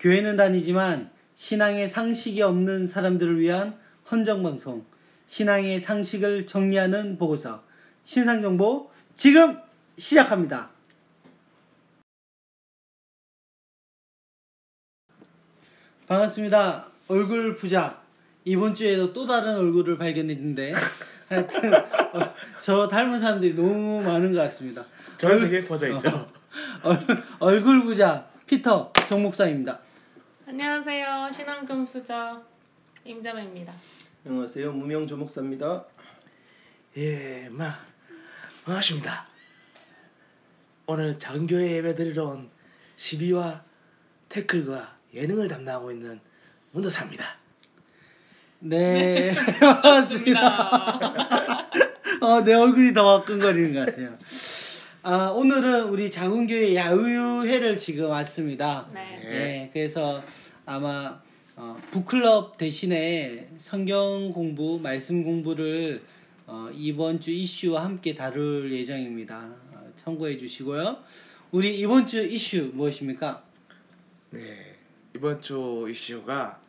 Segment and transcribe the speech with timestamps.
[0.00, 3.78] 교회는 다니지만 신앙의 상식이 없는 사람들을 위한
[4.10, 4.86] 헌정방송,
[5.26, 7.62] 신앙의 상식을 정리하는 보고서,
[8.02, 9.58] 신상정보 지금
[9.98, 10.70] 시작합니다.
[16.06, 16.86] 반갑습니다.
[17.08, 18.00] 얼굴 부자.
[18.44, 20.72] 이번 주에도 또 다른 얼굴을 발견했는데
[21.28, 24.86] 하여튼 어, 저 닮은 사람들이 너무 많은 것 같습니다.
[25.18, 26.08] 전 세계에 퍼져 있죠.
[26.82, 26.96] 어,
[27.38, 29.78] 얼굴 부자 피터 정 목사입니다.
[30.50, 31.30] 안녕하세요.
[31.32, 32.42] 신앙금수저
[33.04, 33.72] 임자매입니다.
[34.26, 34.72] 안녕하세요.
[34.72, 35.84] 무명 조 목사입니다.
[36.96, 37.78] 예, 마
[38.64, 39.28] 반갑습니다.
[40.86, 42.50] 오늘 작은 교회 예배 드리러 온
[42.96, 43.62] 시비와
[44.28, 46.18] 태클과 예능을 담당하고 있는
[46.72, 47.24] 문도사입니다.
[48.58, 51.70] 네, 반갑습니다.
[52.22, 54.18] 어, 내 얼굴이 더 화끈거리는 것 같아요.
[55.02, 58.86] 아, 오늘은 우리 작은교회 야유회를 지금 왔습니다.
[58.92, 59.20] 네.
[59.22, 60.20] 네, 그래서
[60.70, 61.20] 아마
[61.56, 66.00] 어, 북클럽 대신에 성경 공부, 말씀 공부를
[66.46, 69.52] 어, 이번 주 이슈와 함께 다룰 예정입니다.
[69.72, 71.02] 어, 참고해 주시고요.
[71.50, 73.42] 우리 이번 주 이슈 무엇입니까?
[74.30, 74.78] 네,
[75.16, 76.60] 이번 주 이슈가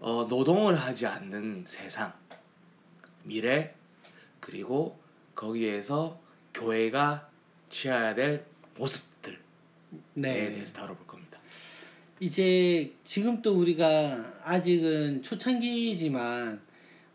[0.00, 2.12] 어, 노동을 하지 않는 세상,
[3.22, 3.74] 미래,
[4.40, 5.00] 그리고
[5.34, 6.20] 거기에서
[6.52, 7.30] 교회가
[7.70, 8.44] 취해야 될
[8.76, 9.38] 모습들에
[10.12, 10.52] 네.
[10.52, 11.09] 대해서 다뤄볼.
[12.22, 16.60] 이제 지금 또 우리가 아직은 초창기지만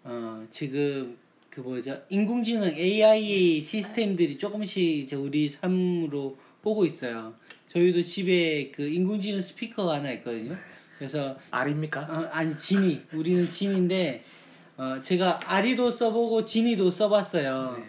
[0.04, 1.16] 어 지금
[1.52, 7.36] 그 뭐죠 인공지능 AI 시스템들이 조금씩 이제 우리 삶으로 오고 있어요.
[7.68, 10.58] 저희도 집에 그 인공지능 스피커가 하나 있거든요.
[10.98, 12.02] 그래서 알입니까?
[12.02, 14.24] 어, 아니 지니 우리는 지니인데
[14.76, 17.80] 어 제가 아리도 써보고 지니도 써봤어요.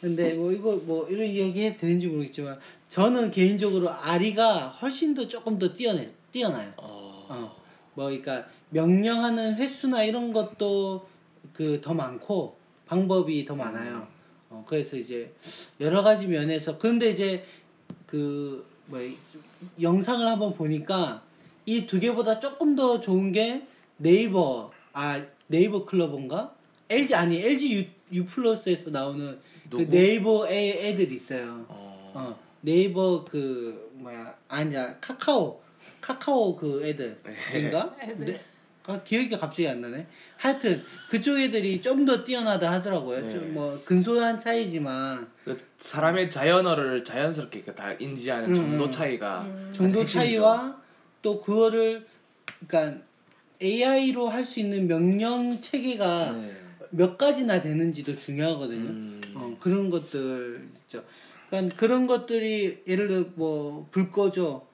[0.00, 5.58] 근데 뭐 이거 뭐 이런 이야기 해도 되는지 모르겠지만 저는 개인적으로 아리가 훨씬 더 조금
[5.58, 6.72] 더 뛰어내 뛰어나요.
[6.78, 7.56] 어, 어,
[7.94, 11.06] 뭐 그러니까 명령하는 횟수나 이런 것도
[11.52, 14.08] 그 더 많고 방법이 더 많아요.
[14.50, 15.32] 어, 그래서 이제
[15.80, 17.44] 여러 가지 면에서 그런데 이제
[18.06, 19.00] 그 뭐
[19.80, 21.22] 영상을 한번 보니까
[21.66, 26.52] 이 두 개보다 조금 더 좋은 게 네이버 아 네이버 클로버인가
[26.90, 27.74] LG 아니 LG
[28.12, 29.38] U, U 플러스에서 나오는
[29.70, 29.90] 그 누구?
[29.90, 31.64] 네이버 애, 애들 있어요.
[31.68, 35.62] 어, 어 네이버 그 뭐야 아니야 카카오
[36.04, 37.96] 카카오 그 애들인가?
[38.02, 38.24] 애들.
[38.26, 38.40] 네.
[38.86, 40.06] 아, 기억이 갑자기 안 나네.
[40.36, 43.18] 하여튼 그쪽 애들이 좀 더 뛰어나다 하더라고요.
[43.22, 43.32] 네.
[43.32, 48.90] 좀뭐 근소한 차이지만 그 사람의 자연어를 자연스럽게 다 인지하는 음, 정도 음.
[48.90, 50.18] 차이가 정도 핵심이죠.
[50.18, 50.82] 차이와
[51.22, 52.06] 또 그거를
[52.68, 53.00] 그러니까
[53.62, 56.56] AI로 할 수 있는 명령 체계가 네.
[56.90, 58.90] 몇 가지나 되는지도 중요하거든요.
[58.90, 59.22] 음.
[59.34, 61.02] 어, 그런 것들 있죠.
[61.48, 64.66] 그러니까 그런 것들이 예를 들어 뭐 불 꺼줘.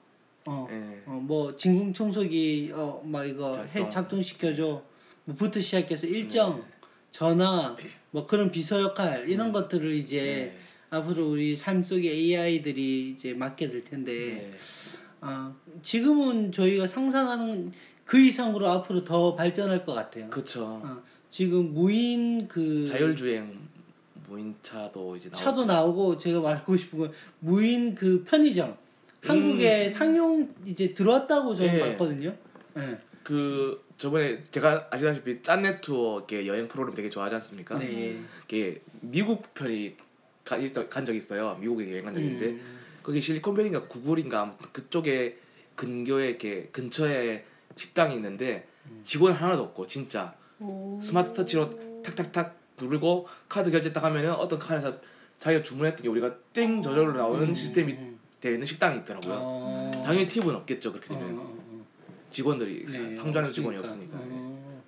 [0.45, 1.01] 어, 네.
[1.05, 3.89] 어, 뭐 진공 청소기 어 막 이거 해 작동.
[3.89, 4.83] 작동 시켜줘.
[5.25, 6.63] 뭐부터 시작해서 일정, 네.
[7.11, 7.75] 전화,
[8.09, 9.51] 뭐 그런 비서 역할 이런 음.
[9.53, 10.57] 것들을 이제 네.
[10.89, 14.11] 앞으로 우리 삶 속에 AI들이 이제 맡게 될 텐데
[14.51, 14.53] 네.
[15.21, 15.53] 아
[15.83, 17.71] 지금은 저희가 상상하는
[18.03, 20.29] 그 이상으로 앞으로 더 발전할 것 같아요.
[20.29, 20.81] 그쵸.
[20.83, 23.57] 어, 지금 무인 그 자율주행
[24.27, 28.75] 무인 차도 이제 나오고 차도 나오고 제가 말하고 싶은 건 무인 그 편의점
[29.23, 31.75] 한국에 상용 이제 들어왔다고 저는 음.
[31.75, 31.79] 예.
[31.91, 32.35] 봤거든요.
[32.77, 32.97] 예.
[33.23, 37.77] 그 저번에 제가 아시다시피 짠내 투어 이렇게 여행 프로그램 되게 좋아하지 않습니까?
[37.77, 38.19] 네.
[38.45, 39.95] 이게 미국 편이
[40.43, 41.55] 가, 있어, 간 적이 있어요.
[41.59, 42.79] 미국에 여행 간 적이 있는데 음.
[43.03, 45.37] 거기 실리콘밸리인가 구글인가 아무튼 그쪽에
[45.75, 47.45] 근교에 이렇게 근처에
[47.75, 49.01] 식당이 있는데 음.
[49.03, 50.99] 직원 하나도 없고 진짜 오.
[51.01, 54.99] 스마트 터치로 탁탁탁 누르고 카드 결제 딱 하면은 어떤 칸에서
[55.39, 58.19] 자기가 주문했던 게 우리가 땡 저절로 나오는 음, 시스템이 음.
[58.41, 59.37] 되어 있는 식당이 있더라고요.
[59.39, 60.03] 어.
[60.05, 61.85] 당연히 팁은 없겠죠 그렇게 어, 되면 어, 어.
[62.31, 64.17] 직원들이 네, 상주하는 직원이 없으니까.
[64.17, 64.25] 네.
[64.29, 64.81] 어.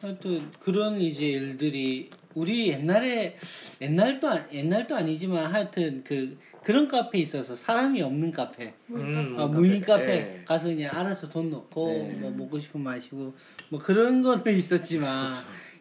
[0.00, 3.36] 하여튼 그런 이제 일들이 우리 옛날에
[3.80, 9.80] 옛날도 아- 옛날도 아니지만 하여튼 그 그런 카페 있어서 사람이 없는 카페 음, 어, 무인
[9.80, 10.44] 카페 예.
[10.46, 12.12] 가서 그냥 알아서 돈 넣고 네.
[12.20, 13.34] 뭐 먹고 싶으면 마시고
[13.70, 15.32] 뭐 그런 거는 있었지만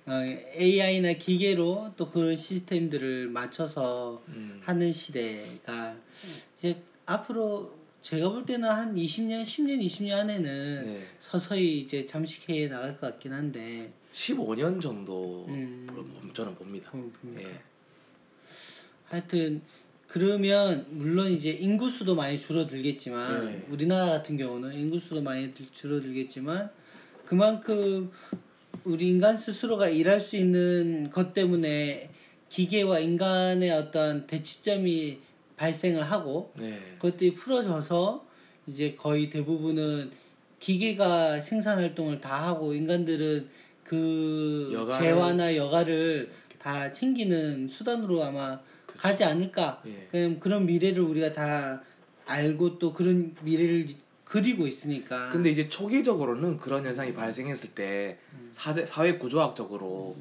[0.08, 0.12] 어,
[0.56, 4.60] AI나 기계로 또 그런 시스템들을 맞춰서 음.
[4.64, 5.96] 하는 시대가
[6.58, 11.02] 이제 앞으로 제가 볼 때는 한 20년, 10년, 20년 안에는 네.
[11.20, 15.88] 서서히 이제 잠식해 나갈 것 같긴 한데 15년 정도 음.
[15.94, 16.92] 로 저는 봅니다.
[16.94, 17.12] 음.
[17.40, 17.60] 예.
[19.06, 19.62] 하여튼
[20.08, 23.66] 그러면 물론 이제 인구수도 많이 줄어들겠지만 네.
[23.70, 26.70] 우리나라 같은 경우는 인구수도 많이 들- 줄어들겠지만
[27.26, 28.12] 그만큼
[28.84, 32.10] 우리 인간 스스로가 일할 수 있는 것 때문에
[32.50, 35.20] 기계와 인간의 어떤 대치점이
[35.62, 36.80] 발생을 하고 네.
[37.00, 38.26] 그것들이 풀어져서
[38.68, 40.12] 이제 거의 대부분은
[40.60, 43.50] 기계가 생산 활동을 다 하고 인간들은
[43.84, 49.82] 그 여가를- 재화나 여가를 다 챙기는 수단으로 아마 가지 않을까.
[49.86, 50.08] 예.
[50.12, 51.82] 그냥 그런 미래를 우리가 다
[52.26, 53.88] 알고 또 그런 미래를
[54.26, 55.30] 그리고 있으니까.
[55.30, 58.50] 근데 이제 초기적으로는 그런 현상이 발생했을 때 음.
[58.52, 60.18] 사회, 사회 구조학적으로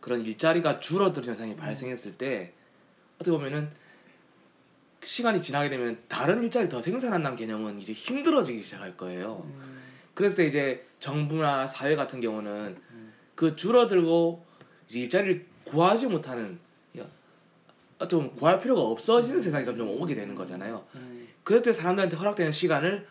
[0.00, 1.30] 그런 일자리가 줄어드는 음.
[1.30, 2.52] 현상이 발생했을 때
[3.16, 3.68] 어떻게 보면은
[5.04, 9.42] 시간이 지나게 되면 다른 일자리 더 생산한다는 개념은 이제 힘들어지기 시작할 거예요.
[9.44, 9.82] 음.
[10.34, 12.76] 때 이제 정부나 사회 같은 경우는
[13.34, 14.44] 그 줄어들고
[14.88, 16.58] 이제 일자리를 구하지 못하는
[18.16, 20.84] 보면 구할 필요가 없어지는 세상이 점점 오게 되는 거잖아요.
[20.96, 21.28] 음.
[21.42, 23.06] 그럴 때 사람들한테 허락되는 시간을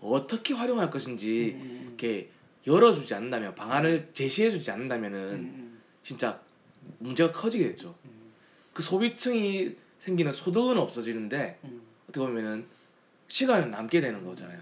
[0.00, 1.84] 어떻게 활용할 것인지 음.
[1.88, 2.30] 이렇게
[2.66, 5.80] 열어주지 않는다면 방안을 제시해주지 않는다면은 음.
[6.02, 6.40] 진짜
[6.98, 7.94] 문제가 커지게 되죠.
[8.72, 11.80] 그 소비층이 생기는 소득은 없어지는데 음.
[12.08, 12.64] 어떻게 보면은
[13.28, 14.60] 시간은 남게 되는 거잖아요.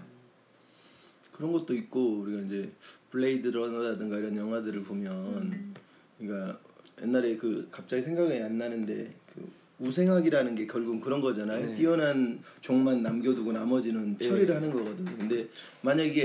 [1.31, 2.71] 그런 것도 있고 우리가 이제
[3.11, 5.73] 블레이드 러너라든가 이런 영화들을 보면 음.
[6.17, 6.59] 그러니까
[7.01, 9.49] 옛날에 그 갑자기 생각이 안 나는데 그
[9.79, 11.67] 우생학이라는 게 결국은 그런 거잖아요.
[11.67, 11.75] 네.
[11.75, 14.27] 뛰어난 종만 남겨두고 나머지는 네.
[14.27, 15.05] 처리를 하는 거거든.
[15.05, 15.47] 근데
[15.81, 16.21] 만약에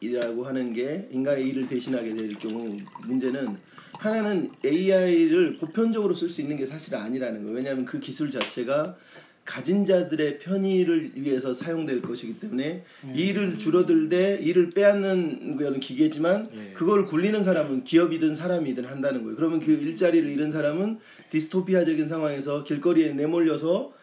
[0.00, 3.58] AI라고 하는 게 인간의 일을 대신하게 될 경우 문제는
[3.98, 7.56] 하나는 AI를 보편적으로 쓸 수 있는 게 사실 아니라는 거예요.
[7.56, 8.96] 왜냐하면 그 기술 자체가
[9.44, 12.82] 가진 자들의 편의를 위해서 사용될 것이기 때문에
[13.14, 16.72] 일을 줄어들되 일을 빼앗는 거는 기계지만 예.
[16.74, 19.36] 그걸 굴리는 사람은 기업이든 사람이든 한다는 거예요.
[19.36, 20.98] 그러면 그 일자리를 잃은 사람은
[21.30, 23.95] 디스토피아적인 상황에서 길거리에 내몰려서 레-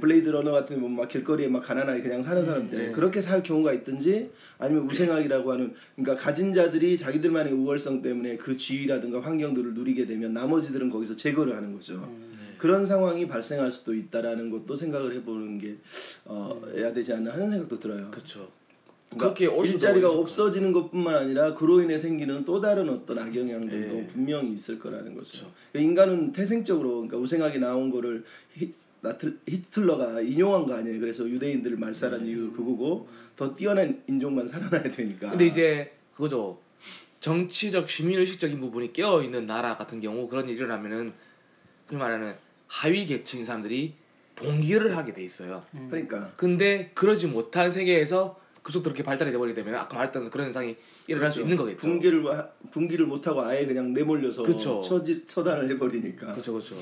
[0.00, 2.92] 블레이드 러너 같은 뭐 막 길거리에 막 가난하게 그냥 사는 사람들 네.
[2.92, 9.20] 그렇게 살 경우가 있든지 아니면 우생학이라고 하는 그러니까 가진 자들이 자기들만의 우월성 때문에 그 지위라든가
[9.20, 12.12] 환경들을 누리게 되면 나머지들은 거기서 제거를 하는 거죠.
[12.58, 15.76] 그런 상황이 발생할 수도 있다라는 것도 생각을 해보는 게
[16.24, 18.10] 어, 해야 되지 않나 하는 생각도 들어요.
[18.10, 18.48] 그렇죠.
[19.10, 24.06] 그러니까 그렇게 일자리가 없어지는 것뿐만 아니라 그로 인해 생기는 또 다른 어떤 악영향들도 예.
[24.08, 25.30] 분명히 있을 거라는 거죠.
[25.44, 25.52] 그렇죠.
[25.72, 28.24] 그러니까 인간은 태생적으로 그러니까 우생학에 나온 거를
[28.54, 28.74] 히,
[29.08, 31.00] 나틀, 히틀러가 인용한 거 아니에요.
[31.00, 35.30] 그래서 유대인들을 말살한 이유도 그거고 더 뛰어난 인종만 살아나야 되니까.
[35.30, 36.60] 근데 이제 그거죠.
[37.20, 41.12] 정치적 시민의식적인 부분이 깨어 있는 나라 같은 경우 그런 일이 일어나면은
[41.86, 42.34] 그 말하는
[42.68, 43.94] 하위 계층인 사람들이
[44.36, 45.64] 봉기를 하게 돼 있어요.
[45.90, 50.76] 그러니까 근데 그러지 못한 세계에서 그쪽 그렇게 발달이 돼버리게 되면 아까 말했던 그런 현상이
[51.06, 51.80] 일어날 수 있는 거겠죠.
[51.80, 54.80] 분기를 와- 분기를 못 하고 아예 그냥 내몰려서 그쵸.
[54.82, 56.32] 처지, 처단을 해버리니까.
[56.32, 56.76] 그렇죠, 그렇죠.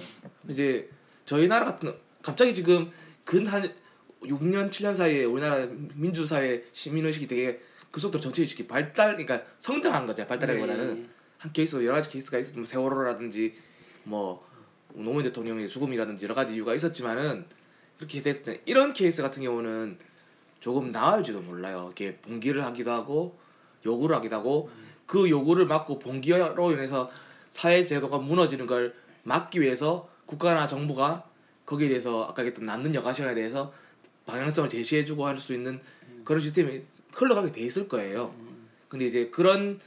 [0.49, 0.91] 이제
[1.25, 1.95] 저희 나라 같은
[2.27, 2.91] 갑자기 지금
[3.25, 3.73] 근 한
[4.21, 5.65] 6년 7년 사이에 우리나라
[5.95, 7.61] 민주 사회 시민 의식이 되게
[7.93, 10.27] 급속도로 정치 의식이 발달, 그러니까 성장한 거죠.
[10.27, 11.09] 발달하기보다는 네.
[11.39, 13.55] 한 케이스 여러 가지 케이스가 있어, 뭐 세월호라든지
[14.03, 14.45] 뭐
[14.93, 17.45] 노무현 대통령의 죽음이라든지 여러 가지 이유가 있었지만은
[18.01, 19.97] 이렇게 됐을 때 이런 케이스 같은 경우는
[20.59, 21.85] 조금 나을지도 몰라요.
[21.87, 23.39] 이렇게 봉기를 하기도 하고
[23.85, 24.69] 요구를 하기도 하고
[25.07, 27.09] 그 요구를 막고 봉기로 인해서
[27.51, 31.26] 사회 제도가 무너지는 걸 막기 위해서 국가나 정부가
[31.67, 33.73] 거기에 대해서 아까 얘기했던 남는 여가 시간에 대해서
[34.27, 35.81] 방향성을 제시해주고 할 수 있는
[36.25, 36.83] 그런 시스템이
[37.13, 38.35] 흘러가게 돼 있을 거예요.
[38.89, 39.79] 근데 이제 그런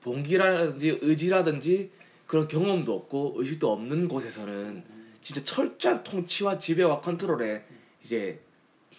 [0.00, 1.90] 봉기라든지 의지라든지
[2.26, 4.84] 그런 경험도 없고 의식도 없는 곳에서는
[5.22, 7.64] 진짜 철저한 통치와 지배와 컨트롤에
[8.02, 8.40] 이제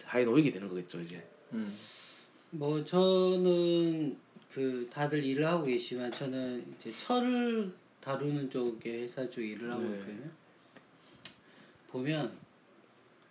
[0.06, 1.24] 하에 놓이게 되는 거겠죠 이제.
[1.54, 1.76] 음.
[2.52, 4.18] 뭐 저는
[4.54, 7.72] 그 다들 일을 하고 계시지만 저는 이제 철을
[8.02, 9.94] 다루는 쪽의 회사 쪽 일을 하고 네.
[9.94, 10.30] 있거든요.
[11.92, 12.32] 보면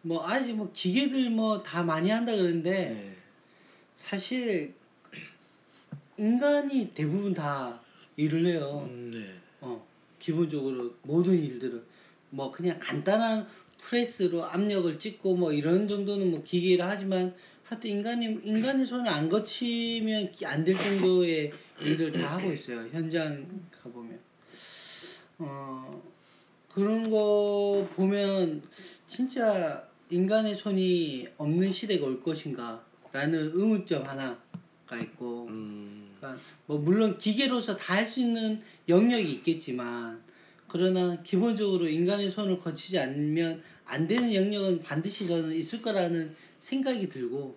[0.02, 3.16] 뭐 아직 뭐 기계들 뭐 다 많이 한다 그러는데 네.
[3.96, 4.74] 사실
[6.16, 7.80] 인간이 대부분 다
[8.16, 8.86] 일을 해요.
[8.90, 9.34] 음, 네.
[9.60, 9.84] 어
[10.18, 11.82] 기본적으로 모든 일들은
[12.30, 13.46] 뭐 그냥 간단한
[13.78, 17.34] 프레스로 압력을 찍고 뭐 이런 정도는 뭐 기계를 하지만
[17.64, 24.18] 하여튼 인간이 인간의 손을 안 거치면 안 될 정도의 일들 다 하고 있어요 현장 가보면
[25.38, 26.02] 어
[26.78, 28.62] 그런 거 보면
[29.08, 35.46] 진짜 인간의 손이 없는 시대가 올 것인가 라는 의문점 하나가 있고.
[35.48, 40.22] 음, 그러니까 뭐 물론 기계로서 다 할 수 있는 영역이 있겠지만
[40.68, 47.56] 그러나 기본적으로 인간의 손을 거치지 않으면 안 되는 영역은 반드시 저는 있을 거라는 생각이 들고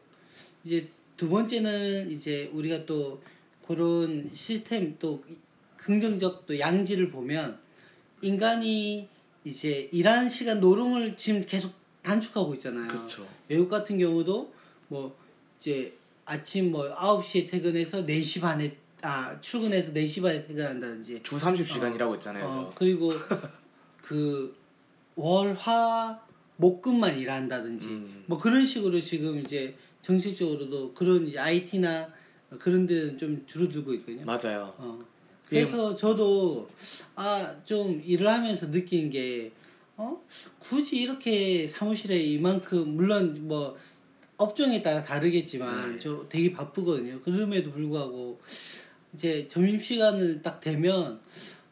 [0.64, 3.22] 이제 두 번째는 이제 우리가 또
[3.68, 5.24] 그런 시스템 또
[5.78, 7.60] 긍정적 또 양지를 보면
[8.22, 9.08] 인간이
[9.44, 11.72] 이제 일하는 시간 노름을 지금 계속
[12.04, 12.88] 단축하고 있잖아요.
[12.88, 13.28] 그렇죠.
[13.48, 14.54] 외국 같은 경우도
[14.88, 15.16] 뭐
[15.60, 22.16] 이제 아침 뭐 9시에 퇴근해서 4시 반에 아 출근해서 4시 반에 퇴근한다든지 주 30시간 일하고
[22.16, 22.46] 있잖아요.
[22.46, 22.76] 어, 저.
[22.78, 23.12] 그리고
[24.02, 24.62] 그
[25.16, 26.20] 월 화
[26.58, 28.24] 목금만 일한다든지 음.
[28.28, 32.12] 뭐 그런 식으로 지금 이제 정식적으로도 그런 이제 IT나
[32.60, 34.26] 그런 데는 좀 줄어들고 있거든요.
[34.26, 34.74] 맞아요.
[34.78, 35.00] 어.
[35.52, 36.70] 그래서 저도
[37.16, 39.52] 아 좀 일을 하면서 느낀 게
[39.98, 40.20] 어?
[40.60, 43.78] 굳이 이렇게 사무실에 이만큼 물론 뭐
[44.38, 46.00] 업종에 따라 다르겠지만 네.
[46.00, 47.20] 저 되게 바쁘거든요.
[47.22, 48.40] 그럼에도 불구하고
[49.14, 51.20] 이제 점심 시간을 딱 되면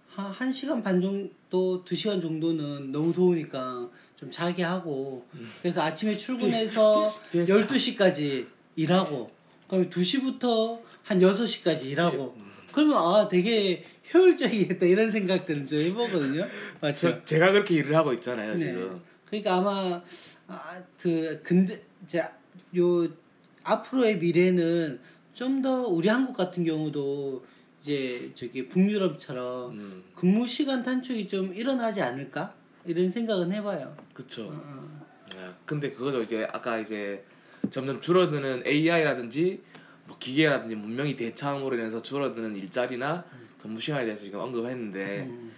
[0.09, 5.25] 한, 한 시간 반 정도 두 시간 정도는 너무 더우니까 좀 자게 하고
[5.61, 8.45] 그래서 아침에 출근해서 비- 비슷- 12시까지
[8.75, 9.31] 일하고
[9.69, 12.48] 그럼 2시부터 한 6시까지 일하고 음.
[12.71, 13.83] 그러면 아 되게
[14.13, 16.45] 효율적이겠다 이런 생각들을 좀 해보거든요.
[16.81, 17.09] 맞죠?
[17.19, 18.59] 저, 제가 그렇게 일을 하고 있잖아요 네.
[18.59, 19.01] 지금.
[19.25, 20.01] 그러니까 아마
[20.47, 22.23] 아, 그 근데 이제
[22.77, 23.07] 요
[23.63, 24.99] 앞으로의 미래는
[25.33, 27.45] 좀 더 우리 한국 같은 경우도
[27.81, 32.53] 이제 저기 북유럽처럼 음, 근무 시간 단축이 좀 일어나지 않을까
[32.85, 33.95] 이런 생각은 해봐요.
[34.13, 34.47] 그쵸.
[34.47, 35.07] 어, 어.
[35.29, 35.35] 네,
[35.65, 37.23] 근데 그거죠 이제 아까 이제
[37.69, 39.61] 점점 줄어드는 AI라든지
[40.09, 43.23] 뭐 기계라든지 문명이 대창으로 인해서 줄어드는 일자리나
[43.61, 45.51] 근무 시간에 대해서 지금 언급했는데 음.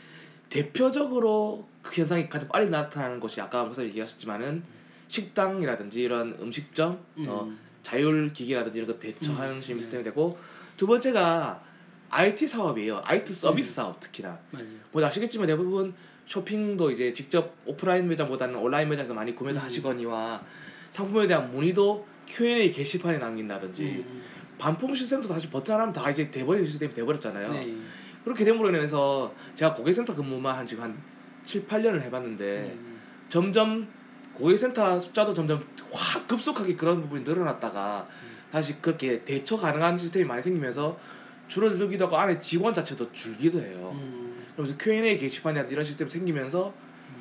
[0.49, 4.63] 대표적으로 그 현상이 가장 빨리 나타나는 것이 아까 목사 얘기하셨지만은
[5.07, 7.57] 식당이라든지 이런 음식점 어, 음.
[7.81, 10.37] 자율 기기라든지 이런 거 대처하는 시스템이 되고
[10.75, 11.63] 두 번째가
[12.09, 13.01] IT 사업이에요.
[13.05, 14.67] IT 서비스 사업 특히나 맞아요.
[14.91, 15.93] 뭐 아시겠지만 대부분
[16.25, 19.63] 쇼핑도 이제 직접 오프라인 매장보다는 온라인 매장에서 많이 구매도 음.
[19.63, 20.43] 하시거니와
[20.91, 24.20] 상품에 대한 문의도 Q&A 게시판에 남긴다든지 음.
[24.61, 27.51] 반품 시스템도 다시 버튼 하나면 다 이제 돼버리는 시스템이 돼버렸잖아요.
[27.51, 27.75] 네.
[28.23, 31.01] 그렇게 됨으로 인해서 제가 고객센터 근무만 한 지금 한
[31.43, 33.01] 7, 8년을 해봤는데 음.
[33.27, 33.87] 점점
[34.35, 38.07] 고객센터 숫자도 점점 확 급속하게 그런 부분이 늘어났다가
[38.51, 40.99] 다시 그렇게 대처 가능한 시스템이 많이 생기면서
[41.47, 43.93] 줄어들기도 하고 안에 직원 자체도 줄기도 해요.
[43.95, 44.45] 음.
[44.53, 46.71] 그러면서 Q&A 게시판이나 이런 시스템이 생기면서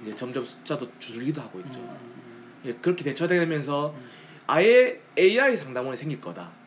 [0.03, 1.81] 이제 점점 숫자도 줄기도 하고 있죠.
[1.81, 2.61] 음.
[2.67, 3.95] 예, 그렇게 대처되면서
[4.47, 6.60] 아예 AI 상담원이 생길 거다.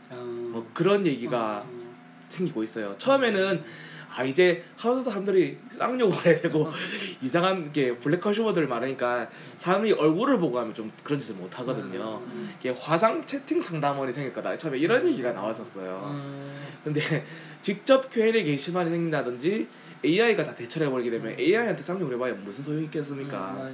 [0.53, 0.60] 어.
[0.60, 1.83] 뭐 그런 얘기가 어.
[2.29, 2.95] 생기고 있어요.
[2.98, 3.63] 처음에는
[4.15, 6.69] 아 이제 하루도 사람들이 쌍욕을 해야 되고
[7.22, 12.22] 이상한 게 블랙 컨슈머들 많으니까 사람이 얼굴을 보고 하면 좀 그런 짓을 못 하거든요.
[12.27, 12.53] 음.
[12.60, 14.55] 이게 화상 채팅 상담원이 생길 거다.
[14.55, 16.00] 처음에 이런 얘기가 나왔었어요.
[16.03, 16.53] 어.
[16.83, 17.01] 근데
[17.62, 19.67] 직접 Q&A 게시판이 생긴다든지
[20.05, 23.72] AI가 다 대처를 해버리게 되면 AI한테 쌍욕을 해봐야 무슨 소용이 있겠습니까?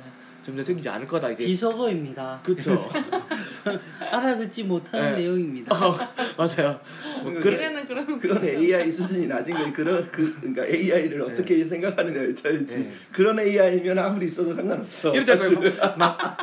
[0.49, 1.45] 점점 생기지 않을 거다 이제.
[1.45, 2.41] 비속어입니다.
[2.43, 2.75] 그쵸.
[4.11, 5.21] 알아듣지 못하는 네.
[5.21, 5.75] 내용입니다.
[5.75, 5.95] 어,
[6.37, 6.79] 맞아요.
[7.23, 7.33] 뭐.
[7.33, 9.73] 그래, 미래는 그런 그건 AI 수준이 낮은 거예요.
[9.73, 12.77] 그런 그 그러니까 AI를 어떻게 생각하느냐에 차이지.
[12.79, 12.91] 네.
[13.11, 15.13] 그런 AI면 아무리 있어도 상관없어.
[15.13, 15.55] 이렇잖아요.
[15.55, 15.77] 사실.
[15.97, 16.37] 막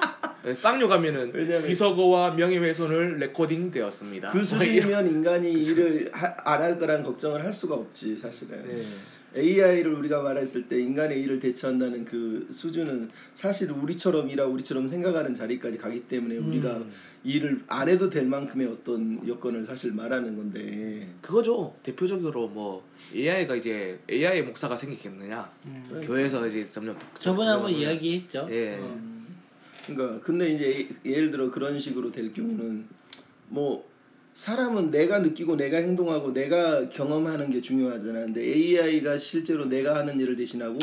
[0.45, 4.31] 네, 쌍욕 하면은 왜냐면- 비속어와 명예훼손을 레코딩 되었습니다.
[4.31, 8.63] 그 수준이면 인간이 일을 안 할 거란 걱정을 할 수가 없지 사실은.
[8.65, 8.83] 네.
[9.37, 15.79] AI를 우리가 말했을 때 인간의 일을 대처한다는 그 수준은 사실 우리처럼 일하고 우리처럼 생각하는 자리까지
[15.79, 16.91] 가기 때문에 우리가 음.
[17.25, 21.75] 일을 안 해도 될 만큼의 어떤 여건을 사실 말하는 건데 그거죠.
[21.83, 25.51] 대표적으로 뭐 AI가 이제 AI 목사가 생기겠느냐.
[25.67, 26.01] 음.
[26.03, 28.49] 교회에서 이제 점점 저번에 한번 이야기했죠.
[28.51, 28.79] 예.
[28.81, 29.17] 어.
[29.87, 32.87] 그러니까 근데 이제 예를 들어 그런 식으로 될 경우는
[33.49, 33.89] 뭐
[34.37, 38.21] 사람은 내가 느끼고 내가 행동하고 내가 경험하는 게 중요하잖아.
[38.21, 40.79] 근데 AI가 실제로 내가 하는 일을 대신하고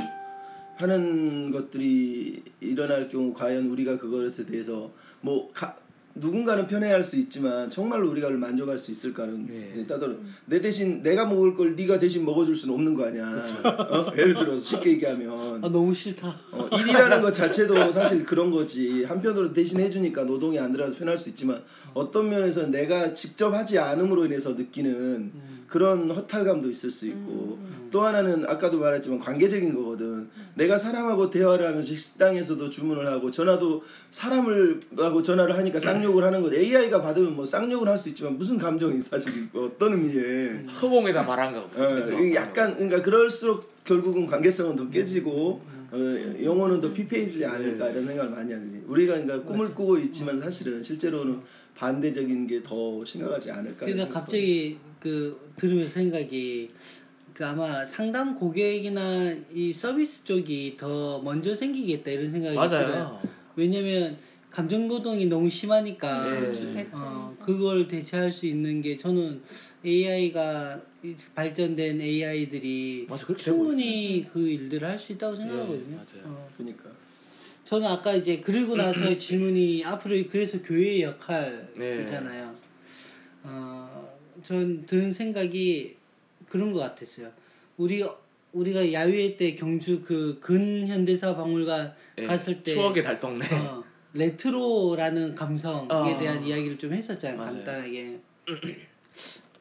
[0.76, 4.92] 하는 것들이 일어날 경우 과연 우리가 그것에 대해서
[5.22, 5.78] 뭐 가,
[6.16, 9.72] 누군가는 편애할 수 있지만 정말로 우리가 만족할 수 있을까는 네.
[9.74, 10.16] 이제 따로
[10.46, 13.30] 내 대신 내가 먹을 걸 네가 대신 먹어줄 수는 없는 거 아니야.
[13.30, 14.12] 어?
[14.16, 16.40] 예를 들어서 쉽게 얘기하면 아 너무 싫다.
[16.52, 19.04] 어, 일이라는 것 자체도 사실 그런 거지.
[19.04, 21.64] 한편으로 대신 해주니까 노동이 안 들어가서 편할 수 있지만
[21.96, 25.32] 어떤 면에서 내가 직접 하지 않음으로 인해서 느끼는
[25.74, 27.58] 그런 허탈감도 있을 수 있고
[27.90, 30.30] 또 하나는 아까도 말했지만 관계적인 거거든.
[30.54, 36.58] 내가 사람하고 대화를 하면서 식당에서도 주문을 하고 전화도 사람을 하고 전화를 하니까 쌍욕을 하는 거지.
[36.58, 41.62] AI가 받으면 뭐 쌍욕을 할 수 있지만 무슨 감정이 사실 어떤 의미에 허공에다 말한 거.
[41.62, 45.60] 어, 이게 약간 그러니까 그럴수록 결국은 관계성은 더 깨지고
[45.92, 45.98] 어,
[46.44, 48.84] 영혼은 더 피폐해지지 않을까 이런 생각을 많이 하지.
[48.88, 51.42] 우리가 그러니까 꿈을 꾸고 있지만 사실은 실제로는
[51.76, 53.86] 반대적인 게 더 심각하지 않을까.
[53.88, 56.70] 그러니까 갑자기 그 들으면서 생각이
[57.34, 62.88] 그 아마 상담 고객이나 이 서비스 쪽이 더 먼저 생기겠다 이런 생각이 들어요.
[62.88, 63.22] 맞아요.
[63.58, 64.18] 왜냐면
[64.50, 66.74] 감정 노동이 너무 심하니까 네.
[66.74, 67.02] 대처.
[67.02, 69.42] 어, 그걸 대체할 수 있는 게 저는
[69.86, 70.80] AI가
[71.36, 75.86] 발전된 AI들이 맞아, 충분히 그 일들을 할 수 있다고 생각하거든요.
[75.90, 76.24] 네, 맞아요.
[76.26, 76.50] 어.
[76.56, 76.84] 그러니까
[77.66, 81.04] 저는 아까 이제 그리고 나서의 질문이 앞으로 그래서 교회의 네.
[81.04, 82.46] 역할이잖아요.
[82.48, 82.53] 어,
[84.44, 85.96] 전 든 생각이
[86.48, 87.32] 그런 것 같았어요.
[87.78, 88.14] 우리가
[88.52, 93.46] 우리가 야유회 때 경주 그 근현대사 박물관 예, 갔을 때 추억의 달동네.
[93.56, 93.84] 어,
[94.14, 96.20] 레트로라는 감성에 어.
[96.20, 97.38] 대한 이야기를 좀 했었잖아요.
[97.38, 97.54] 맞아요.
[97.56, 98.20] 간단하게.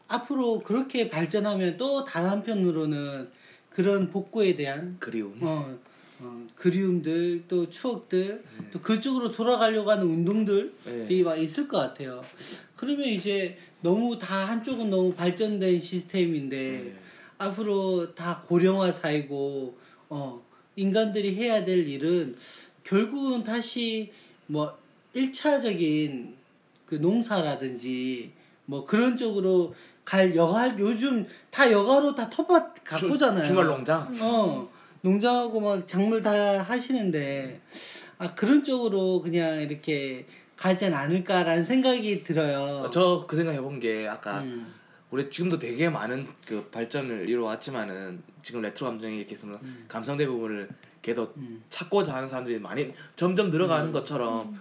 [0.08, 3.30] 앞으로 그렇게 발전하면 또 다른 한편으로는
[3.70, 5.38] 그런 복고에 대한 그리움.
[5.40, 5.78] 어,
[6.20, 10.72] 어, 그리움들 또 추억들 또 그쪽으로 돌아가려고 하는 운동들이
[11.08, 11.22] 네.
[11.22, 12.22] 막 있을 것 같아요.
[12.76, 16.94] 그러면 이제 너무 다 한쪽은 너무 발전된 시스템인데 네.
[17.38, 19.76] 앞으로 다 고령화 사회고
[20.08, 20.42] 어,
[20.76, 22.36] 인간들이 해야 될 일은
[22.84, 24.12] 결국은 다시
[24.46, 24.76] 뭐
[25.14, 26.34] 1차적인
[26.86, 28.32] 그 농사라든지
[28.64, 29.74] 뭐 그런 쪽으로
[30.04, 33.46] 갈 여가 요즘 다 여가로 다 텃밭 가꾸잖아요.
[33.46, 34.14] 주말 농장.
[34.20, 34.68] 어
[35.00, 36.30] 농장하고 막 작물 다
[36.62, 37.60] 하시는데
[38.18, 40.26] 아 그런 쪽으로 그냥 이렇게
[40.62, 42.88] 가지 않을까라는 생각이 들어요.
[42.92, 44.72] 저 그 생각 해본 게 아까 음,
[45.10, 50.68] 우리 지금도 되게 많은 그 발전을 이루어왔지만은 지금 레트로 감성이 이렇게 있으면 감성적 부분을
[51.02, 51.64] 걔도 음.
[51.68, 54.54] 찾고자 하는 사람들이 많이 점점 늘어가는 것처럼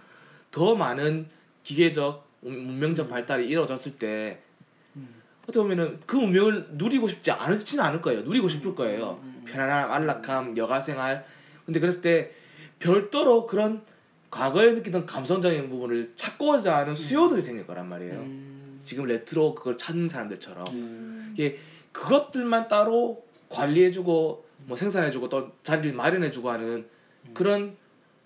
[0.50, 1.27] 더 많은
[1.63, 4.41] 기계적 문- 문명적 발달이 이루어졌을 때
[5.43, 8.22] 어떻게 보면은 그 문명을 누리고 싶지 않지는 않을 거예요.
[8.22, 9.22] 누리고 싶을 거예요.
[9.46, 11.25] 편안함, 안락함, 여가 생활.
[11.65, 12.31] 근데 그랬을 때
[12.79, 13.84] 별도로 그런
[14.31, 18.13] 과거에 느끼던 감성적인 부분을 찾고자 하는 수요들이 생길 거란 말이에요.
[18.21, 20.67] 음, 지금 레트로 그걸 찾는 사람들처럼.
[20.69, 21.57] 음, 이게
[21.91, 26.88] 그것들만 따로 관리해주고 뭐 생산해주고 또 자리를 마련해주고 하는
[27.33, 27.75] 그런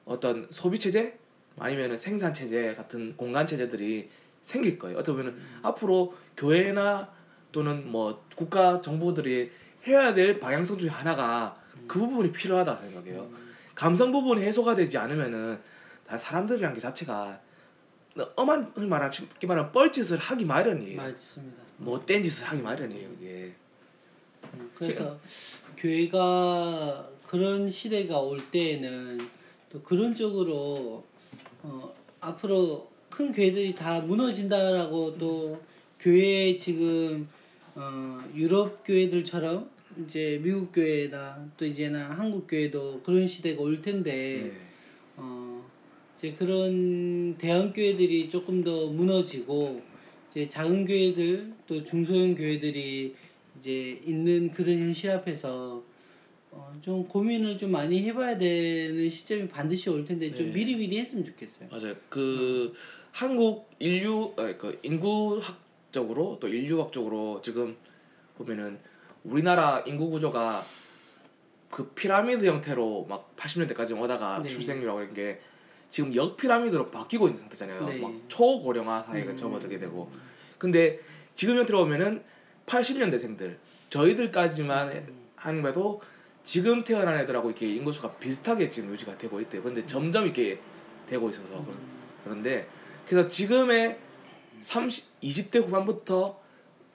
[0.05, 1.17] 어떤 소비 체제?
[1.57, 4.09] 아니면은 생산 체제 같은 공간 체제들이
[4.43, 4.97] 생길 거예요.
[4.99, 7.09] 어떻게 보면은 앞으로 교회나
[7.51, 9.51] 또는 뭐 국가 정부들이
[9.87, 11.57] 해야 될 방향성 중에 하나가
[11.87, 13.27] 그 부분이 필요하다 생각해요.
[13.73, 15.61] 감성 부분이 해소가 되지 않으면은 다
[16.09, 17.41] 사람들이란 게 자체가
[18.35, 20.97] 엄한 흔히 쉽게 말하면 뻘짓을 하기 마련이에요.
[20.97, 21.61] 맞습니다.
[21.77, 23.09] 못된 짓을 하기 마련이에요.
[23.19, 23.53] 이게.
[24.53, 25.19] 음, 그래서
[25.77, 29.27] 교회가 그런 시대가 올 때에는
[29.69, 31.03] 또 그런 쪽으로
[31.63, 35.61] 어, 앞으로 큰 교회들이 다 무너진다라고 또
[35.99, 37.27] 교회 지금
[37.75, 39.69] 어, 유럽 교회들처럼
[40.05, 44.65] 이제 미국 교회다 또 이제는 한국 교회도 그런 시대가 올 텐데 네.
[46.15, 49.81] 어, 이제 그런 대형 교회들이 조금 더 무너지고
[50.31, 53.15] 이제 작은 교회들 또 중소형 교회들이
[53.59, 55.83] 이제 있는 그런 현실 앞에서
[56.51, 60.53] 어, 좀 고민을 좀 많이 해봐야 되는 시점이 반드시 올 텐데 좀 네.
[60.53, 61.67] 미리미리 했으면 좋겠어요.
[61.69, 61.95] 맞아요.
[62.09, 62.73] 그
[63.11, 67.75] 한국 인류 아니, 그 인구학적으로 또 인류학적으로 지금
[68.37, 68.79] 보면은
[69.23, 70.65] 우리나라 인구 구조가
[71.69, 74.47] 그 피라미드 형태로 막 80년대까지 오다가 네.
[74.47, 75.41] 출생률하고 이런 게
[75.95, 77.85] 지금 역 피라미드로 바뀌고 있는 상태잖아요.
[77.87, 77.99] 네.
[77.99, 79.37] 막 초고령화 사회가 음.
[79.37, 80.11] 접어들게 되고.
[80.57, 80.99] 근데
[81.33, 82.21] 지금 형태로 보면은
[82.65, 83.55] 80년대생들
[83.89, 85.05] 저희들까지만 해-
[85.37, 86.01] 하는데도
[86.43, 89.63] 지금 태어난 애들하고 이렇게 인구수가 비슷하게 지금 유지가 되고 있대요.
[89.63, 90.59] 근데 점점 이렇게
[91.07, 91.79] 되고 있어서 그런-
[92.25, 92.67] 그런데
[93.07, 93.97] 그래서 지금의
[94.59, 96.37] 30, 20대 후반부터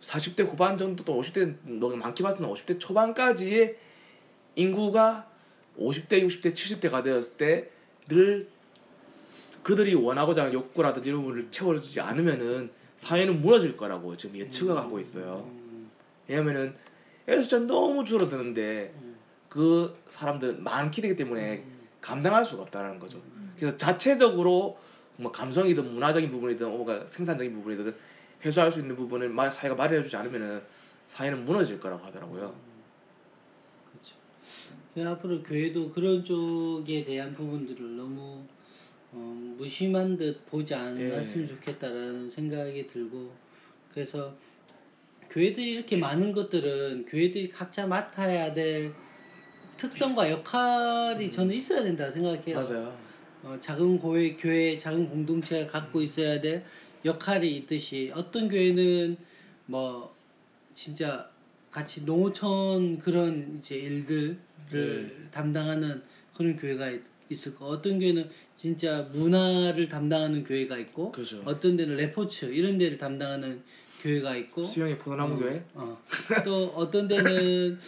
[0.02, 3.78] 40대 후반 정도 또 50대 너무 많게 봤으면 50대 초반까지의
[4.56, 5.26] 인구가
[5.78, 8.59] 50대, 60대, 70대가 되었을 때를
[9.62, 15.48] 그들이 원하고자 하는 욕구라든지 이런 부분을 채워주지 않으면은 사회는 무너질 거라고 지금 예측을 하고 있어요.
[15.48, 15.90] 음,
[16.28, 16.74] 왜냐면은
[17.28, 19.16] 애들 숫자 너무 줄어드는데 음.
[19.48, 21.64] 그 사람들 많기 되기 때문에
[22.00, 23.20] 감당할 수가 없다는 거죠.
[23.56, 24.78] 그래서 자체적으로
[25.16, 27.94] 뭐 감성이든 문화적인 부분이든 뭔가 생산적인 부분이든
[28.44, 30.62] 해소할 수 있는 부분을 마- 사회가 마련해주지 않으면은
[31.06, 32.54] 사회는 무너질 거라고 하더라고요.
[34.94, 35.10] 그렇죠.
[35.10, 38.44] 앞으로 교회도 그런 쪽에 대한 부분들을 너무
[39.12, 41.48] 어, 무심한 듯 보지 않았으면 예.
[41.48, 43.32] 좋겠다라는 생각이 들고
[43.92, 44.34] 그래서
[45.30, 48.92] 교회들이 이렇게 많은 것들은 교회들이 각자 맡아야 될
[49.76, 52.56] 특성과 역할이 저는 있어야 된다 생각해요.
[52.56, 52.98] 맞아요.
[53.42, 56.64] 어, 작은 교회, 교회, 작은 공동체가 갖고 있어야 될
[57.04, 59.16] 역할이 있듯이 어떤 교회는
[59.66, 60.14] 뭐
[60.74, 61.30] 진짜
[61.70, 64.38] 같이 농어촌 그런 이제 일들을
[64.70, 65.30] 네.
[65.30, 66.02] 담당하는
[66.34, 66.90] 그런 교회가
[67.30, 67.66] 있, 있을 거.
[67.66, 71.42] 어떤 교회는 진짜 문화를 담당하는 교회가 있고, 그죠.
[71.44, 73.62] 어떤 데는 레포츠 이런 데를 담당하는
[74.02, 75.62] 교회가 있고, 수영의 포도나무 교회.
[75.74, 76.00] 어,
[76.44, 77.78] 또 어떤 데는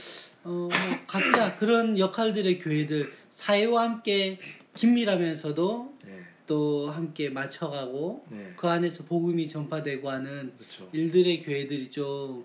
[0.45, 0.71] 어, 뭐
[1.07, 4.39] 각자 그런 역할들의 교회들 사회와 함께
[4.75, 10.89] 긴밀하면서도 네, 또 함께 맞춰가고 네, 그 안에서 복음이 전파되고 하는 그렇죠.
[10.93, 12.45] 일들의 교회들이 좀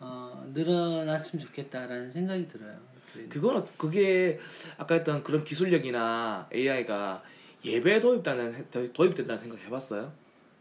[0.00, 2.93] 어, 늘어났으면 좋겠다라는 생각이 들어요.
[3.14, 3.28] 교회는.
[3.30, 4.38] 그건 어- 그게
[4.76, 7.22] 아까 했던 그런 기술력이나 AI가
[7.64, 10.12] 예배 도입다는 도입된다는 생각 해봤어요?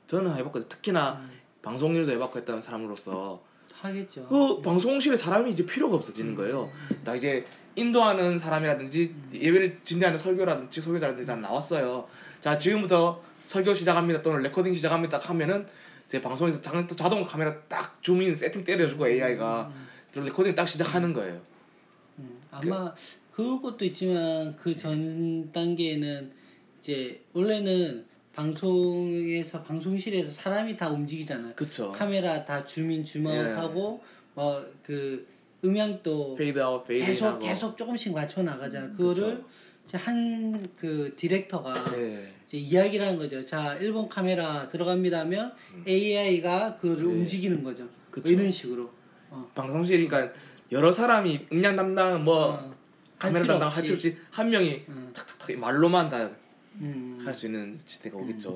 [0.08, 0.70] 저는 해봤거든요.
[0.70, 1.28] 특히나
[1.62, 3.42] 방송 일도 해봤고 했던 사람으로서
[3.74, 4.28] 하겠죠.
[4.28, 6.72] 그 방송실에 사람이 이제 필요가 없어지는 거예요.
[7.04, 12.08] 나 이제 인도하는 사람이라든지 예배를 진행하는 설교라든지 설교자라든지 다 나왔어요.
[12.40, 15.66] 자 지금부터 설교 시작합니다 또는 레코딩 시작합니다 하면은
[16.08, 19.72] 제 방송에서 자, 자동 카메라 딱 줌인 세팅 때려주고 AI가
[20.12, 21.42] 그런 레코딩 딱 시작하는 거예요.
[22.64, 22.94] 음, 아마
[23.32, 26.32] 그것도 있지만 그 전 단계에는
[26.80, 31.54] 이제 원래는 방송에서 방송실에서 사람이 다 움직이잖아요.
[31.56, 31.92] 그쵸.
[31.92, 34.02] 카메라 다 줌인 줌아웃하고
[34.36, 35.28] 뭐그
[35.64, 37.40] 음향도 페이드 아웃 페이드 계속 하고.
[37.40, 38.94] 계속 조금씩 맞춰 나가잖아 요.
[38.98, 39.44] 그거를
[39.94, 42.32] 한 그 디렉터가 네.
[42.46, 43.44] 이제 이야기를 하는 거죠.
[43.44, 45.54] 자, 일번 카메라 들어갑니다 하면
[45.88, 47.12] AI가 그를 네.
[47.14, 47.84] 움직이는 거죠.
[47.84, 48.32] 뭐 그쵸.
[48.32, 48.90] 이런 식으로.
[49.30, 49.50] 어.
[49.56, 50.32] 방송실이니까
[50.74, 52.76] 여러 사람이 음량 담당 뭐 어.
[53.20, 55.12] 카메라 담당 할 필요 없이 한 명이 음.
[55.14, 56.32] 탁탁탁 말로만 다
[57.24, 57.54] 할수 음.
[57.54, 58.56] 있는 시대가 오겠죠.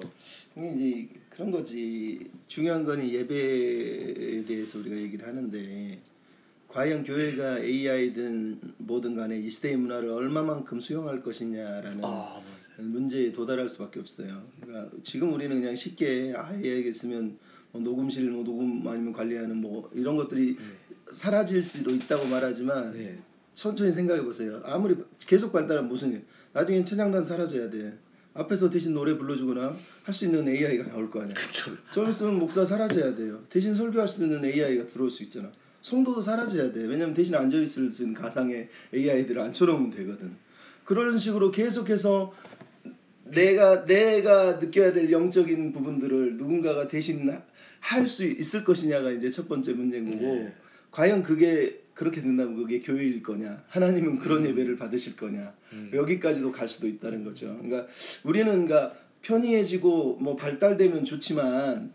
[0.55, 5.99] 이게 이제 그런 거지 중요한 거는 예배에 대해서 우리가 얘기를 하는데
[6.67, 12.41] 과연 교회가 AI든 뭐든 간에 이 시대의 문화를 얼마만큼 수용할 것이냐라는 아.
[12.77, 14.43] 문제에 도달할 수밖에 없어요.
[14.59, 17.37] 그러니까 지금 우리는 그냥 쉽게 AI에게 쓰면
[17.71, 20.57] 뭐 녹음실 뭐 녹음 아니면 관리하는 뭐 이런 것들이
[21.11, 23.17] 사라질 수도 있다고 말하지만 네.
[23.53, 24.61] 천천히 생각해 보세요.
[24.63, 26.25] 아무리 계속 발달하면 무슨 일?
[26.53, 27.97] 나중엔 천장단 사라져야 돼.
[28.33, 31.33] 앞에서 대신 노래 불러주거나 할 수 있는 AI가 나올 거 아니야.
[31.33, 31.71] 그쵸.
[31.91, 33.41] 좀 있으면 목사 사라져야 돼요.
[33.49, 35.51] 대신 설교할 수 있는 AI가 들어올 수 있잖아.
[35.81, 36.81] 성도도 사라져야 돼.
[36.85, 40.35] 왜냐면 대신 앉아 있을 수 있는 가상의 AI들을 앉혀놓으면 되거든.
[40.85, 42.33] 그런 식으로 계속해서
[43.25, 47.29] 내가 내가 느껴야 될 영적인 부분들을 누군가가 대신
[47.79, 50.53] 할 수 있을 것이냐가 이제 첫 번째 문제인 거고 네.
[50.97, 53.63] 과연 그게 그렇게 된다면 그게 교회일 거냐?
[53.67, 55.53] 하나님은 그런 예배를 받으실 거냐?
[55.93, 57.55] 여기까지도 갈 수도 있다는 거죠.
[57.61, 57.85] 그러니까
[58.23, 61.93] 우리는 그러니까 편리해지고 뭐 발달되면 좋지만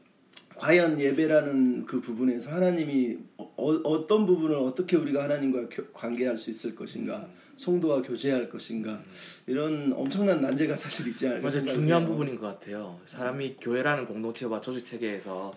[0.54, 6.76] 과연 예배라는 그 부분에서 하나님이 어, 어떤 부분을 어떻게 우리가 하나님과 교- 관계할 수 있을
[6.76, 7.26] 것인가?
[7.56, 9.02] 성도와 교제할 것인가?
[9.48, 11.66] 이런 엄청난 난제가 사실 있지 않을까 맞아요.
[11.66, 12.06] 중요한.
[12.06, 13.00] 부분인 것 같아요.
[13.06, 15.52] 사람이 교회라는 공동체와 조직 체계에서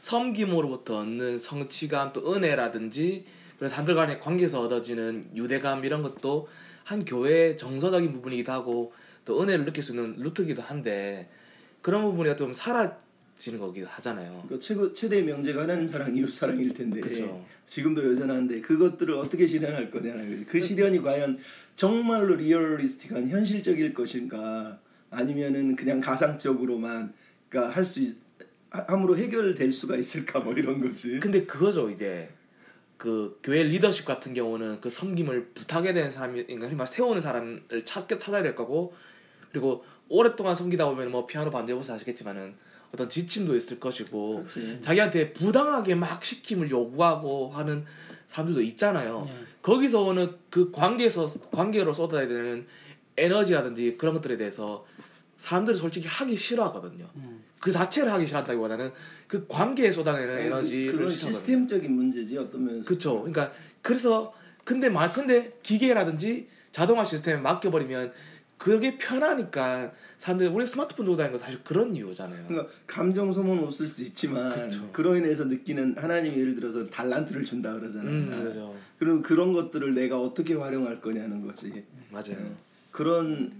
[0.00, 3.24] 섬김으로부터 얻는 성취감 또 은혜라든지
[3.58, 6.48] 그래서 사람들 간의 관계에서 얻어지는 유대감 이런 것도
[6.84, 8.92] 한 교회의 정서적인 부분이기도 하고
[9.26, 11.28] 또 은혜를 느낄 수 있는 루트기도 한데
[11.82, 14.46] 그런 부분이 좀 사라지는 거기도 하잖아요.
[14.48, 17.44] 그 최고 최대의 명제가 하나님 사랑 이웃 사랑일 텐데 그죠.
[17.66, 20.44] 지금도 여전한데 그것들을 어떻게 실현할 거냐는 거지.
[20.46, 21.38] 그 실현이 과연
[21.76, 24.78] 정말로 리얼리스틱한 현실적일 것인가
[25.10, 27.12] 아니면은 그냥 가상적으로만
[27.50, 28.00] 그러니까 할 수
[28.70, 31.18] 함으로 해결될 수가 있을까 뭐 이런 거지.
[31.20, 32.30] 근데 그거죠 이제
[32.96, 38.42] 그 교회 리더십 같은 경우는 그 섬김을 부탁에 대한 사람이 그러니까 세우는 사람을 찾 찾아야
[38.42, 38.94] 될 거고
[39.50, 42.54] 그리고 오랫동안 섬기다 보면 뭐 피아노 반주 해보서 아시겠지만은
[42.92, 44.80] 어떤 지침도 있을 것이고 그렇지.
[44.80, 47.84] 자기한테 부당하게 막 시킴을 요구하고 하는
[48.26, 49.24] 사람들도 있잖아요.
[49.26, 49.34] 네.
[49.62, 52.66] 거기서 오는 그 관계에서 관계로 쏟아야 되는
[53.16, 54.84] 에너지라든지 그런 것들에 대해서
[55.36, 57.08] 사람들이 솔직히 하기 싫어하거든요.
[57.16, 57.44] 음.
[57.60, 58.90] 그 자체를 하기 싫어한다기보다는
[59.28, 61.32] 그 관계에 쏟아내는 에너지를 그건 싫어하거든요.
[61.32, 62.86] 시스템적인 문제지 어떤 면에서.
[62.86, 63.18] 그렇죠.
[63.20, 68.12] 그러니까 그래서 근데 말 근데 기계라든지 자동화 시스템에 맡겨버리면
[68.56, 72.44] 그게 편하니까 사람들이 우리 스마트폰 들고 다니는 거 사실 그런 이유잖아요.
[72.46, 74.86] 그러니까 감정 소모는 없을 수 있지만 그쵸.
[74.92, 78.04] 그로 인해서 느끼는 하나님이 예를 들어서 달란트를 준다 그러잖아.
[78.04, 78.76] 음, 그죠.
[78.98, 81.84] 그럼 그런 것들을 내가 어떻게 활용할 거냐는 거지.
[82.10, 82.54] 맞아요.
[82.90, 83.50] 그런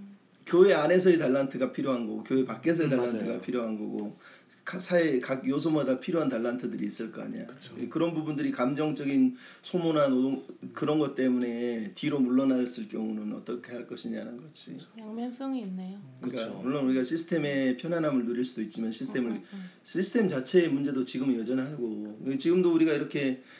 [0.51, 3.41] 교회 안에서의 달란트가 필요한 거고 교회 밖에서의 음, 달란트가 맞아요.
[3.41, 4.19] 필요한 거고
[4.65, 7.47] 가- 사회 각 요소마다 필요한 달란트들이 있을 거 아니야.
[7.89, 14.77] 그런 부분들이 감정적인 소모나 노동 그런 것 때문에 뒤로 물러났을 경우는 어떻게 할 것이냐는 거지.
[14.99, 16.01] 양면성이 있네요.
[16.21, 16.61] 그러니까 그쵸.
[16.65, 19.71] 물론 우리가 시스템의 편안함을 누릴 수도 있지만 시스템을 음, 음.
[19.85, 23.43] 시스템 자체의 문제도 지금은 여전하고 지금도 우리가 이렇게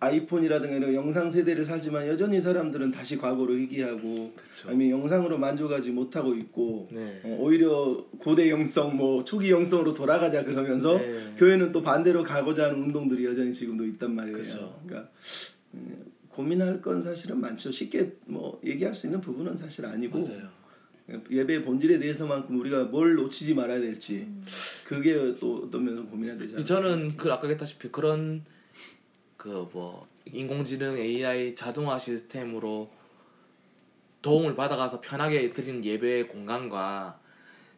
[0.00, 4.68] 아이폰이라든가 이런 영상 세대를 살지만 여전히 사람들은 다시 과거로 회귀하고 그쵸.
[4.68, 7.20] 아니면 영상으로 만족하지 못하고 있고 네.
[7.24, 11.34] 어, 오히려 고대 영성 뭐 초기 영성으로 돌아가자 그러면서 네.
[11.36, 14.36] 교회는 또 반대로 가고자 하는 운동들이 여전히 지금도 있단 말이에요.
[14.36, 14.80] 그쵸.
[14.84, 15.10] 그러니까
[15.74, 17.70] 음, 고민할 건 사실은 많죠.
[17.70, 20.56] 쉽게 뭐 얘기할 수 있는 부분은 사실 아니고 맞아요.
[21.30, 24.42] 예배 본질에 대해서만큼 우리가 뭘 놓치지 말아야 될지 음.
[24.84, 26.64] 그게 또 어떤 면에서 고민해야 않을까.
[26.64, 28.42] 저는 그 아까 했다시피 그런
[29.46, 32.92] 그 뭐 인공지능 AI 자동화 시스템으로
[34.20, 37.20] 도움을 받아가서 편하게 드리는 예배 공간과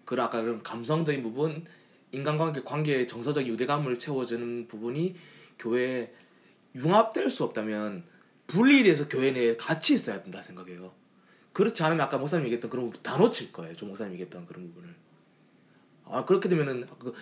[0.06, 1.66] 그런 아까 그런 감성적인 부분
[2.12, 5.14] 인간관계 관계의 정서적 유대감을 채워주는 부분이
[5.58, 6.10] 교회에
[6.74, 8.04] 융합될 수 없다면
[8.46, 10.94] 분리돼서 교회 내에 같이 있어야 된다 생각해요.
[11.52, 13.76] 그렇지 않으면 아까 목사님 얘기했던 그런 다 놓칠 거예요.
[13.76, 14.94] 조 목사님 얘기했던 그런 부분을.
[16.06, 17.12] 아 그렇게 되면은 그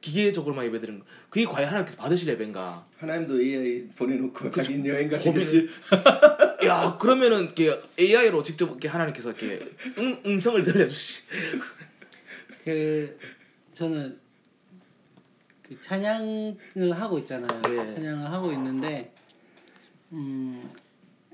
[0.00, 2.86] 기계적으로만 예배드리는 거 그게 과연 하나님께서 받으실 예배인가?
[2.98, 5.68] 하나님도 AI 보내놓고 자기 여행 가시겠지.
[6.66, 9.60] 야 그러면은 이렇게 AI로 직접 이렇게 하나님께서 이렇게
[9.98, 11.22] 음, 음성을 들려주시.
[12.64, 13.18] 그
[13.74, 14.18] 저는
[15.62, 17.62] 그 찬양을 하고 있잖아요.
[17.62, 17.86] 네.
[17.86, 19.12] 찬양을 하고 있는데
[20.12, 20.70] 음,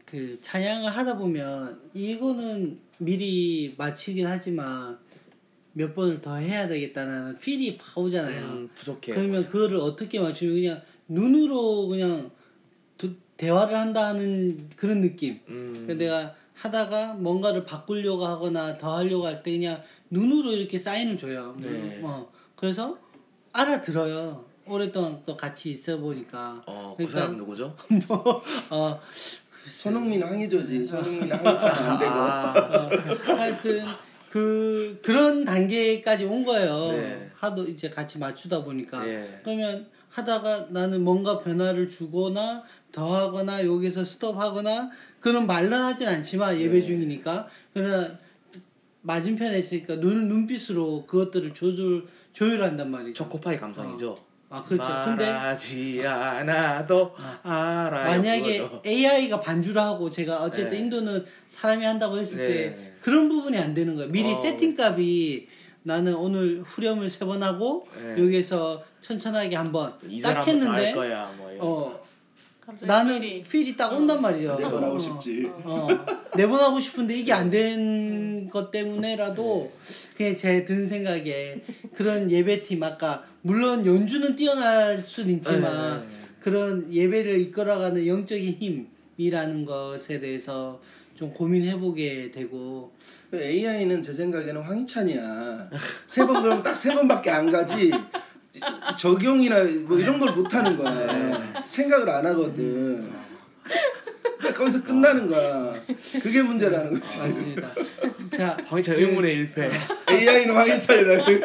[0.05, 4.99] 그 찬양을 하다 보면 이거는 미리 마치긴 하지만
[5.79, 8.45] 몇 번을 더 해야 되겠다는 필이 팍 오잖아요.
[8.47, 9.13] 음, 부족해.
[9.15, 12.31] 그러면 그거를 어떻게 맞추면 그냥 눈으로 그냥
[12.97, 15.39] 도- 대화를 한다는 그런 느낌.
[15.49, 21.19] 음, 그러니까 내가 하다가 뭔가를 바꾸려고 하거나 더 하려고 할 때 그냥 눈으로 이렇게 사인을
[21.19, 21.55] 줘요.
[21.61, 22.01] 네.
[22.03, 22.99] 어, 그래서
[23.53, 24.47] 알아들어요.
[24.67, 26.63] 오랫동안 또 같이 있어 보니까.
[26.67, 27.77] 어, 그 그러니까 사람 누구죠?
[28.09, 28.99] 뭐, 어,
[29.67, 30.87] 손흥민 황의조지.
[30.87, 32.11] 손흥민 황의찬 안 되고.
[32.13, 33.85] 아, 어, 하여튼
[34.37, 36.93] 그 그런 단계까지 온 거예요.
[36.93, 37.31] 네.
[37.37, 39.09] 하도 이제 같이 맞추다 보니까.
[39.09, 39.41] 예.
[39.43, 46.83] 그러면 하다가 나는 뭔가 변화를 주거나 더하거나 여기서 스톱하거나 그런 말로 하진 않지만 예배 네.
[46.83, 48.19] 중이니까 그러나
[49.01, 53.15] 맞은편에 있으니까 눈 눈빛으로 그것들을 조절 조율한단 말이죠.
[53.15, 54.19] 초코파이 감성이죠.
[54.51, 54.85] 아 그렇죠.
[55.07, 55.25] 근데
[56.05, 58.21] 않아도 알아요.
[58.21, 58.83] 만약에 그거죠.
[58.85, 60.79] AI가 반주를 하고 제가 어쨌든 네.
[60.81, 62.47] 인도는 사람이 한다고 했을 네.
[62.47, 64.11] 때 그런 부분이 안 되는 거예요.
[64.11, 64.43] 미리 어.
[64.43, 65.47] 세팅값이
[65.85, 68.21] 나는 오늘 후렴을 세 번 하고 네.
[68.21, 71.33] 여기에서 천천하게 한번 이딱 했는데 거야.
[71.39, 71.49] 뭐.
[71.61, 72.07] 어
[72.81, 73.43] 나는 필이.
[73.45, 74.57] 필이 딱 온단 말이죠.
[74.57, 74.99] 네번 하고 어.
[74.99, 75.49] 싶지.
[75.63, 75.87] 어,
[76.37, 79.71] 내보내고 싶은데 이게 안 된 것 때문에라도
[80.17, 81.63] 그냥 제 든 생각에
[81.95, 86.29] 그런 예배팀 아까 물론 연주는 뛰어날 수는 있지만 네, 네, 네.
[86.41, 90.81] 그런 예배를 이끌어가는 영적인 힘이라는 것에 대해서
[91.17, 92.93] 좀 고민해보게 되고
[93.33, 95.71] AI는 제 생각에는 황희찬이야.
[96.07, 97.91] 세 번 그러면 딱세 번밖에 안 가지.
[98.97, 101.63] 적용이나 뭐 이런 걸 못 하는 거야.
[101.67, 103.11] 생각을 안 하거든.
[104.39, 105.75] 그러니까 거기서 끝나는 거야.
[106.23, 107.19] 그게 문제라는 거지.
[107.19, 107.69] 맞습니다.
[108.37, 109.71] 자, 황희찬 의문의 1패.
[110.11, 111.41] AI는 황희찬이라는.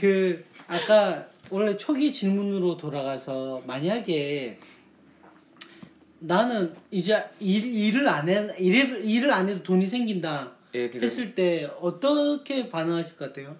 [0.00, 4.58] 그 아까 원래 초기 질문으로 돌아가서 만약에
[6.26, 11.68] 나는 이제 일, 일을 안 해, 일을, 일을 안 해도 돈이 생긴다 예, 했을 때
[11.80, 13.56] 어떻게 반응하실 것 같아요?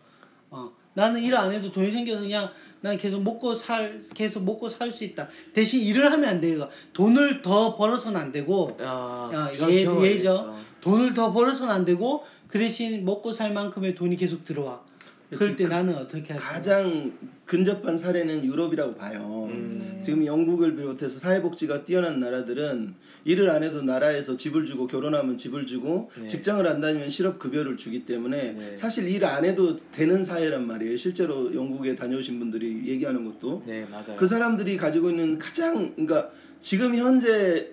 [0.50, 4.90] 어, 나는 일 안 해도 돈이 생겨서 그냥 난 계속 먹고 살 계속 먹고 살
[4.90, 5.28] 수 있다.
[5.52, 6.68] 대신 일을 하면 안 돼요.
[6.92, 10.56] 돈을 더 벌어서는 안 되고 아, 아, 그런 예, 예죠.
[10.80, 14.82] 돈을 더 벌어서는 안 되고 그 대신 먹고 살 만큼의 돈이 계속 들어와.
[15.38, 16.52] 그럴 때 나는 어떻게 할까?
[16.52, 17.12] 가장
[17.46, 19.48] 근접한 사례는 유럽이라고 봐요.
[19.50, 20.00] 음.
[20.04, 26.10] 지금 영국을 비롯해서 사회복지가 뛰어난 나라들은 일을 안 해도 나라에서 집을 주고 결혼하면 집을 주고
[26.20, 26.26] 네.
[26.26, 28.76] 직장을 안 다니면 실업 급여를 주기 때문에 네.
[28.76, 30.96] 사실 일 안 해도 되는 사회란 말이에요.
[30.96, 34.16] 실제로 영국에 다녀오신 분들이 얘기하는 것도 네, 맞아요.
[34.16, 37.70] 그 사람들이 가지고 있는 가장 그러니까 지금 현재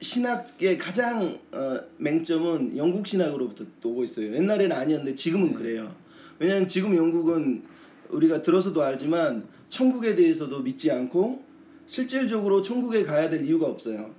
[0.00, 4.34] 신학의 가장 어, 맹점은 영국 신학으로부터 오고 있어요.
[4.34, 5.94] 옛날에는 아니었는데 지금은 그래요.
[6.38, 7.62] 왜냐하면 지금 영국은
[8.10, 11.44] 우리가 들어서도 알지만 천국에 대해서도 믿지 않고
[11.86, 14.10] 실질적으로 천국에 가야 될 이유가 없어요.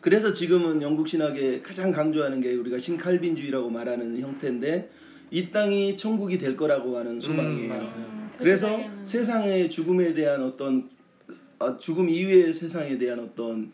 [0.00, 4.90] 그래서 지금은 영국 신학에 가장 강조하는 게 우리가 신칼빈주의라고 말하는 형태인데
[5.30, 7.68] 이 땅이 천국이 될 거라고 하는 소망이에요.
[7.68, 7.82] 맞아요.
[7.82, 10.88] 음, 그 그래서 세상의 죽음에 대한 어떤
[11.58, 13.72] 아, 죽음 이외의 세상에 대한 어떤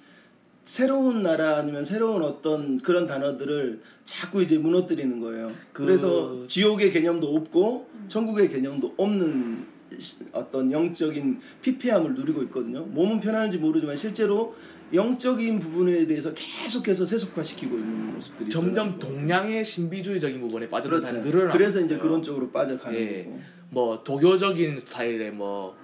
[0.65, 5.49] 새로운 나라 아니면 새로운 어떤 그런 단어들을 자꾸 이제 무너뜨리는 거예요.
[5.73, 5.91] 그- 그...
[5.91, 9.67] 래서 지옥의 개념도 없고 천국의 개념도 없는
[9.99, 12.83] 시- 어떤 영적인 피폐함을 누리고 있거든요.
[12.85, 14.55] 몸은 편안한지 모르지만 실제로
[14.93, 18.99] 영적인 부분에 대해서 계속해서 세속화시키고 있는 모습들이 점점.
[18.99, 21.19] 동양의 신비주의적인 부분에 빠져든 그렇죠.
[21.21, 22.01] 늘어나고 그래서 이제 있어요.
[22.01, 23.25] 그런 쪽으로 빠져가는 예.
[23.25, 23.41] 거고.
[23.71, 25.75] 뭐 도교적인 스타일의 뭐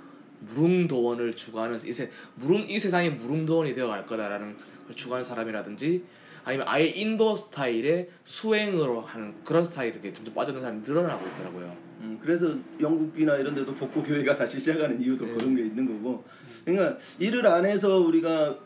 [0.54, 4.56] 무릉도원을 추구하는 이세 무릉 이 세상이 무릉도원이 되어갈 거다라는
[4.86, 6.02] 걸 추구하는 사람이라든지
[6.50, 11.76] 아니면 아예 인도 스타일의 수행으로 하는 그런 스타일에 이렇게 점점 빠져든 사람이 늘어나고 있더라고요.
[12.00, 12.48] 음, 그래서
[12.80, 15.32] 영국이나 이런 데도 복고 교회가 다시 시작하는 이유도 네.
[15.32, 16.24] 그런 게 있는 거고.
[16.64, 18.58] 그러니까 일을 안 해서 우리가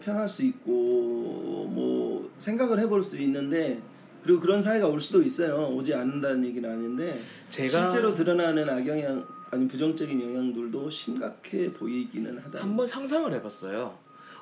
[0.00, 3.80] 편할 수 있고 뭐 생각을 해볼 수 있는데
[4.22, 5.68] 그리고 그런 사회가 올 수도 있어요.
[5.74, 7.14] 오지 않는다는 얘기는 아닌데
[7.48, 12.60] 제가 실제로 드러나는 악영향 아니 부정적인 영향들도 심각해 보이기는 하다.
[12.60, 13.96] 한번 상상을 해봤어요.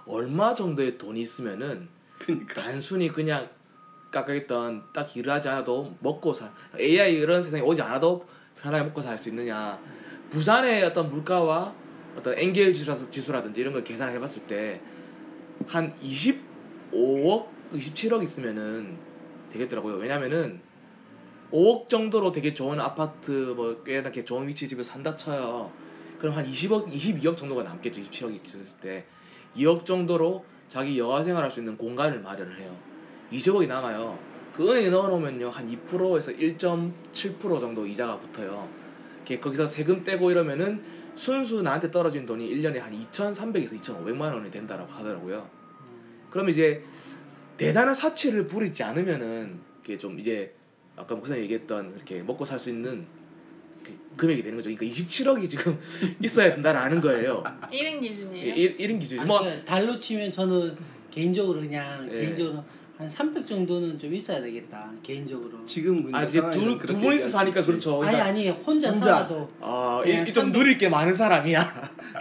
[0.07, 2.62] 얼마 정도의 돈이 있으면은 그러니까.
[2.62, 3.48] 단순히 그냥
[4.12, 8.26] 깎아있던 딱 일을 하지 않아도 먹고 살 AI 이런 세상에 오지 않아도
[8.61, 9.80] 편하게 먹고 살 수 있느냐.
[10.30, 11.74] 부산의 어떤 물가와
[12.16, 14.80] 어떤 엔겔 지수- 지수라든지 이런 걸 계산을 해봤을 때
[15.66, 18.96] 한 25억 27억 있으면은
[19.50, 19.96] 되겠더라고요.
[19.96, 20.61] 왜냐면은
[21.52, 25.70] 5억 정도로 되게 좋은 아파트 뭐 꽤나 좋은 위치 집에 산다 쳐요.
[26.18, 28.00] 그럼 한 20억 22억 정도가 남겠죠.
[28.00, 29.04] 27억이 있을 때.
[29.56, 32.74] 2억 정도로 자기 여가 생활할 수 있는 공간을 마련을 해요.
[33.33, 34.16] 20억이 남아요.
[34.54, 38.68] 그 은행에 넣어놓으면요 한 2%에서 1.7% 정도 이자가 붙어요.
[39.40, 40.80] 거기서 세금 떼고 이러면은
[41.16, 45.48] 순수 나한테 떨어진 돈이 1년에 한 2,300에서 2,500만 원이 된다라고 하더라고요.
[46.30, 46.85] 그러면 이제
[47.56, 50.54] 대단한 사치를 부리지 않으면은 그게 좀 이제
[50.96, 53.19] 아까 목사님 얘기했던 이렇게 먹고 살 수 있는 그
[54.16, 54.70] 금액이 되는 거죠.
[54.74, 55.78] 그러니까 27억이 지금
[56.22, 57.42] 있어야 된다라는 거예요.
[57.72, 58.54] 1인 기준이에요.
[58.54, 59.18] 1, 1인 기준.
[59.20, 60.76] 아니, 뭐 그러니까 달로 치면 저는
[61.10, 62.20] 개인적으로 그냥 예.
[62.20, 62.62] 개인적으로
[62.98, 65.64] 한 300 정도는 좀 있어야 되겠다 개인적으로.
[65.64, 67.60] 지금 근데 아 이제 상황에서는 두, 두 그렇게 분이서 얘기할 수 사니까.
[67.62, 67.92] 그렇죠.
[68.02, 69.06] 아니 그러니까 아니 혼자, 혼자.
[69.06, 71.60] 살아도 아, 이- 좀300 누릴 게 많은 사람이야.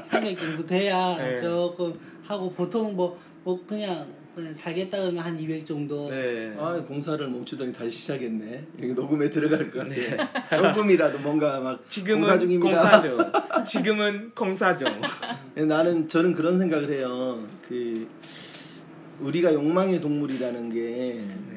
[0.09, 1.35] 300 정도 돼야 네.
[1.41, 4.07] 조금 하고 보통 뭐, 뭐 그냥
[4.53, 6.11] 살겠다 그러면 한 200 정도.
[6.11, 6.53] 네.
[6.57, 8.67] 아 공사를 멈추더니 다시 시작했네.
[8.81, 10.73] 여기 녹음에 들어갈 것 같아.
[10.73, 12.81] 조금이라도 뭔가 막 지금은 공사 중입니다.
[12.81, 13.31] 공사죠.
[13.65, 14.85] 지금은 공사죠.
[15.55, 17.47] 나는 저는 그런 생각을 해요.
[17.67, 18.07] 그
[19.19, 21.49] 우리가 욕망의 동물이라는 게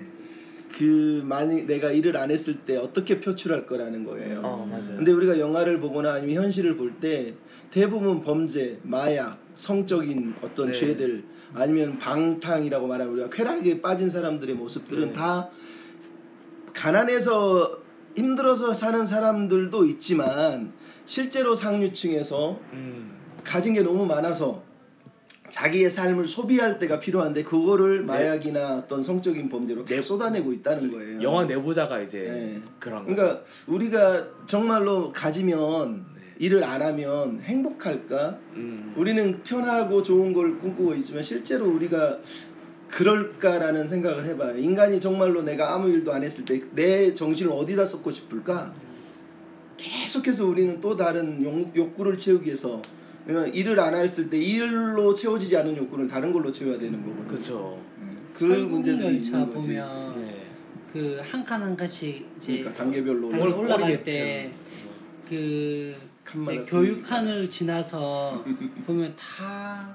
[0.76, 4.40] 그 많이 내가 일을 안 했을 때 어떻게 표출할 거라는 거예요.
[4.42, 4.96] 어 맞아요.
[4.96, 7.34] 근데 우리가 영화를 보거나 아니면 현실을 볼 때
[7.70, 10.72] 대부분 범죄, 마약, 성적인 어떤 네.
[10.72, 15.12] 죄들 아니면 방탕이라고 말하는 우리가 쾌락에 빠진 사람들의 모습들은 네.
[15.12, 15.50] 다
[16.72, 17.78] 가난해서
[18.16, 20.72] 힘들어서 사는 사람들도 있지만
[21.04, 23.18] 실제로 상류층에서 음.
[23.44, 24.62] 가진 게 너무 많아서
[25.50, 30.00] 자기의 삶을 소비할 때가 필요한데 그거를 마약이나 어떤 성적인 범죄로 다 네.
[30.00, 31.22] 쏟아내고 있다는 거예요.
[31.22, 32.62] 영화 내부자가 이제 네.
[32.80, 33.14] 그런 거.
[33.14, 36.11] 그러니까 우리가 정말로 가지면 네.
[36.42, 38.36] 일을 안 하면 행복할까?
[38.56, 38.92] 음.
[38.96, 42.18] 우리는 편하고 좋은 걸 꿈꾸고 있지만 실제로 우리가
[42.88, 44.58] 그럴까라는 생각을 해봐요.
[44.58, 48.74] 인간이 정말로 내가 아무 일도 안 했을 때 내 정신을 어디다 쏟고 싶을까?
[49.76, 52.82] 계속해서 우리는 또 다른 욕, 욕구를 채우기 위해서
[53.54, 57.28] 일을 안 했을 때 일로 채워지지 않은 욕구를 다른 걸로 채워야 되는 거거든요.
[57.28, 57.80] 그렇죠.
[58.34, 59.68] 그 문제들이 있는 거지.
[59.74, 60.42] 보면 네.
[60.92, 64.02] 그한 칸 한 칸씩 이제 그러니까 단계별로 단계 올- 올라갈.
[64.02, 64.52] 때
[65.28, 65.94] 그
[66.32, 68.44] 칸마다 교육칸을 지나서
[68.86, 69.94] 보면 다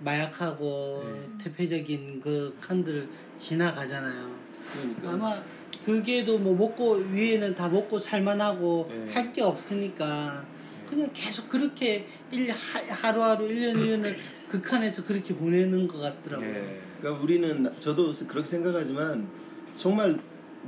[0.00, 1.44] 마약하고 네.
[1.44, 4.30] 대표적인 그 칸들 지나가잖아요.
[4.72, 5.10] 그러니까.
[5.12, 5.42] 아마
[5.84, 9.12] 그게도 뭐 먹고 위에는 다 먹고 살만하고 네.
[9.12, 10.44] 할게 없으니까
[10.88, 14.14] 그냥 계속 그렇게 일 하- 하루하루 1년 1년을
[14.48, 16.52] 그 칸에서 그렇게 보내는 것 같더라고요.
[16.52, 16.80] 네.
[17.00, 19.26] 그러니까 우리는 나- 저도 그렇게 생각하지만
[19.74, 20.18] 정말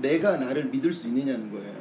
[0.00, 1.74] 내가 나를 믿을 수 있느냐는 거예요.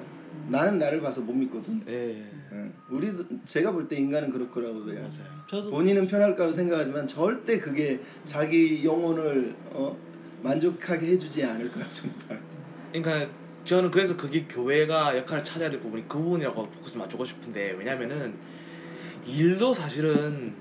[0.49, 1.83] 나는 나를 봐서 못 믿거든.
[1.85, 2.29] 네.
[2.53, 2.71] 예.
[2.89, 4.93] 우리도 제가 볼 때 인간은 그렇더라고요.
[4.93, 5.43] 맞아요.
[5.49, 9.97] 저도 본인은 편할까로 생각하지만 절대 그게 자기 영혼을 어?
[10.41, 12.39] 만족하게 해주지 않을 거라 정말.
[12.93, 13.31] 그러니까
[13.65, 18.35] 저는 그래서 그게 교회가 역할을 찾아야 될 부분이 그 부분이라고 포커스 맞추고 싶은데 왜냐면은
[19.25, 20.53] 일도 사실은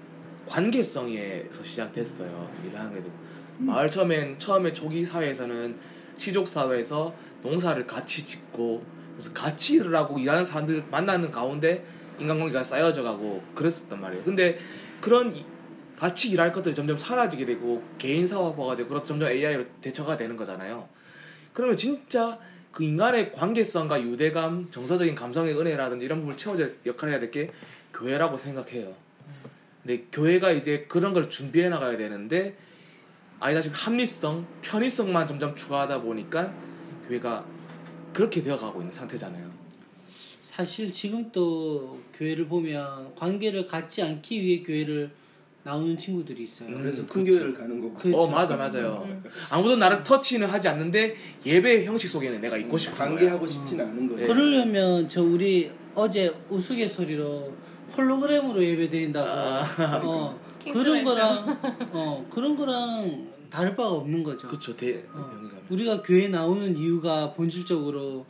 [0.46, 2.50] 관계성에서 시작됐어요.
[2.66, 3.10] 일을 하는 게
[3.58, 5.76] 마을 처음엔 처음에 초기 사회에서는
[6.16, 11.84] 시족 사회에서 농사를 같이 짓고 그래서 같이 일을 하고 일하는 사람들 만나는 가운데
[12.18, 14.24] 인간관계가 쌓여져 가고 그랬었단 말이에요.
[14.24, 14.58] 근데
[15.00, 15.44] 그런 이-
[15.98, 20.88] 같이 일할 것들이 점점 사라지게 되고 개인 사업화가 되고 그렇다 점점 AI로 대처가 되는 거잖아요.
[21.52, 22.38] 그러면 진짜
[22.72, 27.52] 그 인간의 관계성과 유대감, 정서적인 감성의 은혜라든지 이런 부분을 채워줄 역할을 해야 될 게
[27.92, 28.94] 교회라고 생각해요.
[29.82, 32.56] 근데 교회가 이제 그런 걸 준비해 나가야 되는데
[33.40, 36.52] 아니다시피 합리성, 편의성만 점점 추가하다 보니까
[37.08, 37.44] 교회가
[38.12, 39.50] 그렇게 되어가고 있는 상태잖아요.
[40.42, 45.10] 사실 지금 또 교회를 보면 관계를 갖지 않기 위해 교회를
[45.64, 46.68] 나오는 친구들이 있어요.
[46.70, 47.12] 음, 그래서 그렇죠.
[47.14, 47.94] 큰 교회를 가는 거고.
[47.94, 48.30] 그- 어 그렇죠.
[48.30, 49.04] 맞아 맞아요.
[49.08, 49.22] 음.
[49.50, 51.14] 아무도 나를 터치는 하지 않는데
[51.46, 53.08] 예배 형식 속에는 내가 있고 싶은 거야.
[53.08, 54.20] 관계하고 싶지는 않은 거예요.
[54.20, 54.26] 네.
[54.26, 57.52] 그러려면 저 우리 어제 우스갯소리로
[57.96, 60.00] 홀로그램으로 예배 드린다고 아.
[60.04, 60.40] 어.
[60.70, 61.60] 그런 거랑
[61.92, 64.48] 어 그런 거랑 다를 바가 없는 거죠.
[64.48, 64.74] 그렇죠.
[64.74, 65.30] 대 어.
[65.68, 68.24] 우리가 교회 나오는 이유가 본질적으로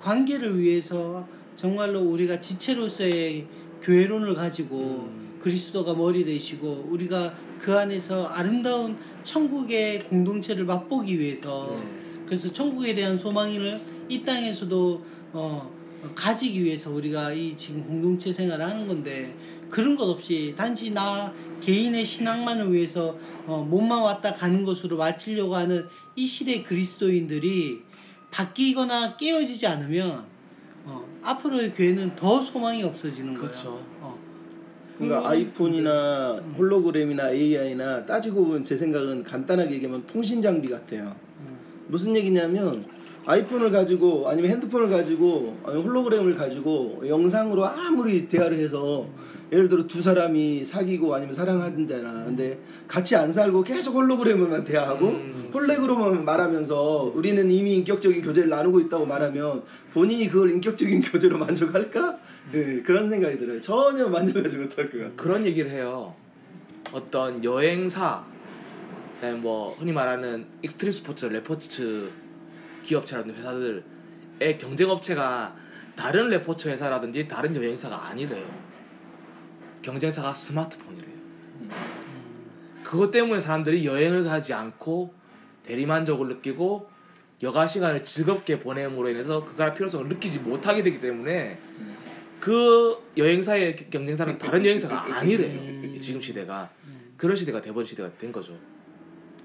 [0.00, 3.46] 관계를 위해서 정말로 우리가 지체로서의
[3.82, 5.38] 교회론을 가지고 음.
[5.40, 12.24] 그리스도가 머리 되시고 우리가 그 안에서 아름다운 천국의 공동체를 맛보기 위해서 네.
[12.24, 15.04] 그래서 천국에 대한 소망을 이 땅에서도
[15.34, 15.70] 어,
[16.14, 19.36] 가지기 위해서 우리가 이 지금 공동체 생활을 하는 건데
[19.68, 21.32] 그런 것 없이 단지 나
[21.62, 25.86] 개인의 신앙만을 위해서 어, 몸만 왔다 가는 것으로 마치려고 하는
[26.16, 27.80] 이 시대 그리스도인들이
[28.30, 30.24] 바뀌거나 깨어지지 않으면
[30.84, 33.40] 어, 앞으로의 교회는 더 소망이 없어지는 거예요.
[33.48, 33.80] 그렇죠.
[34.00, 34.18] 어.
[34.96, 36.54] 그러니까 그- 아이폰이나 음.
[36.58, 41.14] 홀로그램이나 AI나 따지고 보면 제 생각은 간단하게 얘기하면 통신 장비 같아요.
[41.40, 41.58] 음.
[41.88, 42.84] 무슨 얘기냐면
[43.24, 49.06] 아이폰을 가지고 아니면 핸드폰을 가지고 아니 홀로그램을 가지고 영상으로 아무리 대화를 해서
[49.52, 55.50] 예를 들어 두 사람이 사귀고 아니면 사랑하는데나 근데 같이 안 살고 계속 홀로그램으로만 대화하고 음.
[55.52, 62.18] 홀로그램으로만 말하면서 우리는 이미 인격적인 교제를 나누고 있다고 말하면 본인이 그걸 인격적인 교제로 만족할까?
[62.52, 63.60] 네, 그런 생각이 들어요.
[63.60, 65.12] 전혀 만족하지 못할 것 같아요.
[65.16, 66.14] 그런 얘기를 해요.
[66.90, 68.24] 어떤 여행사,
[69.16, 72.10] 그다음에 뭐 흔히 말하는 익스트림 스포츠, 레포츠
[72.84, 73.82] 기업체라든지 회사들의
[74.58, 75.54] 경쟁 업체가
[75.94, 78.61] 다른 레포츠 회사라든지 다른 여행사가 아니래요.
[79.82, 81.12] 경쟁사가 스마트폰이래요.
[82.82, 85.14] 그것 때문에 사람들이 여행을 가지 않고
[85.64, 86.90] 대리만족을 느끼고
[87.42, 91.58] 여가 시간을 즐겁게 보냄으로 인해서 그갈 필요성을 느끼지 못하게 되기 때문에
[92.38, 95.60] 그 여행사의 경쟁사는 다른 여행사가 아니래요.
[95.60, 95.96] 음.
[95.98, 96.70] 지금 시대가
[97.16, 98.56] 그런 시대가 돼버린 시대가 된 거죠.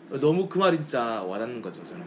[0.09, 2.03] 너무 그 말이 진짜 와닿는 거죠 저는.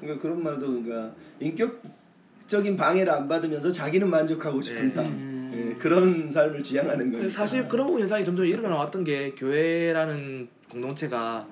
[0.00, 4.90] 그러니까 그런 말도 그러니까 인격적인 방해를 안 받으면서 자기는 만족하고 싶은 네.
[4.90, 5.37] 삶.
[5.58, 5.70] 음.
[5.70, 7.28] 예, 그런 삶을 지향하는 거예요.
[7.28, 11.46] 사실 그런 현상이 점점 일어나 왔던 게 교회라는 공동체가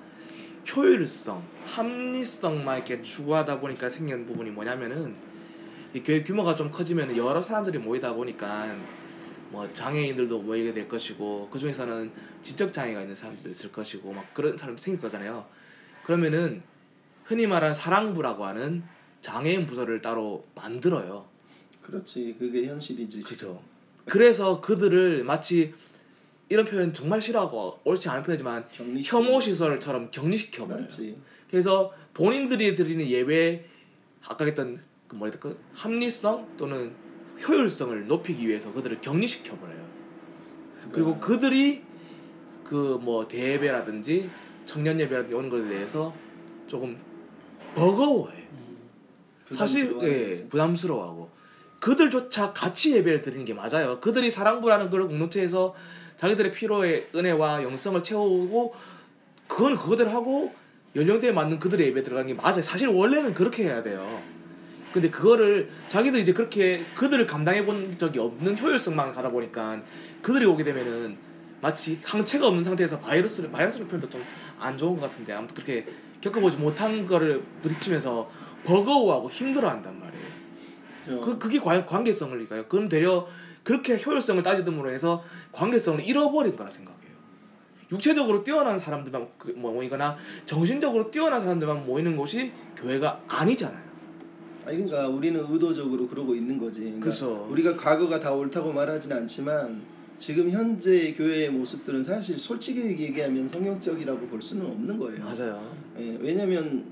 [0.75, 5.15] 효율성, 합리성만 이렇게 추구하다 보니까 생긴 부분이 뭐냐면은
[5.93, 8.75] 이 교회 규모가 좀 커지면 여러 사람들이 모이다 보니까
[9.49, 14.57] 뭐 장애인들도 모이게 될 것이고 그 중에서는 지적 장애가 있는 사람들도 있을 것이고 막 그런
[14.57, 15.45] 사람도 생길 거잖아요.
[16.03, 16.61] 그러면은
[17.23, 18.83] 흔히 말하는 사랑부라고 하는
[19.21, 21.25] 장애인 부서를 따로 만들어요.
[21.81, 22.35] 그렇지.
[22.37, 23.21] 그게 현실이지.
[23.21, 23.61] 그죠.
[24.09, 25.73] 그래서 그들을 마치
[26.49, 30.87] 이런 표현 정말 싫어하고 옳지 않은 표현이지만 격리 혐오 시설처럼 격리시켜 버려요.
[31.49, 33.65] 그래서 본인들이 드리는 예배
[34.27, 36.93] 아까 했던 그 뭐라 될까 합리성 또는
[37.47, 39.87] 효율성을 높이기 위해서 그들을 격리시켜 버려요.
[40.91, 41.19] 그리고 네.
[41.19, 41.83] 그들이
[42.63, 44.29] 그 뭐 대예배라든지
[44.65, 46.13] 청년 예배라든지 이런 것에 대해서
[46.67, 46.97] 조금
[47.75, 48.47] 버거워해.
[49.51, 50.47] 사실 부담스러워하는 예.
[50.49, 51.29] 부담스러워하고
[51.79, 53.99] 그들조차 같이 예배를 드리는 게 맞아요.
[53.99, 55.75] 그들이 사랑부라는 그런 공동체에서
[56.15, 58.73] 자기들의 필요의 은혜와 영성을 채우고
[59.47, 60.53] 그건 그거대로 하고
[60.95, 62.61] 연령대에 맞는 그들의 예배 들어가는 게 맞아요.
[62.61, 64.21] 사실 원래는 그렇게 해야 돼요.
[64.91, 69.81] 근데 그거를 자기도 이제 그렇게 그들을 감당해 본 적이 없는 효율성만 가다 보니까
[70.21, 71.17] 그들이 오게 되면은
[71.61, 74.23] 마치 항체가 없는 상태에서 바이러스를 바이러스를 표현도 좀
[74.59, 75.85] 안 좋은 것 같은데 아무튼 그렇게
[76.21, 78.29] 겪어보지 못한 거를 부딪히면서
[78.63, 80.25] 버거워하고 힘들어한단 말이에요.
[81.07, 81.21] 그렇죠.
[81.25, 82.65] 그 그게 관, 관계성을 가요.
[82.67, 83.27] 그럼 되려
[83.63, 86.97] 그렇게 효율성을 따지듬으로 해서 관계성을 잃어버린 거라 생각해요.
[87.91, 93.87] 육체적으로 뛰어난 사람들만 그- 뭐 모이거나 정신적으로 뛰어난 사람들만 모이는 곳이 교회가 아니잖아요.
[94.65, 96.81] 아니 그러니까 우리는 의도적으로 그러고 있는 거지.
[96.81, 97.47] 그러니까 그쵸.
[97.49, 99.81] 우리가 과거가 다 옳다고 말하지는 않지만
[100.17, 105.19] 지금 현재 교회의 모습들은 사실 솔직히 얘기하면 성경적이라고 볼 수는 없는 거예요.
[105.23, 105.73] 맞아요.
[105.99, 106.83] 예, 왜냐면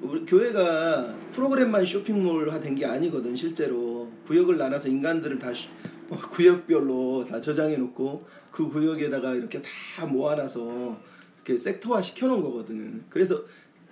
[0.00, 5.68] 우리 교회가 프로그램만 쇼핑몰화 된 게 아니거든 실제로 구역을 나눠서 인간들을 다 시-
[6.10, 8.22] 어, 구역별로 다 저장해 놓고
[8.52, 10.96] 그 구역에다가 이렇게 다 모아놔서
[11.44, 13.02] 이렇게 섹터화 시켜 놓은 거거든.
[13.10, 13.42] 그래서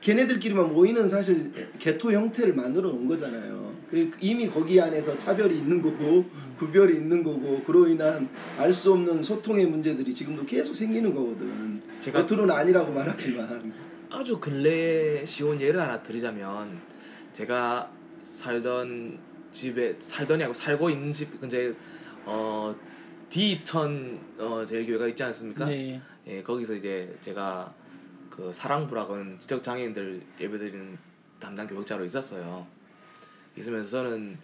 [0.01, 3.75] 걔네들끼리만 모이는 사실 개토 형태를 만들어 놓은 거잖아요.
[3.91, 6.25] 그 이미 거기 안에서 차별이 있는 거고
[6.59, 8.29] 구별이 있는 거고 그로 인한
[8.59, 11.81] 알 수 없는 소통의 문제들이 지금도 계속 생기는 거거든.
[12.01, 13.73] 제가- 겉으로는 아니라고 말하지만
[14.11, 16.81] 아주 근래에 쉬운 예를 하나 드리자면
[17.33, 17.91] 제가
[18.23, 19.19] 살던
[19.51, 21.75] 집에 살던이 아니고 살고 있는 집 근처에
[22.25, 22.75] 어
[23.31, 25.65] D2000 어 제일교회가 있지 않습니까?
[25.67, 26.01] 네.
[26.27, 27.75] 예, 거기서 이제 제가
[28.31, 30.99] 그 사랑부라고 하는 지적 장애인들 예배드리는
[31.41, 32.67] 담당 교육자로 있었어요.
[33.57, 34.39] 있으면서 저는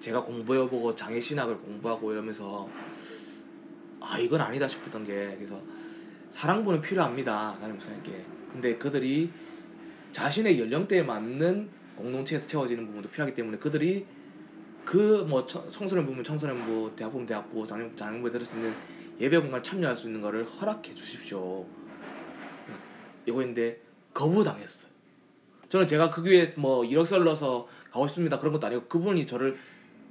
[0.00, 2.68] 제가 공부해보고 장애 신학을 공부하고 이러면서
[4.00, 5.60] 아 이건 아니다 싶었던 게 그래서
[6.30, 7.56] 사랑부는 필요합니다.
[7.60, 8.37] 나는 목사님께.
[8.52, 9.30] 근데 그들이
[10.12, 14.06] 자신의 연령대에 맞는 공동체에서 채워지는 부분도 필요하기 때문에 그들이
[14.84, 18.74] 그 뭐 청소년부면 청소년 부, 대학부면 대학부, 장년 장년부에 들을 수 있는
[19.20, 21.66] 예배 공간 참여할 수 있는 거를 허락해 주십시오.
[23.26, 23.82] 이거인데
[24.14, 24.90] 거부당했어요.
[25.68, 29.58] 저는 제가 그 교회 뭐 넣어서 가고 싶습니다 그런 것도 아니고 그분이 저를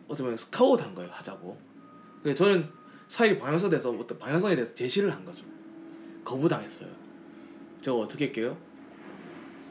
[0.06, 1.58] 어떻게 보면 스카우트한 거예요 하자고.
[2.22, 2.70] 그래서 저는
[3.08, 5.44] 사회 방향성에 대해서 어떤 방향성에 대해서 제시를 한 거죠.
[6.24, 7.07] 거부당했어요.
[7.88, 8.58] 제가 어떻게 할게요?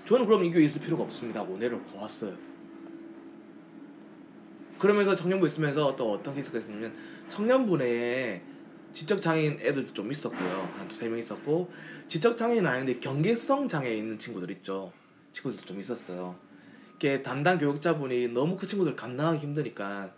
[0.06, 2.34] 저는 그럼 이 교회에 있을 필요가 없습니다 하고 내려놓고 왔어요.
[4.78, 6.94] 그러면서 청년부 있으면서 또 어떤 케이스가 있었냐면
[7.28, 8.40] 청년부 내에
[8.92, 10.72] 지적 장애인 애들도 좀 있었고요.
[10.78, 11.70] 한 두세 명 있었고
[12.08, 14.92] 지적 장애인은 아닌데 경계성 장애 있는 친구들 있죠.
[15.32, 16.36] 친구들도 좀 있었어요.
[16.96, 20.14] 이게 담당 교육자분이 너무 그 친구들 감당하기 힘드니까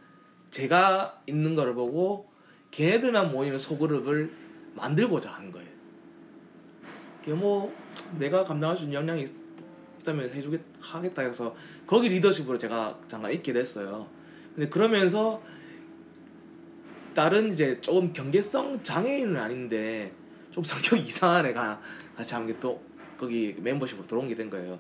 [0.53, 2.31] 제가 있는 거를 보고
[2.71, 4.31] 걔네들만 모이는 소그룹을
[4.77, 5.68] 만들고자 한 거예요.
[7.35, 7.74] 뭐
[8.18, 9.26] 내가 감당할 수 있는 역량이
[10.01, 11.55] 있다면 해주겠 하겠다 해서
[11.87, 14.09] 거기 리더십으로 제가 잠깐 있게 됐어요.
[14.55, 15.43] 근데 그러면서
[17.14, 20.12] 다른 이제 조금 경계성 장애인은 아닌데
[20.51, 21.81] 좀 성격 이상한 애가
[22.16, 22.81] 같이 게또
[23.18, 24.79] 거기 멤버십으로 들어온 게 된 거예요.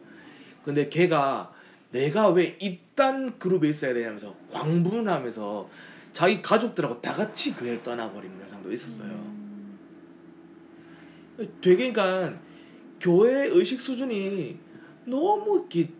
[0.64, 1.52] 근데 걔가
[1.90, 5.68] 내가 왜 이딴 그룹에 있어야 되냐면서 광분하면서
[6.12, 9.37] 자기 가족들하고 다 같이 교회를 떠나버린 현상도 있었어요.
[11.60, 12.40] 되게 그러니까
[13.00, 14.58] 교회 의식 수준이
[15.06, 15.90] 너무 이렇게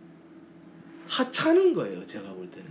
[1.07, 2.05] 하찮은 거예요.
[2.07, 2.69] 제가 볼 때는.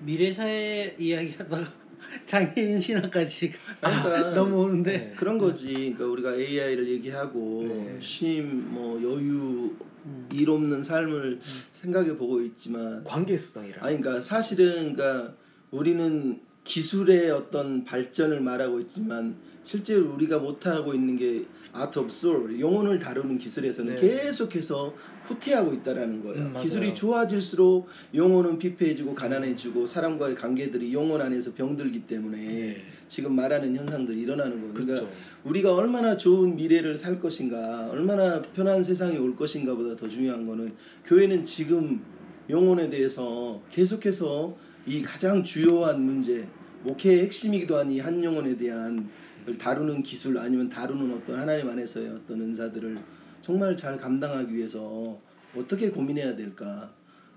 [0.00, 1.64] 미래 사회 이야기하다가
[2.26, 5.14] 장애인 신학까지 그러니까 넘어오는데 네.
[5.16, 5.72] 그런 거지.
[5.96, 7.98] 그러니까 우리가 AI를 얘기하고 네.
[8.00, 9.74] 쉼, 뭐 여유,
[10.04, 10.28] 음.
[10.30, 11.40] 일 없는 삶을
[11.72, 13.84] 생각해 보고 있지만 관계성이라.
[13.84, 15.34] 아니 그러니까 사실은 그러니까
[15.70, 22.98] 우리는 기술의 어떤 발전을 말하고 있지만 실제로 우리가 못하고 있는 게 art of soul 영혼을
[23.00, 24.00] 다루는 기술에서는 네.
[24.00, 24.94] 계속해서
[25.24, 26.44] 후퇴하고 있다라는 거예요.
[26.44, 26.62] 음.
[26.62, 32.76] 기술이 좋아질수록 영혼은 피폐해지고 가난해지고 사람과의 관계들이 영혼 안에서 병들기 때문에 네.
[33.08, 34.74] 지금 말하는 현상들이 일어나는 거예요.
[34.74, 35.12] 그러니까 그렇죠.
[35.44, 40.72] 우리가 얼마나 좋은 미래를 살 것인가, 얼마나 편한 세상이 올 것인가보다 더 중요한 거는
[41.04, 42.02] 교회는 지금
[42.50, 44.56] 영혼에 대해서 계속해서
[44.86, 46.46] 이 가장 주요한 문제,
[46.82, 49.23] 목회의 핵심이기도 한 이 한 영혼에 대한 걸
[49.58, 52.98] 다루는 기술 아니면 다루는 어떤 하나님 안에서의 어떤 은사들을
[53.42, 55.18] 정말 잘 감당하기 위해서
[55.56, 56.92] 어떻게 고민해야 될까?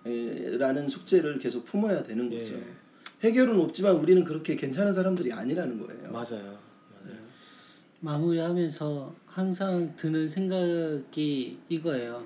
[0.05, 2.55] 에, 라는 숙제를 계속 품어야 되는 거죠.
[2.55, 2.63] 예.
[3.23, 6.11] 해결은 없지만 우리는 그렇게 괜찮은 사람들이 아니라는 거예요.
[6.11, 6.57] 맞아요.
[7.03, 7.17] 맞아요.
[7.99, 12.25] 마무리하면서 항상 드는 생각이 이거예요.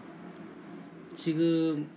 [1.16, 1.88] 지금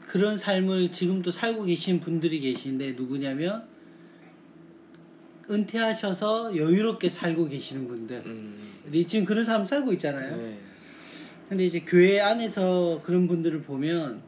[0.00, 3.66] 그런 삶을 지금도 살고 계신 분들이 계신데 누구냐면
[5.50, 9.04] 은퇴하셔서 여유롭게 살고 계시는 분들이 음.
[9.06, 10.36] 지금 그런 사람 살고 있잖아요.
[10.36, 10.58] 네.
[11.48, 14.22] 근데 이제 교회 안에서 그런 분들을 보면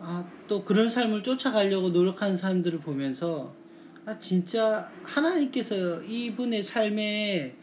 [0.00, 3.54] 아, 또 그런 삶을 쫓아가려고 노력하는 사람들을 보면서
[4.04, 7.54] 아, 진짜 하나님께서 이분의 삶에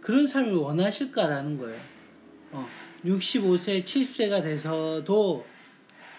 [0.00, 1.80] 그런 삶을 원하실까라는 거예요.
[2.52, 2.66] 어,
[3.04, 5.46] 65세, 70세가 돼서도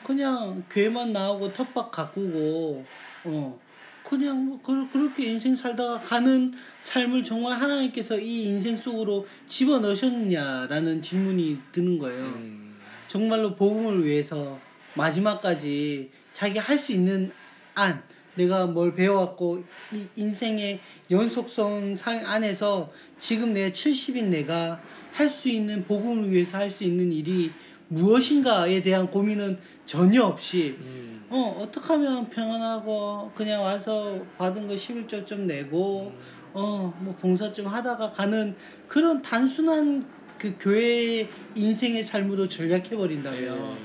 [0.03, 2.85] 그냥 교회만 나오고 텃밭 가꾸고
[3.25, 3.59] 어,
[4.07, 11.01] 그냥 뭐 그, 그렇게 인생 살다가 가는 삶을 정말 하나님께서 이 인생 속으로 집어 넣으셨느냐라는
[11.01, 12.23] 질문이 드는 거예요.
[12.23, 12.77] 음.
[13.09, 14.59] 정말로 복음을 위해서
[14.93, 17.31] 마지막까지 자기 할 수 있는
[17.75, 18.01] 안
[18.35, 20.79] 내가 뭘 배워왔고 이 인생의
[21.11, 24.81] 연속성 상 안에서 지금 내 70인 내가
[25.11, 27.51] 할 수 있는 복음을 위해서 할 수 있는 일이
[27.89, 31.25] 무엇인가에 대한 고민은 전혀 없이 음.
[31.29, 36.13] 어 어떻게 하면 평안하고 그냥 와서 받은 거 11조 좀 내고
[36.53, 38.55] 어뭐 봉사 좀 하다가 가는
[38.87, 40.07] 그런 단순한
[40.37, 43.77] 그 교회 인생의 삶으로 전략해 버린다면 예.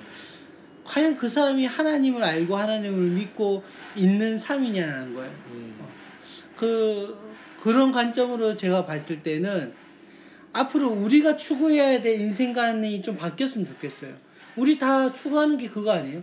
[0.85, 3.63] 과연 그 사람이 하나님을 알고 하나님을 믿고
[3.97, 5.33] 있는 삶이냐는 거예요.
[5.53, 5.75] 음.
[6.57, 7.19] 그
[7.59, 9.73] 그런 관점으로 제가 봤을 때는
[10.53, 14.15] 앞으로 우리가 추구해야 될 인생관이 좀 바뀌었으면 좋겠어요.
[14.57, 16.23] 우리 다 추구하는 게 그거 아니에요?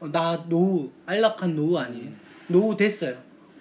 [0.00, 2.10] 어, 나 노후 안락한 노후 아니에요?
[2.46, 3.16] 노후 됐어요.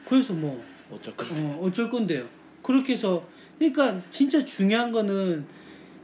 [0.07, 2.27] 그래서 뭐 어쩔 것 어, 어쩔 건데요.
[2.61, 5.45] 그렇게 해서 그러니까 진짜 중요한 거는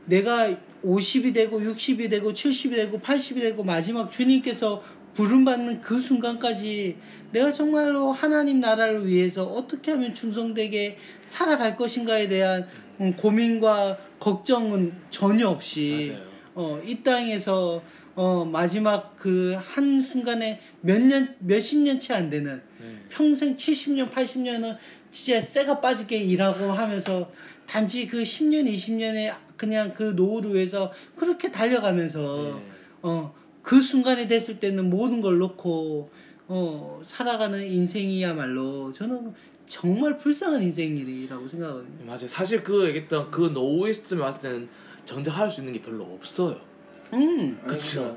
[0.06, 0.50] 내가
[0.84, 4.82] 50이 되고 60이 되고 70이 되고 80이 되고 마지막 주님께서
[5.14, 6.96] 부름 받는 그 순간까지
[7.32, 12.68] 내가 정말로 하나님 나라를 위해서 어떻게 하면 충성되게 살아갈 것인가에 대한
[13.00, 16.14] 음, 고민과 걱정은 전혀 없이.
[16.56, 17.82] 어, 이 땅에서
[18.16, 22.96] 어, 마지막 그 한 순간에 몇 년, 몇십 년치 안 되는 네.
[23.10, 24.78] 평생 70년, 80년은
[25.12, 27.32] 진짜 쇠가 빠지게 일하고 하면서
[27.66, 32.64] 단지 그 10년, 20년에 그냥 그 노후를 위해서 그렇게 달려가면서 네.
[33.04, 36.12] 어, 그 순간이 됐을 때는 모든 걸 놓고
[36.48, 39.34] 어, 살아가는 인생이야말로 저는
[39.70, 42.06] 정말 불쌍한 인생이라고 생각하거든요.
[42.06, 42.28] 맞아요.
[42.28, 44.68] 사실 그 얘기했던 그 노후의 시점에 왔을 때는
[45.06, 46.60] 정작 수 있는 게 별로 없어요.
[47.14, 47.60] 음.
[47.64, 48.16] 그러니까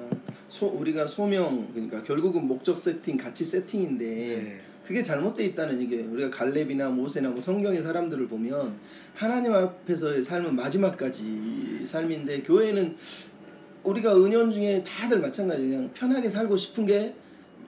[0.49, 4.61] 소, 우리가 소명 그러니까 결국은 목적 세팅 가치 세팅인데 네.
[4.87, 8.79] 그게 잘못돼 있다는 얘기 우리가 갈렙이나 모세나 뭐 성경의 사람들을 보면
[9.15, 12.97] 하나님 앞에서의 삶은 마지막까지 삶인데 교회는
[13.85, 17.15] 우리가 은연 중에 다들 마찬가지 그냥 편하게 살고 싶은 게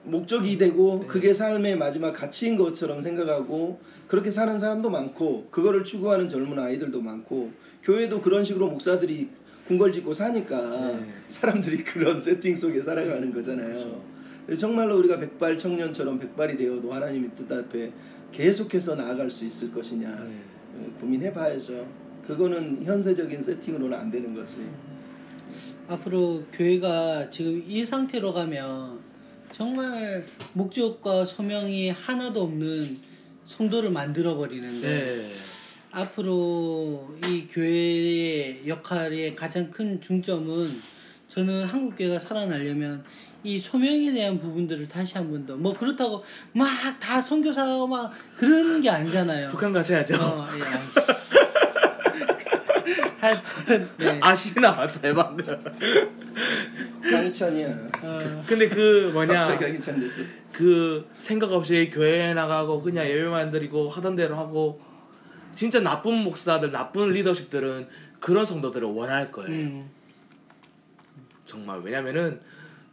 [0.05, 1.07] 목적이 되고 네.
[1.07, 7.51] 그게 삶의 마지막 가치인 것처럼 생각하고 그렇게 사는 사람도 많고 그거를 추구하는 젊은 아이들도 많고
[7.83, 9.29] 교회도 그런 식으로 목사들이
[9.67, 11.05] 궁궐짓고 사니까 네.
[11.29, 13.67] 사람들이 그런 세팅 속에 살아가는 거잖아요.
[13.67, 14.03] 그렇죠.
[14.59, 17.91] 정말로 우리가 백발 청년처럼 백발이 되어도 하나님의 뜻 앞에
[18.31, 20.91] 계속해서 나아갈 수 있을 것이냐 네.
[20.99, 21.87] 고민해 봐야죠.
[22.27, 24.57] 그거는 현세적인 세팅으로는 안 되는 거지.
[25.87, 29.04] 앞으로 교회가 지금 이 상태로 가면
[29.59, 32.99] 정말 목적과 소명이 하나도 없는
[33.45, 35.33] 성도를 만들어 버리는데 네.
[35.91, 40.81] 앞으로 이 교회의 역할의 가장 큰 중점은
[41.29, 43.05] 저는 한국 교회가 살아나려면
[43.45, 46.67] 이 소명에 대한 부분들을 다시 한 번 더 뭐 그렇다고 막
[46.99, 49.47] 다 선교사하고 막 그러는 게 아니잖아요.
[49.47, 50.15] 북한 가셔야죠.
[50.15, 51.14] 어, 예,
[53.25, 53.41] 아이씨.
[53.65, 54.19] 하여튼 네.
[54.23, 55.63] 아시 나왔어요 방금.
[57.09, 57.69] 강희찬이야.
[58.01, 60.15] 어, 근데 그 뭐냐 됐어.
[60.51, 64.81] 그 생각 없이 교회 나가고 그냥 예배만 드리고 하던 대로 하고
[65.53, 67.87] 진짜 나쁜 목사들 나쁜 리더십들은
[68.19, 69.49] 그런 성도들을 원할 거예요.
[69.49, 69.89] 음,
[71.45, 72.41] 정말 왜냐면은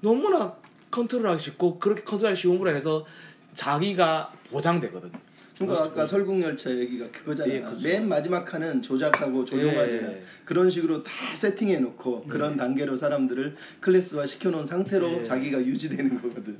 [0.01, 0.55] 너무나
[0.91, 3.05] 컨트롤하기 쉽고 그렇게 컨트롤하기 쉬운 거로 인해서
[3.55, 5.11] 자기가 보장되거든.
[5.67, 7.53] 그러니까 아까 설국열차 얘기가 그거잖아.
[7.53, 7.89] 예, 그죠.
[7.89, 10.13] 맨 마지막 칸은 조작하고 조종하잖아.
[10.13, 10.23] 예.
[10.45, 15.25] 그런 식으로 다 세팅해 놓고 그런 단계로 사람들을 클래스화 시켜 놓은 상태로 예.
[15.25, 16.57] 자기가 유지되는 거거든.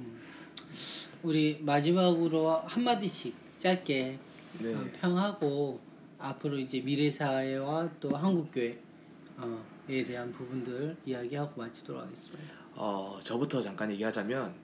[1.23, 4.19] 우리 마지막으로 한 마디씩 짧게
[4.59, 4.75] 네.
[4.75, 5.81] 어, 평하고
[6.19, 12.55] 앞으로 이제 미래 사회와 또 한국 교회에 대한 부분들 이야기하고 마치도록 하겠습니다.
[12.75, 14.55] 어 저부터 잠깐 얘기하자면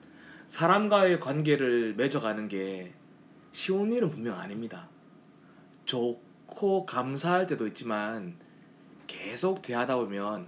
[0.47, 2.93] 사람과의 관계를 맺어가는 게
[3.51, 4.89] 쉬운 일은 분명 아닙니다.
[5.85, 8.37] 좋고 감사할 때도 있지만
[9.07, 10.47] 계속 대하다 보면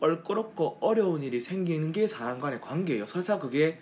[0.00, 3.06] 껄끄럽고 어려운 일이 생기는 게 사람 간의 관계예요.
[3.06, 3.80] 설사 그게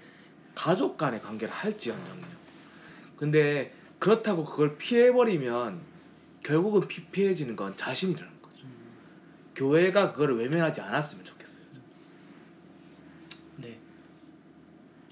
[0.55, 2.27] 가족 간의 관계를 할지언정요.
[3.17, 5.81] 근데 그렇다고 그걸 피해버리면
[6.43, 8.67] 결국은 피폐해지는 건 자신이라는 거죠.
[9.55, 11.65] 교회가 그걸 외면하지 않았으면 좋겠어요.
[13.57, 13.79] 네.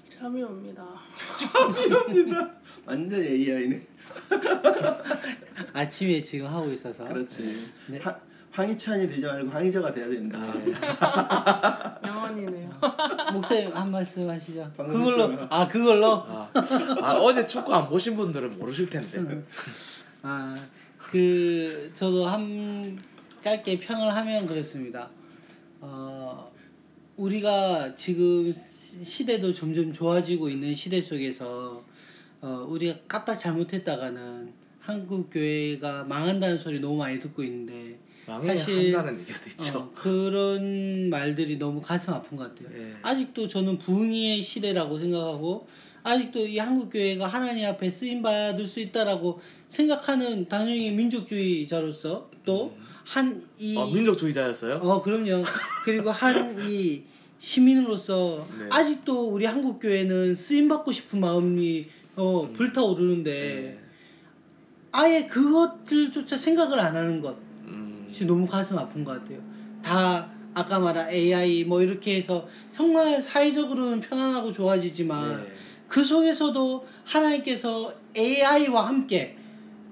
[0.09, 0.85] 잠이 옵니다.
[2.85, 3.81] 완전 AI네.
[5.73, 7.71] 아침에 지금 하고 있어서 그렇지.
[7.87, 7.99] 네.
[7.99, 8.15] 하,
[8.51, 10.39] 황희찬이 되지 말고 황희저가 돼야 된다.
[12.05, 12.79] 영원이네요.
[13.33, 14.71] 목사님 한 말씀 하시죠.
[14.77, 15.47] 그걸로 했잖아.
[15.49, 16.51] 아 그걸로 아,
[17.01, 19.43] 아, 어제 축구 안 보신 분들은 모르실 텐데.
[20.21, 22.99] 아그 저도 한
[23.41, 25.09] 짧게 평을 하면 그렇습니다.
[25.81, 26.51] 어
[27.17, 31.83] 우리가 지금 시- 시대도 점점 좋아지고 있는 시대 속에서
[32.43, 39.47] 어 우리가 까딱 잘못했다가는 한국 교회가 망한다는 소리 너무 많이 듣고 있는데 사실- 한다는 얘기도
[39.47, 39.79] 있죠.
[39.79, 42.77] 어, 그런 말들이 너무 가슴 아픈 것 같아요.
[42.77, 42.93] 예.
[43.01, 45.67] 아직도 저는 부흥의 시대라고 생각하고
[46.03, 49.39] 아직도 이 한국 교회가 하나님 앞에 쓰임 받을 수 있다라고
[49.69, 52.75] 생각하는 당연히 민족주의자로서 또
[53.05, 54.75] 한이 어, 민족주의자였어요?
[54.83, 55.43] 어 그럼요.
[55.85, 57.03] 그리고 한 이
[57.39, 58.67] 시민으로서 네.
[58.69, 63.79] 아직도 우리 한국 교회는 쓰임 받고 싶은 마음이 어 불타오르는데 네.
[64.91, 67.35] 아예 그것들조차 생각을 안 하는 것.
[67.65, 69.39] 음, 지금 너무 가슴 아픈 것 같아요.
[69.81, 75.51] 다 아까 말한 AI 뭐 이렇게 해서 정말 사회적으로는 편안하고 좋아지지만 네.
[75.87, 79.35] 그 속에서도 하나님께서 AI와 함께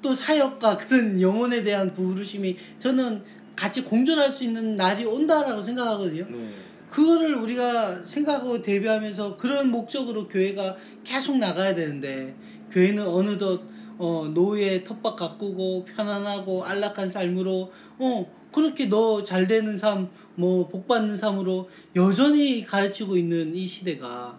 [0.01, 3.23] 또 사역과 그런 영혼에 대한 부르심이 저는
[3.55, 6.25] 같이 공존할 수 있는 날이 온다라고 생각하거든요.
[6.29, 6.49] 네.
[6.91, 12.35] 그거를 우리가 생각하고 대비하면서 그런 목적으로 교회가 계속 나가야 되는데
[12.69, 13.61] 교회는 어느덧
[13.97, 20.87] 어, 노예 텃밭 가꾸고 편안하고 안락한 삶으로 어 그렇게 너 잘 되는 삶, 뭐 복
[20.87, 24.37] 받는 삶으로 여전히 가르치고 있는 이 시대가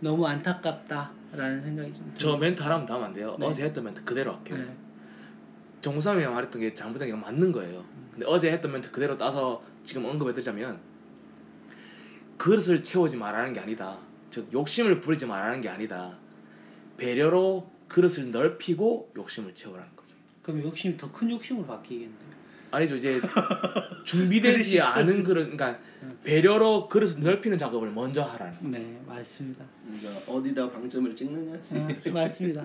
[0.00, 3.36] 너무 안타깝다라는 생각이 좀 저 멘트 하면 안 돼요?
[3.38, 3.46] 네.
[3.46, 4.56] 어제 했던 멘트 그대로 할게요.
[4.58, 4.76] 네.
[5.82, 7.84] 정삼이 말했던 게 잘못된 게 맞는 거예요.
[8.12, 10.78] 근데 어제 했던 멘트 그대로 따서 지금 언급해드리자면
[12.36, 13.98] 그릇을 채우지 말라는 게 아니다.
[14.30, 16.16] 즉 욕심을 부리지 말라는 게 아니다.
[16.96, 20.14] 배려로 그릇을 넓히고 욕심을 채우라는 거죠.
[20.42, 22.34] 그럼 욕심이 더 큰 욕심으로 바뀌겠네요.
[22.70, 23.20] 아니죠 이제
[24.04, 25.78] 준비되지 않은 그릇 그러니까
[26.24, 28.68] 배려로 그릇을 넓히는 작업을 먼저 하라는 거죠.
[28.70, 29.64] 네, 맞습니다.
[29.86, 31.74] 그러니까 어디다 방점을 찍느냐지.
[31.76, 32.64] 어, 맞습니다.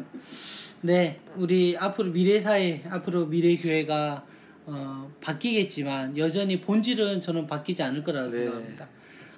[0.82, 4.26] 네, 우리 앞으로 미래 사회, 앞으로 미래 교회가
[4.66, 8.38] 어, 바뀌겠지만 여전히 본질은 저는 바뀌지 않을 거라고 네.
[8.38, 8.88] 생각합니다.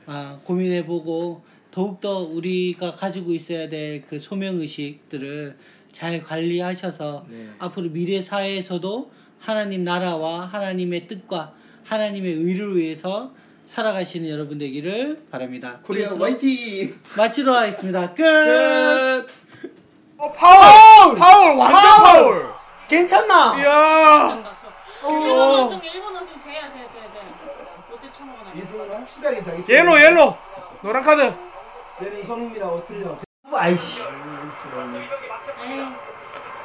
[0.06, 5.58] 아, 고민해보고 더욱더 우리가 가지고 있어야 될 그 소명 의식들을
[5.92, 7.50] 잘 관리하셔서 네.
[7.60, 13.34] 앞으로 미래 사회에서도 하나님 나라와 하나님의 뜻과 하나님의 의를 위해서
[13.66, 15.80] 살아가시는 여러분 되기를 바랍니다.
[15.84, 16.94] 코리아 화이팅!
[17.18, 18.14] 마치도록 하겠습니다.
[18.14, 18.24] 끝.
[18.24, 19.28] 끝!
[20.18, 21.16] 어, 파울!
[21.18, 21.58] 파울!
[21.58, 22.54] 완전 파울!
[22.90, 23.56] 괜찮나?
[23.58, 24.44] 이야!
[25.04, 27.18] 일본 원숭이 일본 원숭이 제야 제 제 제.
[27.90, 28.11] 롯데 청구가 나.
[28.56, 30.38] 이승은 확실하게 자기 옐로 옐로!
[30.82, 31.34] 노란 카드!
[31.98, 33.18] 쟤는 손흥민하고 틀려.
[33.54, 34.00] 아이씨.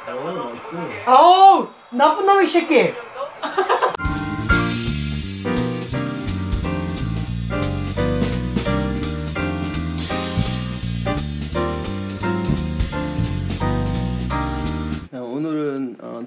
[0.05, 0.75] nice.
[1.05, 2.93] 아우 나쁜 놈의 새끼.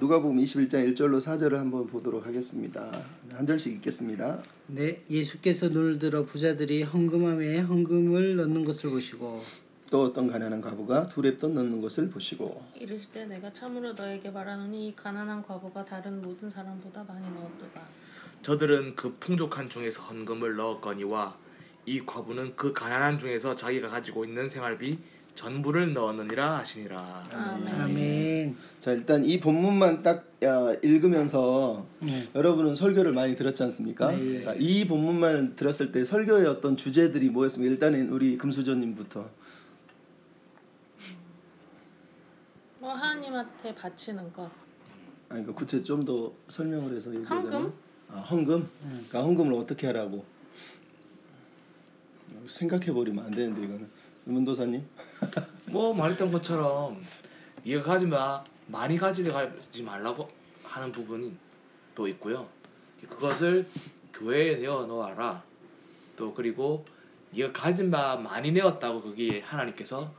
[0.01, 3.03] 누가 누가복음 21장 1절로 4절을 한번 보도록 하겠습니다.
[3.29, 4.41] 한 절씩 읽겠습니다.
[4.65, 9.43] 네, 예수께서 눈을 들어 부자들이 헌금함에 헌금을 넣는 것을 보시고
[9.91, 14.87] 또 어떤 가난한 과부가 두 랩돈 넣는 것을 보시고 이르실 때 내가 참으로 너에게 말하노니
[14.87, 17.81] 이 가난한 과부가 다른 모든 사람보다 많이 넣었도다.
[18.41, 21.37] 저들은 그 풍족한 중에서 헌금을 넣었거니와
[21.85, 24.97] 이 과부는 그 가난한 중에서 자기가 가지고 있는 생활비
[25.45, 26.97] 전부를 넣었느니라 하시니라.
[27.33, 27.81] 아멘.
[27.81, 28.57] 아멘.
[28.79, 32.11] 자 일단 이 본문만 딱 야, 읽으면서 네.
[32.35, 34.11] 여러분은 설교를 많이 들었지 않습니까?
[34.11, 34.39] 네.
[34.39, 37.71] 자, 이 본문만 들었을 때 설교의 어떤 주제들이 뭐였습니까?
[37.71, 39.27] 일단은 우리 금수저님부터
[42.79, 44.49] 뭐 하나님한테 바치는 것.
[45.29, 47.73] 아니 그 구체 좀 더 설명을 해서 얘기하자면 헌금?
[48.09, 48.69] 아 헌금?
[48.83, 50.23] 그러니까 헌금을 어떻게 하라고?
[52.45, 53.87] 생각해 버리면 안 되는데 이거는
[54.31, 54.85] 문도사님
[55.69, 57.03] 뭐 말했던 것처럼
[57.65, 60.29] 네가 가지 마 많이 가지지 말라고
[60.63, 61.33] 하는 부분이
[61.95, 62.47] 또 있고요.
[63.09, 63.67] 그것을
[64.13, 65.43] 교회에 내어 놓아라.
[66.15, 66.85] 또 그리고
[67.31, 70.13] 네가 가진 바 많이 내었다고 거기에 하나님께서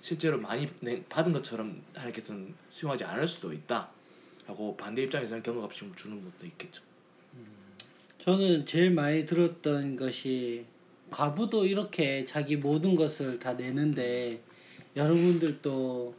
[0.00, 3.90] 실제로 많이 내- 받은 것처럼 하나님께서는 수용하지 않을 수도 있다.
[4.46, 6.82] 라고 반대 입장에서는 경고 없이 주는 것도 있겠죠.
[8.24, 10.64] 저는 제일 많이 들었던 것이
[11.10, 14.40] 과부도 이렇게 자기 모든 것을 다 내는데
[14.96, 16.14] 여러분들도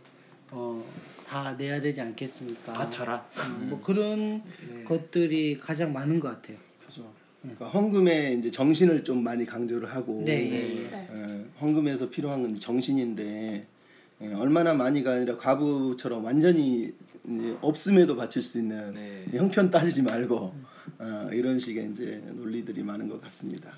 [0.51, 0.85] 어,
[1.27, 2.73] 다 내야 되지 않겠습니까?
[2.73, 3.15] 바쳐라.
[3.15, 4.41] 어, 뭐 그런
[4.85, 6.57] 것들이 가장 많은 것 같아요.
[6.85, 7.11] 그죠.
[7.41, 10.49] 그러니까 헌금의 이제 정신을 좀 많이 강조를 하고 네.
[10.49, 11.07] 네.
[11.13, 13.65] 예, 헌금에서 필요한 건 정신인데
[14.21, 16.91] 예, 얼마나 많이가 아니라 과부처럼 완전히
[17.27, 19.25] 이제 없음에도 바칠 수 있는 네.
[19.31, 20.53] 형편 따지지 말고
[20.99, 23.71] 어, 이런 식의 이제 논리들이 많은 것 같습니다.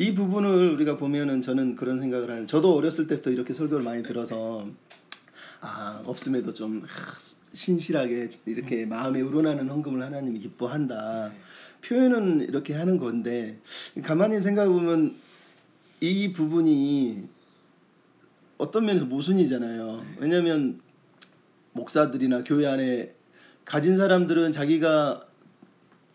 [0.00, 2.46] 이 부분을 우리가 보면은 저는 그런 생각을 하는.
[2.46, 4.64] 저도 어렸을 때부터 이렇게 설교를 많이 들어서
[5.60, 7.16] 아 없음에도 좀 하,
[7.52, 11.32] 신실하게 이렇게 마음에 우러나는 헌금을 하나님이 기뻐한다.
[11.84, 13.58] 표현은 이렇게 하는 건데
[14.04, 15.16] 가만히 생각해 보면
[16.00, 17.28] 이 부분이
[18.56, 20.04] 어떤 면에서 모순이잖아요.
[20.18, 20.80] 왜냐하면
[21.72, 23.14] 목사들이나 교회 안에
[23.64, 25.26] 가진 사람들은 자기가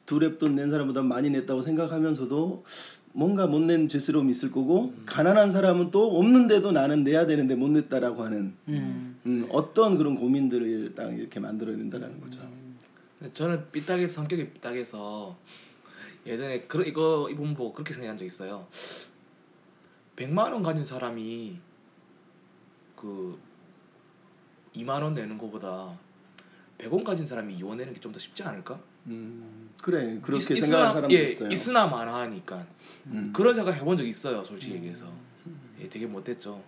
[0.05, 2.63] 두 랩돈 낸 사람보다 많이 냈다고 생각하면서도
[3.13, 8.23] 뭔가 못 낸 죄스러움이 있을 거고 가난한 사람은 또 없는데도 나는 내야 되는데 못 냈다라고
[8.23, 9.19] 하는 음.
[9.25, 12.41] 음, 어떤 그런 고민들을 딱 이렇게 만들어낸다는 거죠.
[13.31, 15.37] 저는 삐딱의 성격이 삐딱해서
[16.25, 18.67] 예전에 그 이거 이분 보고 그렇게 생각한 적 있어요.
[20.15, 21.57] 100만 원 가진 사람이
[22.95, 23.37] 그
[24.75, 25.97] 2만 원 내는 것보다
[26.79, 28.79] 100원 가진 사람이 2원 내는 게 좀 더 쉽지 않을까?
[29.07, 31.49] 음, 그래 그렇게 있- 생각하는 있으나- 사람도 예, 있어요.
[31.49, 32.65] 있으나 마나하니까
[33.07, 33.31] 음.
[33.33, 35.05] 그런 생각 해본 적 있어요, 솔직히 얘기해서.
[35.81, 36.61] 예, 되게 못했죠.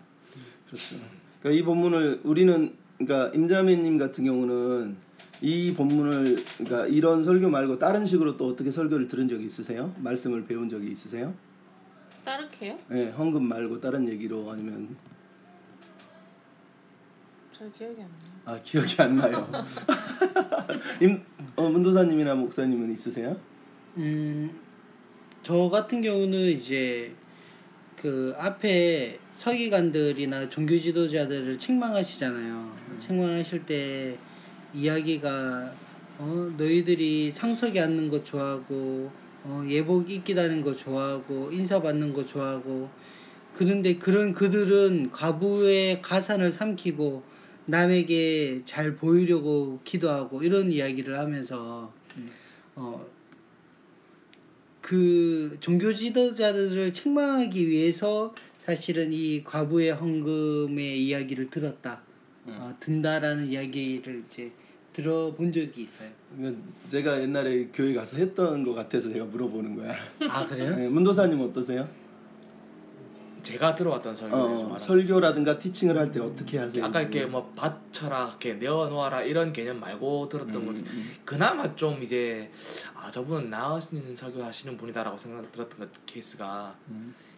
[0.68, 0.96] 그렇죠.
[1.42, 4.96] 그러니까 이 본문을 우리는 그러니까 임자매님 같은 경우는
[5.42, 9.94] 이 본문을 그러니까 이런 설교 말고 다른 식으로 또 어떻게 설교를 들은 적이 있으세요?
[10.00, 11.34] 말씀을 배운 적이 있으세요?
[12.24, 12.78] 따르게요?
[12.90, 14.96] 네, 헌금 말고 다른 얘기로 아니면
[17.58, 18.32] 잘 기억이 안 나요.
[18.44, 19.66] 아 기억이 안 나요.
[21.02, 21.24] 임
[21.56, 23.38] 어, 문도사님이나 목사님은 있으세요?
[23.96, 24.52] 음,
[25.42, 27.14] 저 같은 경우는 이제
[27.96, 32.76] 그 앞에 서기관들이나 종교 지도자들을 책망하시잖아요.
[33.00, 34.18] 책망하실 때
[34.74, 35.72] 이야기가
[36.18, 39.10] 어, 너희들이 상석에 앉는 거 좋아하고
[39.46, 42.90] 어, 예복 입기 다는 거 좋아하고 인사 받는 거 좋아하고
[43.54, 47.35] 그런데 그런 그들은 과부의 가산을 삼키고
[47.68, 51.92] 남에게 잘 보이려고 기도하고 이런 이야기를 하면서
[52.76, 53.06] 어,
[54.82, 62.02] 그 종교 지도자들을 책망하기 위해서 사실은 이 과부의 헌금의 이야기를 들었다,
[62.46, 64.52] 어, 든다라는 이야기를 이제
[64.94, 66.10] 들어본 적이 있어요.
[66.90, 69.96] 제가 옛날에 교회 가서 했던 것 같아서 제가 물어보는 거야.
[70.30, 70.76] 아 그래요?
[70.76, 71.88] 네, 문도사님 어떠세요?
[73.46, 76.84] 제가 들어왔던 설교에 좀 어, 설교라든가 티칭을 할 때 어떻게 하세요?
[76.84, 80.86] 아까 이렇게 뭐 받쳐라 이렇게 내어놓아라 이런 개념 말고 들었던 건
[81.24, 82.52] 그나마 좀 이제
[82.96, 86.76] 아 저분은 나으신 설교 하시는 분이다라고 생각 들었던 것 케이스가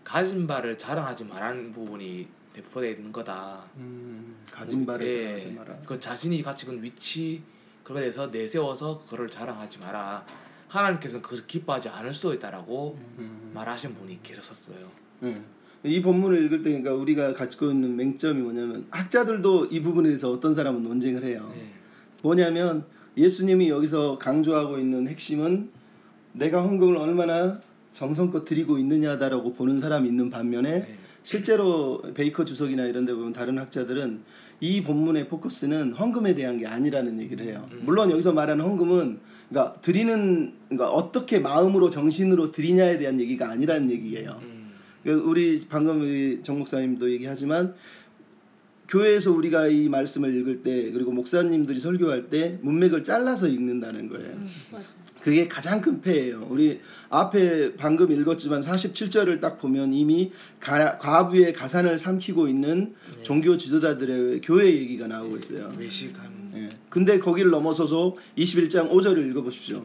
[0.03, 3.65] 가진 바를 자랑하지 말라는 부분이 내포되어 있는 거다.
[3.75, 5.77] 음, 가진 바를 예, 자랑하지 마라.
[5.85, 7.43] 그 자신이 가지고 있는 위치
[7.83, 10.25] 그거에 대해서 내세워서 그거를 자랑하지 마라.
[10.69, 13.51] 하나님께서는 그것을 기뻐하지 않을 수도 있다라고 음.
[13.53, 14.89] 말하신 분이 계셨었어요.
[15.23, 15.41] 예.
[15.87, 20.53] 이 본문을 읽을 때 그러니까 우리가 가지고 있는 맹점이 뭐냐면 학자들도 이 부분에 대해서 어떤
[20.53, 21.51] 사람은 논쟁을 해요.
[21.55, 21.71] 네.
[22.21, 22.85] 뭐냐면
[23.15, 25.69] 예수님이 여기서 강조하고 있는 핵심은
[26.33, 27.59] 내가 헌금을 얼마나
[27.91, 30.97] 정성껏 드리고 있느냐다라고 보는 사람이 있는 반면에 네.
[31.23, 34.21] 실제로 베이커 주석이나 이런 데 보면 다른 학자들은
[34.59, 37.67] 이 본문의 포커스는 헌금에 대한 게 아니라는 얘기를 해요.
[37.71, 37.81] 음.
[37.83, 39.19] 물론 여기서 말하는 헌금은
[39.49, 44.39] 그러니까 드리는 그러니까 어떻게 마음으로 정신으로 드리냐에 대한 얘기가 아니라는 얘기예요.
[45.07, 45.13] 음.
[45.13, 47.73] 그러니까 우리 방금 우리 정 목사님도 얘기하지만
[48.87, 54.33] 교회에서 우리가 이 말씀을 읽을 때 그리고 목사님들이 설교할 때 문맥을 잘라서 읽는다는 거예요.
[54.33, 54.49] 음.
[55.21, 56.47] 그게 가장 큰 폐예요.
[56.49, 56.79] 우리
[57.09, 64.67] 앞에 방금 읽었지만 47절을 딱 보면 이미 가, 과부의 가산을 삼키고 있는 종교 지도자들의 교회
[64.67, 65.73] 얘기가 나오고 있어요.
[65.77, 66.69] 외식하는 예.
[66.89, 69.83] 근데 거기를 넘어서서 21장 5절을 읽어보십시오.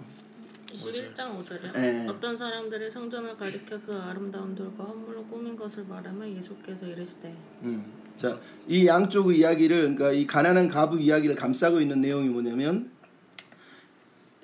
[0.91, 1.77] 21장 5절이요.
[1.77, 2.07] 예.
[2.09, 7.85] 어떤 사람들이 성전을 가리켜 그 아름다운 돌과 헌물로 꾸민 것을 말하며 예수께서 이르시되 음.
[8.17, 12.91] 자, 이 양쪽 이야기를 그러니까 이 가난한 가부 이야기를 감싸고 있는 내용이 뭐냐면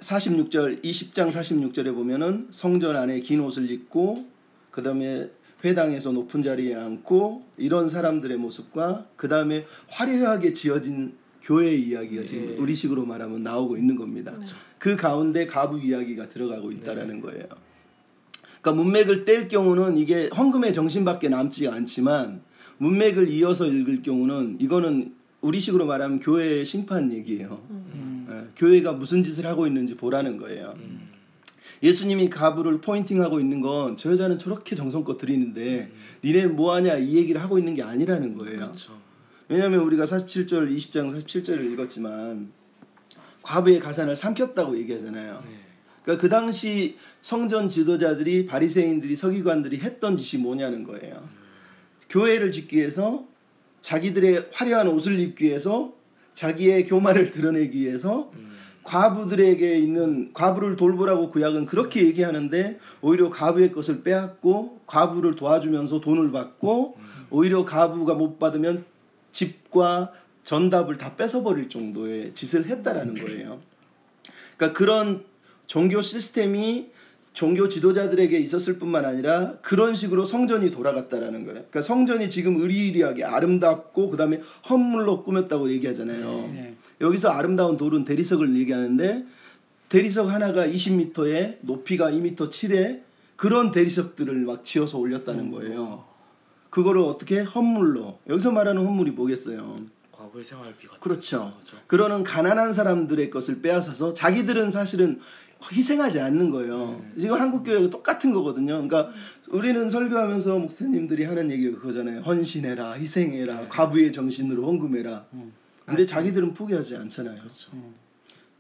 [0.01, 4.27] 46절 20장 46절에 보면은 성전 안에 긴 옷을 입고
[4.71, 5.31] 그다음에
[5.65, 12.57] 회당에서 높은 자리에 앉고 이런 사람들의 모습과 그다음에 화려하게 지어진 교회 이야기가 지금 예.
[12.57, 14.33] 우리식으로 말하면 나오고 있는 겁니다.
[14.79, 17.45] 그 가운데 가부 이야기가 들어가고 있다라는 거예요.
[18.61, 22.43] 그러니까 문맥을 뗄 경우는 이게 헌금의 정신밖에 남지 않지만
[22.79, 27.61] 문맥을 이어서 읽을 경우는 이거는 우리식으로 말하면 교회의 심판 얘기예요.
[28.31, 30.75] 예, 교회가 무슨 짓을 하고 있는지 보라는 거예요.
[30.77, 31.09] 음.
[31.83, 35.91] 예수님이 가부를 포인팅하고 있는 건 저 여자는 저렇게 정성껏 드리는데
[36.25, 38.59] 니네 뭐 하냐 이 얘기를 하고 있는 게 아니라는 거예요.
[38.59, 38.99] 그렇죠.
[39.49, 42.51] 왜냐하면 우리가 47절 20장 47절을 읽었지만
[43.49, 45.43] 과부의 가산을 삼켰다고 얘기하잖아요.
[45.47, 45.57] 네.
[46.03, 51.27] 그러니까 그 당시 성전 지도자들이 바리새인들이 서기관들이 했던 짓이 뭐냐는 거예요.
[52.11, 53.25] 교회를 짓기 위해서
[53.81, 55.95] 자기들의 화려한 옷을 입기 위해서
[56.35, 58.49] 자기의 교만을 드러내기 위해서 음.
[58.85, 66.97] 과부들에게 있는 과부를 돌보라고 구약은 그렇게 얘기하는데 오히려 과부의 것을 빼앗고 과부를 도와주면서 돈을 받고
[67.31, 68.85] 오히려 과부가 못 받으면
[69.33, 70.13] 집과
[70.49, 73.61] 전답을 다 뺏어버릴 정도의 짓을 했다라는 거예요.
[74.57, 75.23] 그러니까 그런
[75.67, 76.89] 종교 시스템이
[77.35, 81.53] 종교 지도자들에게 있었을 뿐만 아니라 그런 식으로 성전이 돌아갔다라는 거예요.
[81.53, 84.41] 그러니까 성전이 지금 의리의리하게 아름답고 그다음에
[84.71, 86.51] 헌물로 꾸몄다고 얘기하잖아요.
[86.55, 86.77] 네.
[87.03, 89.27] 여기서 아름다운 돌은 대리석을 얘기하는데
[89.91, 93.03] 대리석 하나가 20m에 높이가 2m 7에
[93.37, 96.07] 그런 대리석들을 막 지어서 올렸다는 거예요.
[96.71, 99.98] 그거를 어떻게 헌물로 여기서 말하는 헌물이 뭐겠어요?
[100.39, 101.53] 과거의 생활비 같은 그렇죠.
[101.59, 101.77] 거죠.
[101.87, 105.21] 그러는 가난한 사람들의 것을 빼앗아서 자기들은 사실은
[105.73, 107.03] 희생하지 않는 거예요.
[107.19, 108.75] 지금 한국 교회가 똑같은 거거든요.
[108.75, 109.11] 그러니까
[109.49, 112.21] 우리는 설교하면서 목사님들이 하는 얘기가 그거잖아요.
[112.21, 115.27] 헌신해라, 희생해라, 과부의 정신으로 헌금해라.
[115.85, 117.41] 근데 자기들은 포기하지 않잖아요.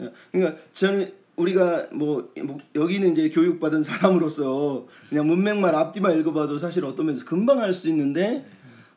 [0.01, 6.85] 예, 그러니까 저는 우리가 뭐, 뭐 여기는 이제 교육받은 사람으로서 그냥 문맥만 앞뒤만 읽어봐도 사실
[6.85, 8.45] 어떤 면에서 금방 할 수 있는데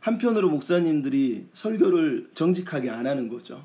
[0.02, 3.64] 한편으로 목사님들이 설교를 정직하게 안 하는 거죠.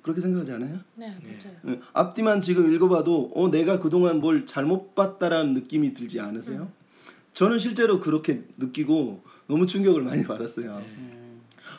[0.00, 0.78] 그렇게 생각하지 않아요?
[0.94, 1.56] 네, 맞아요.
[1.68, 6.70] 예, 앞뒤만 지금 읽어봐도 어 내가 그동안 뭘 잘못 봤다라는 느낌이 들지 않으세요?
[7.34, 10.80] 저는 실제로 그렇게 느끼고 너무 충격을 많이 받았어요.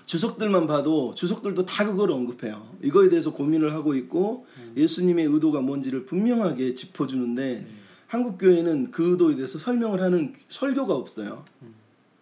[0.06, 2.76] 주석들만 봐도 주석들도 다 그걸 언급해요.
[2.84, 7.66] 이거에 대해서 고민을 하고 있고 예수님의 의도가 뭔지를 분명하게 짚어주는데
[8.08, 11.46] 한국 교회는 그 의도에 대해서 설명을 하는 설교가 없어요.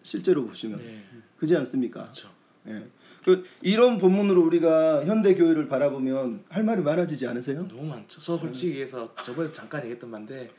[0.05, 1.03] 실제로 보시면 네.
[1.37, 2.03] 그지 않습니까?
[2.03, 2.29] 그렇죠.
[2.67, 2.87] 예.
[3.23, 7.67] 그 이런 본문으로 우리가 현대 교회를 바라보면 할 말이 많아지지 않으세요?
[7.67, 8.21] 너무 많죠.
[8.21, 10.51] 저 솔직히 해서 저번에 잠깐 얘기했던 건데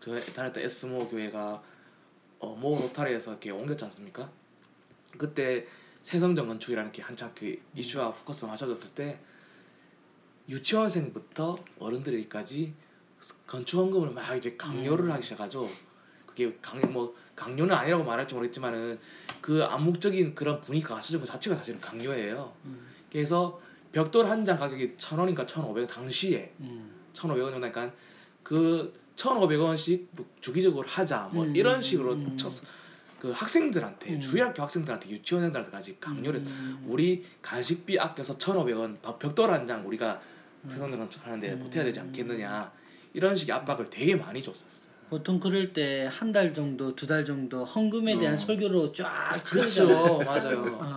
[0.00, 1.62] 저 다녔던 에스모 교회가
[2.38, 4.30] 어, 모 로타리에서 이렇게 옮겼지 않습니까?
[5.18, 5.66] 그때
[6.02, 9.18] 새성전 건축이라는 게 한창 그 이슈와 포커스 맞춰졌을 때
[10.48, 12.72] 유치원생부터 어른들에게까지
[13.46, 15.68] 건축 헌금을 막 이제 강요를 하기 시작하죠.
[16.36, 18.98] 그게 강뭐 강요는 아니라고 말할지 모르겠지만은
[19.40, 22.52] 그 암묵적인 그런 분위기가 갖춰진 것 자체가 사실은 강요예요.
[23.10, 23.60] 그래서
[23.92, 26.90] 벽돌 한 장 가격이 천 원인가 천 오백 원 당시에 음.
[27.14, 27.90] 1,500원 정도니까
[28.42, 30.06] 그 1,500원씩
[30.42, 32.36] 주기적으로 하자 뭐 음, 이런 식으로 음.
[32.36, 32.52] 쳤,
[33.18, 34.20] 그 학생들한테 음.
[34.20, 36.84] 주일학교 학생들한테 유치원생들한테까지 강요를 음.
[36.86, 40.20] 우리 간식비 아껴서 1,500원 벽- 벽돌 한 장 우리가
[40.64, 40.70] 음.
[40.70, 42.70] 생성전 하는데 보태야 되지 않겠느냐
[43.14, 44.85] 이런 식의 압박을 되게 많이 줬었어요.
[45.08, 50.78] 보통 그럴 때 한 달 정도, 두 달 정도 헌금에 대한 설교로 쫙 그렇죠, 맞아요.
[50.82, 50.96] 어,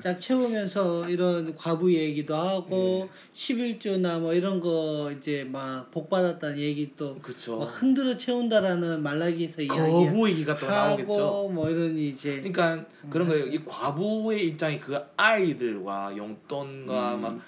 [0.00, 3.10] 쫙 채우면서 이런 과부 얘기도 하고 네.
[3.34, 10.28] 11조나 뭐 이런 거 이제 막 복 받았다는 얘기 또 흔들어 채운다라는 말라기에서 이야기 거부
[10.30, 11.12] 얘기가 또 나오겠죠.
[11.12, 13.44] 하고 뭐 이런 이제 그러니까 그런 거예요.
[13.46, 17.20] 이 과부의 입장이 그 아이들과 용돈과 음.
[17.22, 17.38] 막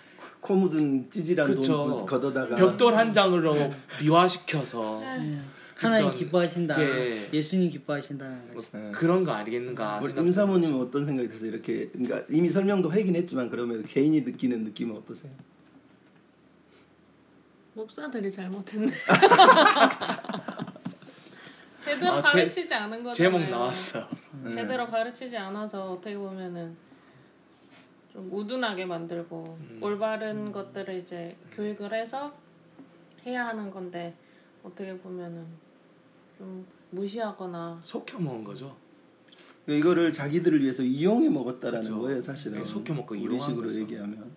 [0.43, 1.63] 코 묻은 찌질한 그쵸.
[1.73, 3.55] 돈 걷어다가 벽돌 한 장으로
[4.01, 5.49] 미화시켜서 음.
[5.83, 6.77] 하나님 기뻐하신다.
[6.77, 8.69] 게- 예수님 기뻐하신다는 뭐 거지.
[8.73, 8.93] 네.
[8.93, 11.51] 그런 거 아니겠는가 우리 임사모님은 어떤 생각이 드세요?
[11.51, 15.33] 이렇게 그러니까 이미 설명도 하긴 했지만 그러면 개인이 느끼는 느낌은 어떠세요?
[17.75, 18.93] 목사들이 잘못했네.
[21.85, 23.15] 제대로 아, 제- 가르치지 않은 거잖아요.
[23.15, 24.09] 제목 나왔어.
[24.45, 24.51] 네.
[24.55, 26.77] 제대로 가르치지 않아서 어떻게 보면은
[28.13, 29.79] 좀 우둔하게 만들고 음.
[29.81, 32.33] 올바른 것들을 이제 교육을 해서
[33.27, 34.15] 해야 하는 건데
[34.63, 35.47] 어떻게 보면은
[36.43, 38.77] 좀 무시하거나 속혀 먹은 거죠.
[39.65, 42.01] 그러니까 이거를 자기들을 위해서 이용해 먹었다라는 그쵸.
[42.01, 42.59] 거예요, 사실은.
[42.59, 43.81] 네, 속여 먹고 이용한 식으로 거죠.
[43.81, 44.33] 얘기하면.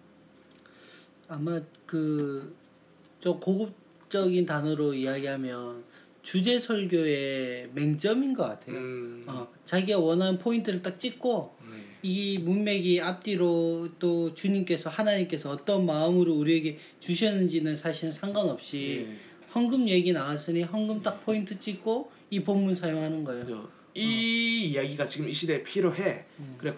[1.28, 5.84] 아마 그좀 고급적인 단어로 이야기하면
[6.22, 8.78] 주제 설교의 맹점인 것 같아요.
[8.78, 11.78] 음, 어, 자기가 원하는 포인트를 딱 찍고 네.
[12.04, 19.35] 이 문맥이 앞뒤로 또 주님께서 하나님께서 어떤 마음으로 우리에게 주셨는지는 사실 상관없이 예.
[19.56, 23.70] 헌금 얘기 나왔으니 헌금 딱 포인트 찍고 이 본문 사용하는 거예요.
[23.94, 26.26] 이 이야기가 지금 이 시대에 필요해.
[26.40, 26.56] 음.
[26.58, 26.76] 그래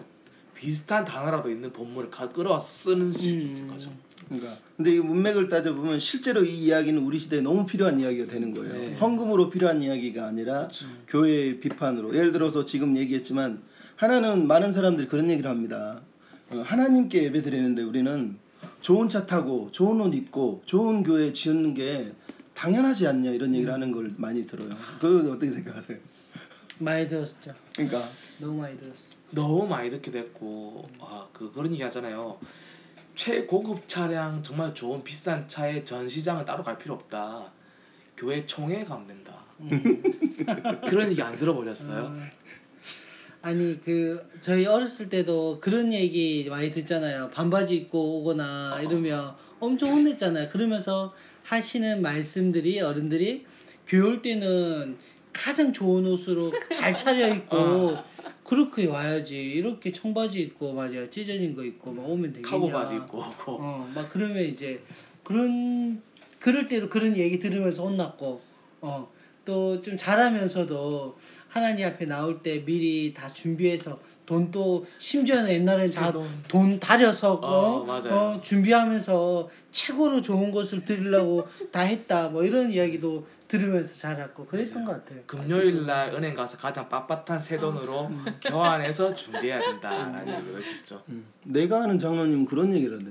[0.54, 3.68] 비슷한 단어라도 있는 본문을 가 끌어와 쓰는 음.
[3.68, 3.92] 거죠.
[4.28, 8.54] 그러니까 근데 이 문맥을 따져 보면 실제로 이 이야기는 우리 시대에 너무 필요한 이야기가 되는
[8.54, 8.72] 거예요.
[8.72, 8.94] 네.
[8.96, 10.68] 헌금으로 필요한 이야기가 아니라
[11.08, 12.14] 교회의 비판으로.
[12.14, 13.62] 예를 들어서 지금 얘기했지만
[13.96, 16.02] 하나는 많은 사람들이 그런 얘기를 합니다.
[16.50, 18.36] 어, 하나님께 예배 드리는데 우리는
[18.80, 22.12] 좋은 차 타고 좋은 옷 입고 좋은 교회 지었는 게
[22.58, 24.70] 당연하지 않냐 이런 얘기를 하는 걸 많이 들어요.
[24.98, 25.96] 그거 어떻게 생각하세요?
[26.78, 27.54] 많이 들었죠.
[27.72, 28.02] 그러니까
[28.40, 29.14] 너무 많이 들었어.
[29.30, 32.40] 너무 많이 듣게 됐고 아그 그런 얘기 하잖아요.
[33.14, 37.52] 최고급 차량 정말 좋은 비싼 차의 전시장은 따로 갈 필요 없다.
[38.16, 39.44] 교회 총회 가면 된다.
[40.90, 42.12] 그런 얘기 안 들어버렸어요.
[43.40, 47.30] 아니 그 저희 어렸을 때도 그런 얘기 많이 듣잖아요.
[47.30, 50.48] 반바지 입고 오거나 이러면 엄청 혼냈잖아요.
[50.48, 51.14] 그러면서
[51.48, 53.44] 하시는 말씀들이 어른들이
[53.94, 54.96] 올 때는
[55.32, 57.96] 가장 좋은 옷으로 잘 차려 입고
[58.44, 59.34] 그렇게 와야지.
[59.52, 62.50] 이렇게 청바지 입고 맞아 찢어진 거 입고 막 오면 되겠냐.
[62.50, 63.24] 카고 바지 입고.
[63.46, 64.82] 어, 막 그러면 이제
[65.24, 66.02] 그런
[66.38, 68.40] 그럴 때로 그런 얘기 들으면서 혼났고,
[68.80, 69.10] 어,
[69.44, 71.18] 또 좀 잘하면서도
[71.48, 73.98] 하나님 앞에 나올 때 미리 다 준비해서
[74.28, 76.26] 돈 또 심지어는 옛날엔 다 돈.
[76.48, 78.12] 돈 다려서 어, 어, 맞아요.
[78.14, 84.92] 어, 준비하면서 최고로 좋은 것을 드리려고 다 했다 뭐 이런 이야기도 들으면서 자랐고 그랬던 것
[84.92, 85.20] 같아요.
[85.26, 88.10] 금요일 날 은행 가서 가장 빳빳한 새 돈으로
[88.42, 91.02] 교환해서 준비해야 된다라는 얘기를 했었죠.
[91.44, 93.10] 내가 아는 장로님은 그런 얘기를 하대.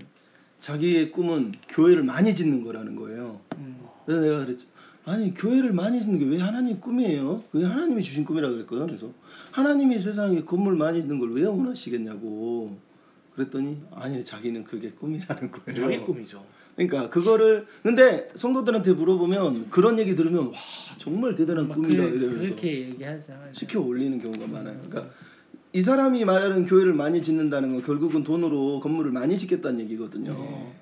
[0.60, 3.40] 자기의 꿈은 교회를 많이 짓는 거라는 거예요.
[3.58, 3.80] 음.
[4.06, 4.68] 그래서 내가 그랬지.
[5.08, 7.44] 아니 교회를 많이 짓는 게 왜 하나님 꿈이에요?
[7.52, 8.88] 그게 하나님이 주신 꿈이라 그랬거든.
[8.88, 9.10] 그래서
[9.52, 12.78] 하나님이 세상에 건물 많이 짓는 걸 왜 원하시겠냐고.
[13.34, 15.80] 그랬더니 아니 자기는 그게 꿈이라는 거예요.
[15.82, 16.44] 자기 꿈이죠.
[16.76, 20.52] 그러니까 그거를 근데 성도들한테 물어보면 그런 얘기 들으면 와
[20.98, 23.34] 정말 대단한 막 꿈이다 그래- 이러면서 그렇게 얘기하죠.
[23.54, 24.78] 시켜 올리는 경우가 많아요.
[24.88, 25.10] 그러니까
[25.74, 30.34] 이 사람이 말하는 교회를 많이 짓는다는 건 결국은 돈으로 건물을 많이 짓겠다는 얘기거든요.
[30.34, 30.74] 네.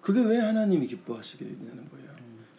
[0.00, 1.93] 그게 왜 하나님이 기뻐하시겠냐는 거예요.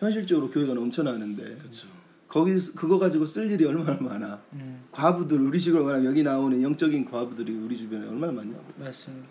[0.05, 1.87] 현실적으로 교회가 넘쳐나는데 그렇죠.
[2.27, 4.41] 거기 그거 가지고 쓸 일이 얼마나 많아.
[4.53, 8.63] 음, 과부들 우리 식으로 말하면 여기 나오는 영적인 과부들이 우리 주변에 얼마나 많냐고.
[8.77, 9.27] 맞습니다.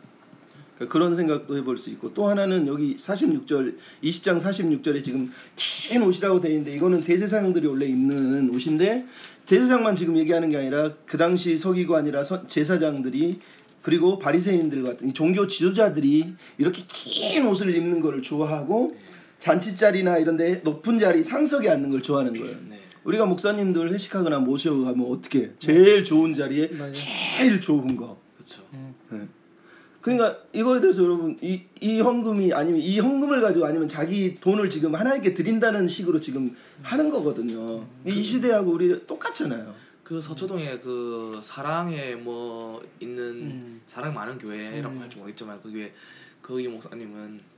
[0.77, 6.41] 그러니까 그런 생각도 해볼 수 있고 또 하나는 여기 46절 20장 46절에 지금 긴 옷이라고
[6.41, 9.07] 돼 있는데 이거는 대제사장들이 원래 입는 옷인데
[9.47, 13.39] 대제사장만 지금 얘기하는 게 아니라 그 당시 서기관이라 서- 제사장들이
[13.83, 18.97] 그리고 바리새인들 같은 이 종교 지도자들이 이렇게 긴 옷을 입는 거를 좋아하고
[19.45, 22.57] 잔치 자리나 이런 데 높은 자리 상석에 앉는 걸 좋아하는 거예요.
[22.67, 22.81] 네.
[23.05, 25.51] 우리가 목사님들 회식하거나 모셔가면 어떻게 해?
[25.59, 26.93] 제일 좋은 자리에 맞아요.
[26.93, 28.19] 제일 좋은 거.
[28.39, 28.63] 그렇죠.
[29.11, 29.29] 네.
[30.01, 34.95] 그러니까 이거에 대해서 여러분 이, 이 헌금이 아니면 이 헌금을 가지고 아니면 자기 돈을 지금
[34.95, 37.87] 하나님께 드린다는 식으로 지금 하는 거거든요.
[38.07, 39.75] 이 시대하고 우리 똑같잖아요.
[40.03, 43.81] 그 서초동에 그 사랑에 뭐 있는 음.
[43.87, 45.03] 사랑 많은 교회라고 음.
[45.03, 45.93] 할지 모르겠지만 그 교회
[46.41, 47.54] 거기 목사님은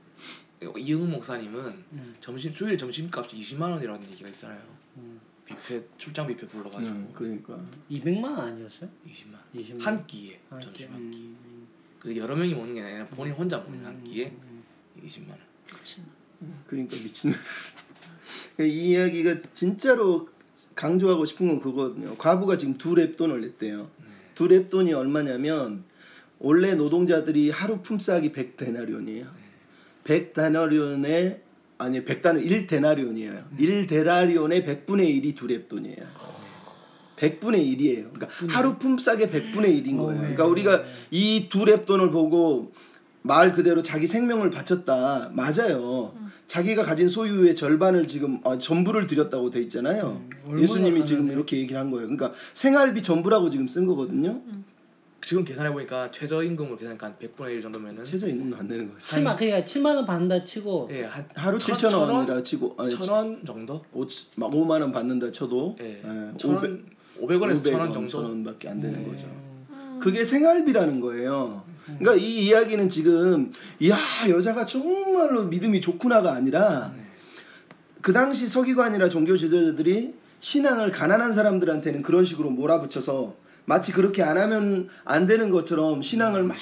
[0.61, 2.15] 이응 목사님은 음.
[2.19, 4.61] 점심 주일 점심값이 20만 원이라는 얘기가 있잖아요.
[4.97, 5.19] 음.
[5.45, 7.57] 뷔페 출장 뷔페 불러가지고 음, 그러니까
[7.89, 8.89] 200만 원 아니었어요?
[9.07, 10.65] 20만 20만 한 끼에 한 끼.
[10.65, 11.17] 점심 한 끼.
[11.19, 11.67] 음.
[11.99, 14.63] 그 여러 명이 먹는 게 아니라 본인 혼자 먹는 한 끼에 음.
[15.03, 15.39] 20만 원.
[16.67, 17.33] 그러니까 미친.
[18.59, 20.29] 이 이야기가 진짜로
[20.75, 22.15] 강조하고 싶은 건 그거거든요.
[22.17, 23.89] 과부가 지금 두 랩돈을 냈대요.
[24.35, 25.83] 두 랩돈이 얼마냐면
[26.39, 29.46] 원래 노동자들이 하루 품삯이 100데나리온이에요.
[30.07, 31.39] 100데나리온에
[31.77, 33.43] 아니 100데나 1데나리온이에요.
[33.59, 36.03] 1데나리온의 100분의 1이 두 랩돈이에요.
[37.17, 38.13] 100분의 1이에요.
[38.13, 40.09] 그러니까 하루 품삯의 100분의 1인 거예요.
[40.09, 40.17] 어, 네.
[40.19, 42.71] 그러니까 우리가 이 두 랩돈을 보고
[43.21, 45.31] 말 그대로 자기 생명을 바쳤다.
[45.33, 46.13] 맞아요.
[46.47, 50.23] 자기가 가진 소유의 절반을 지금 아, 전부를 드렸다고 돼 있잖아요.
[50.45, 51.29] 얼마나 예수님이 지금?
[51.29, 52.07] 이렇게 얘기를 한 거예요.
[52.07, 54.41] 그러니까 생활비 전부라고 지금 쓴 거거든요.
[55.25, 58.99] 지금 계산해 보니까 최저임금으로 계산하니까 한 100분의 1 정도면은 최저임금도 안 되는 거죠.
[58.99, 62.95] 7만 그러니까 7만 원 받는다 치고 예, 한 하루 천- 7천 천 원이라 치고 아니,
[62.97, 63.83] 천 원 정도?
[63.93, 64.05] 오,
[64.35, 66.01] 막 5만 원 받는다 쳐도 예.
[66.05, 66.85] 예, 천 원,
[67.19, 68.07] 500원에서 천원 500원, 정도.
[68.07, 69.09] 천 원밖에 안 되는 네.
[69.09, 69.25] 거죠.
[69.99, 71.63] 그게 생활비라는 거예요.
[71.85, 73.51] 그러니까 이 이야기는 지금
[73.89, 73.97] 야
[74.29, 76.93] 여자가 정말로 믿음이 좋구나가 아니라
[78.01, 83.35] 그 당시 서기관이나 종교 지도자들이 신앙을 가난한 사람들한테는 그런 식으로 몰아붙여서
[83.67, 86.55] 마치 그렇게 안 하면 안 되는 것처럼 신앙을 막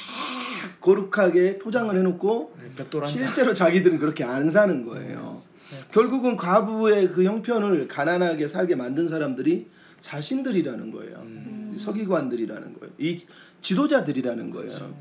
[0.81, 3.07] 거룩하게 포장을 해놓고 네.
[3.07, 5.43] 실제로 자기들은 그렇게 안 사는 거예요.
[5.91, 9.67] 결국은 과부의 그 형편을 가난하게 살게 만든 사람들이
[9.99, 11.17] 자신들이라는 거예요.
[11.21, 11.73] 음.
[11.75, 12.93] 이 서기관들이라는 거예요.
[12.97, 13.19] 이
[13.61, 14.95] 지도자들이라는 거예요.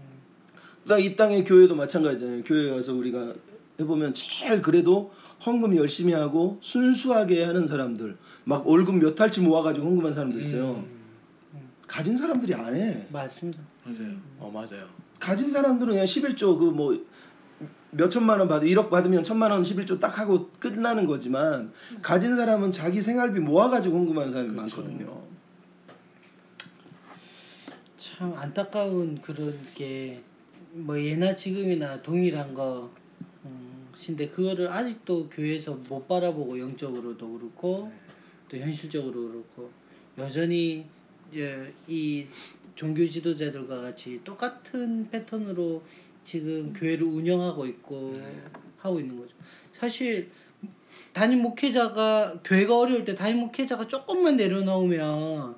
[0.84, 2.42] 그러니까 이 땅의 교회도 마찬가지잖아요.
[2.44, 3.32] 교회 가서 우리가
[3.80, 5.10] 해보면 제일 그래도
[5.44, 10.84] 헌금 열심히 하고 순수하게 하는 사람들, 막 월급 몇 달치 모아가지고 헌금한 사람도 있어요.
[11.94, 13.06] 가진 사람들이 안 해.
[13.12, 13.62] 맞습니다.
[13.84, 14.16] 맞아요.
[14.40, 14.88] 어 맞아요.
[15.20, 17.04] 가진 사람들은 그냥 11조 그 뭐
[17.92, 21.72] 몇천만 원 받으 1억 받으면 천만 원 11조 딱 하고 끝나는 거지만
[22.02, 25.22] 가진 사람은 자기 생활비 모아 가지고 헌금하는 사람이 많거든요.
[27.96, 30.20] 참 안타까운 그런 게
[30.76, 32.90] 뭐 예나 지금이나 동일한 거
[33.44, 37.92] 음, 신데 그거를 아직도 교회에서 못 바라보고 영적으로도 그렇고
[38.48, 39.70] 또 현실적으로 그렇고
[40.18, 40.86] 여전히 예,
[41.86, 42.26] 이
[42.74, 45.82] 종교 지도자들과 같이 똑같은 패턴으로
[46.24, 48.18] 지금 교회를 운영하고 있고
[48.78, 49.34] 하고 있는 거죠.
[49.72, 50.30] 사실
[51.12, 55.56] 담임 목회자가 교회가 어려울 때 담임 목회자가 조금만 내려놓으면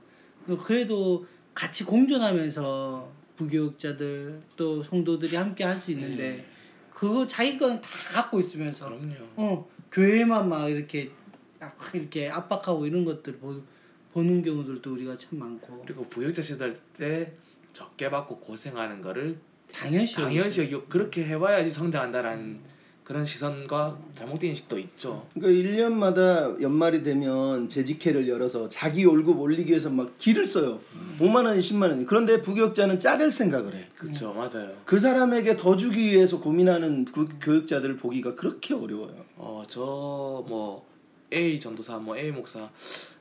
[0.62, 6.44] 그래도 같이 공존하면서 부교육자들 또 성도들이 함께 할 수 있는데
[6.90, 9.14] 그거 자기 거는 다 갖고 있으면서 그럼요.
[9.36, 11.10] 어 교회만 막 이렇게
[11.58, 13.60] 딱 이렇게 압박하고 이런 것들 보,
[14.16, 17.34] 보는 경우들도 우리가 참 많고 그리고 부역자 시절 때
[17.74, 19.36] 적게 받고 고생하는 거를
[19.70, 22.60] 당연시 당연시 여기고 그렇게 해봐야지 성장한다라는
[23.04, 25.26] 그런 시선과 잘못된 인식도 있죠.
[25.34, 30.80] 그러니까 1년마다 연말이 되면 재직회를 열어서 자기 월급 올리기 위해서 막 길을 써요.
[31.20, 32.06] 5만 원이 10만 원이.
[32.06, 33.86] 그런데 부교육자는 자를 생각을 해.
[33.94, 34.72] 그렇죠, 맞아요.
[34.86, 39.24] 그 사람에게 더 주기 위해서 고민하는 그 교육자들을 보기가 그렇게 어려워요.
[39.36, 40.86] 어 저 뭐
[41.32, 42.68] A 전도사 뭐 A 목사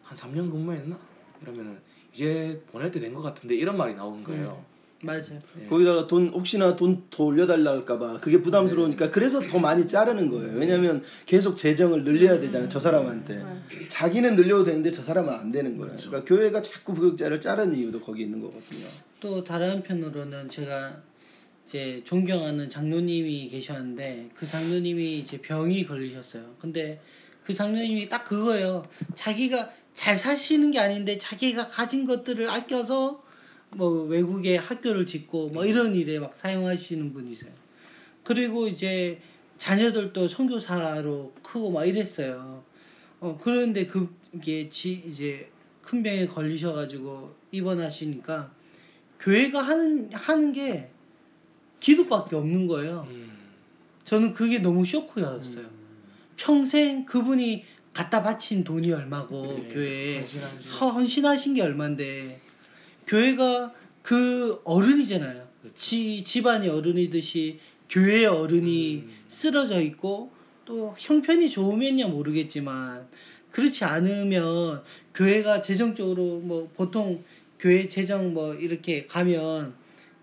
[0.05, 0.97] 한 3년 근무했나?
[1.39, 1.77] 그러면은
[2.13, 4.63] 이제 보낼 때 된 것 같은데 이런 말이 나오는 거예요.
[5.03, 5.39] 맞아요.
[5.61, 5.65] 예.
[5.67, 10.57] 거기다가 돈 혹시나 돈 더 올려달라 할까봐 그게 부담스러우니까 그래서 더 많이 자르는 거예요.
[10.57, 12.69] 왜냐하면 계속 재정을 늘려야 되잖아요.
[12.69, 13.43] 저 사람한테
[13.89, 15.95] 자기는 늘려도 되는데 저 사람은 안 되는 거예요.
[15.97, 18.85] 그러니까 교회가 자꾸 부역자를 자르는 이유도 거기 있는 거거든요.
[19.19, 21.01] 또 다른 한편으로는 제가
[21.65, 26.55] 이제 존경하는 장로님이 계셨는데 그 장로님이 이제 병이 걸리셨어요.
[26.59, 27.01] 근데
[27.43, 28.87] 그 장로님이 딱 그거예요.
[29.13, 33.23] 자기가 잘 사시는 게 아닌데 자기가 가진 것들을 아껴서
[33.71, 37.51] 뭐 외국에 학교를 짓고 뭐 이런 일에 막 사용하시는 분이세요.
[38.23, 39.19] 그리고 이제
[39.57, 42.63] 자녀들도 선교사로 크고 막 이랬어요.
[43.21, 45.49] 어 그런데 그게 지 이제
[45.81, 48.51] 큰 병에 걸리셔가지고 입원하시니까
[49.19, 50.89] 교회가 하는 하는 게
[51.79, 53.07] 기도밖에 없는 거예요.
[53.09, 53.31] 음,
[54.03, 55.65] 저는 그게 너무 쇼크였어요.
[56.35, 57.63] 평생 그분이
[57.95, 62.41] 갖다 바친 돈이 얼마고 네, 교회에 헌신한 지- 허- 헌신하신 게 얼만데
[63.07, 65.47] 교회가 그 어른이잖아요.
[65.75, 67.57] 지 집안이 어른이듯이
[67.89, 69.15] 교회의 어른이 음.
[69.29, 70.31] 쓰러져 있고
[70.65, 73.07] 또 형편이 좋으면야 모르겠지만
[73.51, 74.83] 그렇지 않으면
[75.13, 77.23] 교회가 재정적으로 뭐 보통
[77.57, 79.73] 교회 재정 뭐 이렇게 가면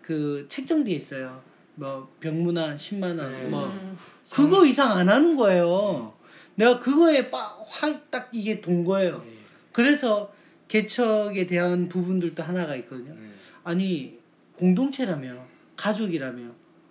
[0.03, 1.43] 그 책정돼 있어요.
[1.75, 3.49] 뭐 병문안 10만 원, 네.
[3.49, 3.97] 뭐 음.
[4.31, 6.13] 그거 이상 안 하는 거예요.
[6.55, 7.31] 내가 그거에
[7.67, 9.25] 확딱 이게 돈 거예요.
[9.27, 9.33] 예,
[9.73, 10.33] 그래서
[10.69, 13.13] 개척에 대한 부분들도 하나가 있거든요.
[13.13, 13.29] 예.
[13.65, 14.19] 아니
[14.57, 15.45] 공동체라며
[15.77, 16.51] 가족이라며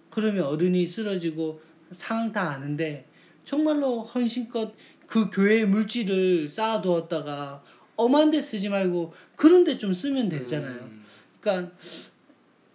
[0.09, 1.61] 그러면 어른이 쓰러지고
[1.91, 3.05] 상황 다 아는데
[3.45, 4.73] 정말로 헌신껏
[5.07, 7.63] 그 교회의 물질을 쌓아두었다가
[7.95, 10.79] 엄한 데 쓰지 말고 그런 데 좀 쓰면 되잖아요.
[10.83, 11.03] 음,
[11.39, 11.71] 그러니까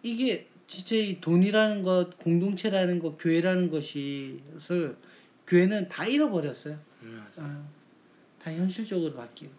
[0.03, 4.97] 이게 진짜 이 돈이라는 것, 공동체라는 것, 교회라는 것이를
[5.47, 6.79] 교회는 다 잃어버렸어요.
[7.03, 7.69] 음, 어,
[8.43, 9.53] 다 현실적으로 바뀌고.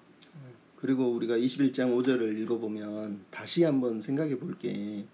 [0.75, 5.05] 그리고 우리가 21장 5절을 읽어보면 다시 한번 생각해 볼 게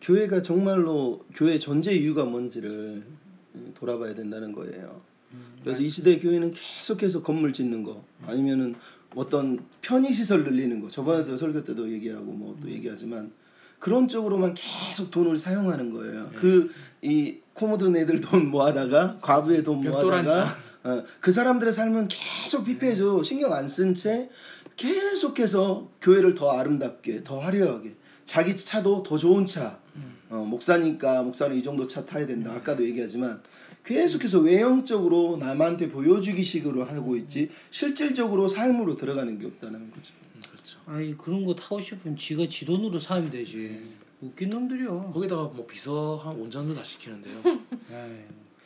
[0.00, 3.02] 교회가 정말로 교회 존재 이유가 뭔지를
[3.74, 5.00] 돌아봐야 된다는 거예요.
[5.64, 8.76] 그래서 이 시대 교회는 계속해서 건물 짓는 거 아니면은
[9.16, 13.32] 어떤 편의 시설 늘리는 거 저번에도 설교 때도 얘기하고 뭐 또 얘기하지만
[13.80, 16.30] 그런 쪽으로만 계속 돈을 사용하는 거예요.
[16.36, 16.70] 그
[17.02, 23.22] 이 코모든 애들 돈 모아다가 과부의 돈 모아다가 어, 그 사람들의 삶은 계속 피폐해져.
[23.24, 24.30] 신경 안 쓴 채
[24.76, 27.96] 계속해서 교회를 더 아름답게 더 화려하게.
[28.24, 29.80] 자기 차도 더 좋은 차.
[30.30, 32.52] 어, 목사니까 목사는 이 정도 차 타야 된다.
[32.52, 33.42] 아까도 얘기하지만
[33.84, 40.12] 계속해서 외형적으로 남한테 보여주기식으로 하고 있지 실질적으로 삶으로 들어가는 게 없다는 거죠.
[40.50, 40.78] 그렇죠.
[40.86, 43.80] 아이 그런 거 타고 싶으면 지가 지 돈으로 사면 되지.
[44.20, 45.12] 웃긴 놈들이요.
[45.12, 47.40] 거기다가 뭐 비서 한 운전도 다 시키는데요.
[47.92, 48.12] 아이.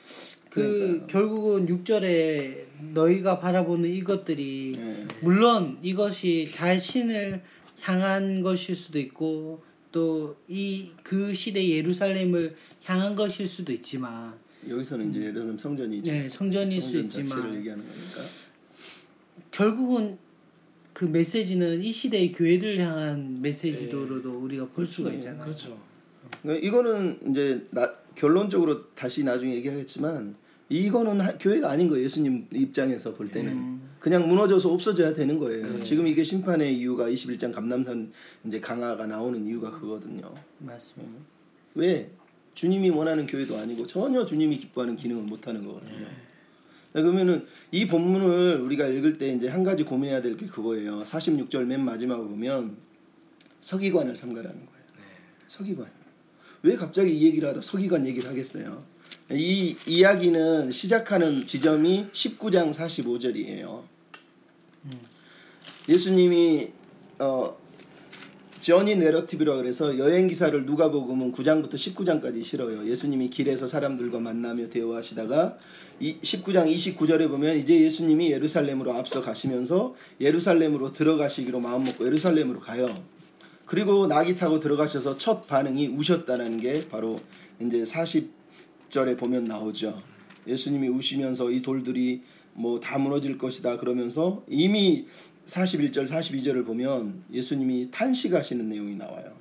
[0.51, 5.07] 그 결국은 6절에 너희가 바라보는 이것들이 네.
[5.23, 7.43] 물론 이것이 자신을
[7.81, 9.63] 향한 것일 수도 있고
[9.93, 14.35] 또 이 그 시대 예루살렘을 향한 것일 수도 있지만
[14.69, 16.11] 여기서는 이제 예를 들면 성전이죠.
[16.11, 18.31] 네, 성전일 수 성전 있지만 자체를 얘기하는 거니까.
[19.51, 20.19] 결국은
[21.03, 25.43] 그 메시지는 이 시대의 교회를 향한 메시지로도 우리가 볼 수가 있잖아요.
[25.43, 25.77] 그렇죠.
[26.41, 30.37] 그러니까 이거는 이제 나, 결론적으로 다시 나중에 얘기하겠지만
[30.69, 32.05] 이거는 하- 교회가 아닌 거예요.
[32.05, 35.83] 예수님 입장에서 볼 때는 그냥 무너져서 없어져야 되는 거예요.
[35.83, 38.13] 지금 이게 심판의 이유가 21장 감남산
[38.47, 40.33] 이제 강화가 나오는 이유가 그거든요.
[40.61, 41.19] 맞습니다.
[41.75, 42.13] 왜
[42.55, 46.07] 주님이 원하는 교회도 아니고 전혀 주님이 기뻐하는 기능을 못 하는 거거든요.
[46.93, 51.03] 그러면은 이 본문을 우리가 읽을 때 이제 한 가지 고민해야 될 게 그거예요.
[51.05, 52.77] 46절 맨 마지막에 보면
[53.61, 54.83] 서기관을 삼가라는 거예요.
[55.49, 55.87] 서기관.
[56.63, 58.85] 왜 갑자기 이 얘기를 하다 서기관 얘기를 하겠어요?
[59.31, 63.83] 이 이야기는 시작하는 지점이 19장 45절이에요.
[65.89, 66.73] 예수님이
[67.19, 67.57] 어
[68.63, 72.89] 저니 내러티브라 그래서 여행 기사를 누가복음은 9장부터 19장까지 실어요.
[72.89, 75.59] 예수님이 길에서 사람들과 만나며 대화하시다가
[75.99, 82.89] 이 19장 29절에 보면 이제 예수님이 예루살렘으로 앞서 가시면서 예루살렘으로 들어가시기로 마음 먹고 예루살렘으로 가요.
[83.67, 87.19] 그리고 낙이 타고 들어가셔서 첫 반응이 우셨다는 게 바로
[87.61, 89.99] 이제 40절에 보면 나오죠.
[90.47, 92.23] 예수님이 우시면서 이 돌들이
[92.55, 95.07] 뭐 다 무너질 것이다 그러면서 이미
[95.47, 99.33] 41절 42절을 보면 예수님이 탄식하시는 내용이 나와요.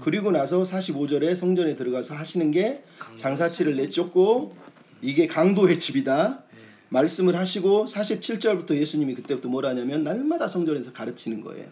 [0.00, 2.84] 그리고 나서 45절에 성전에 들어가서 하시는 게
[3.16, 4.54] 장사치를 내쫓고
[5.02, 6.44] 이게 강도의 집이다.
[6.90, 11.66] 말씀을 하시고 47절부터 예수님이 그때부터 뭐라 하냐면 날마다 성전에서 가르치는 거예요.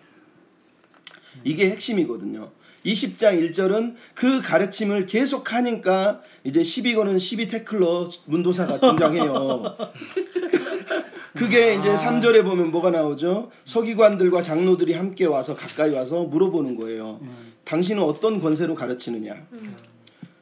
[1.44, 2.50] 이게 핵심이거든요.
[2.86, 9.76] 20장 1절은 그 가르침을 계속 하니까 이제 12권은 12 태클러 문도사가 등장해요.
[11.34, 13.50] 그게 이제 3절에 보면 뭐가 나오죠?
[13.64, 17.20] 서기관들과 장로들이 함께 와서 가까이 와서 물어보는 거예요.
[17.64, 19.46] 당신은 어떤 권세로 가르치느냐?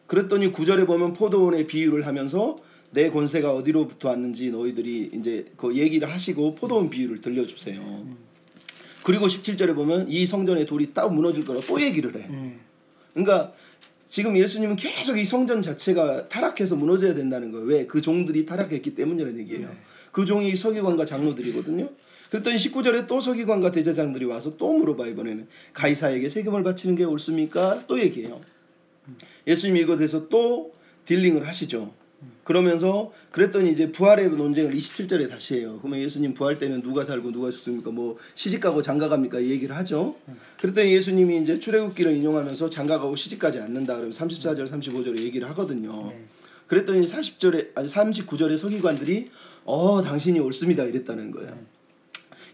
[0.07, 2.57] 그랬더니 9절에 보면 포도원의 비유를 하면서
[2.93, 8.07] 내 권세가 어디로부터 왔는지 너희들이 이제 그 얘기를 하시고 포도원 비유를 들려주세요.
[9.03, 12.29] 그리고 17절에 보면 이 성전의 돌이 딱 무너질 거라 또 얘기를 해.
[13.13, 13.53] 그러니까
[14.09, 17.67] 지금 예수님은 계속 이 성전 자체가 타락해서 무너져야 된다는 거예요.
[17.67, 17.87] 왜?
[17.87, 19.69] 그 종들이 타락했기 때문이라는 얘기예요.
[20.17, 21.91] 그 종이 서기관과 장로들이거든요.
[22.31, 27.85] 그랬더니 19절에 또 서기관과 대제장들이 와서 또 물어봐 이번에는 가이사에게 세금을 바치는 게 옳습니까?
[27.87, 28.41] 또 얘기해요.
[29.47, 30.73] 예수님이 이것에서 또
[31.05, 31.93] 딜링을 하시죠.
[32.45, 35.79] 그러면서 그랬더니 이제 부활의 논쟁을 27절에 다시 해요.
[35.83, 37.91] 그러면 예수님 부활 때는 누가 살고 누가 죽습니까?
[37.91, 39.41] 뭐 시집 가고 장가 갑니까?
[39.41, 40.17] 이 얘기를 하죠.
[40.59, 43.97] 그랬더니 예수님이 이제 출애굽기를 인용하면서 장가 가고 시집 가지 않는다.
[43.97, 46.11] 그러면 34절, 35절에 얘기를 하거든요.
[46.69, 49.29] 그랬더니 40절에 아니 39절에 서기관들이
[49.67, 51.59] 어 당신이 옳습니다 이랬다는 거예요.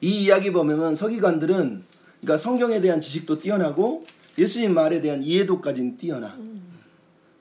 [0.01, 1.83] 이 이야기 보면 서기관들은
[2.21, 4.05] 그러니까 성경에 대한 지식도 뛰어나고
[4.39, 6.37] 예수님 말에 대한 이해도까지는 뛰어나.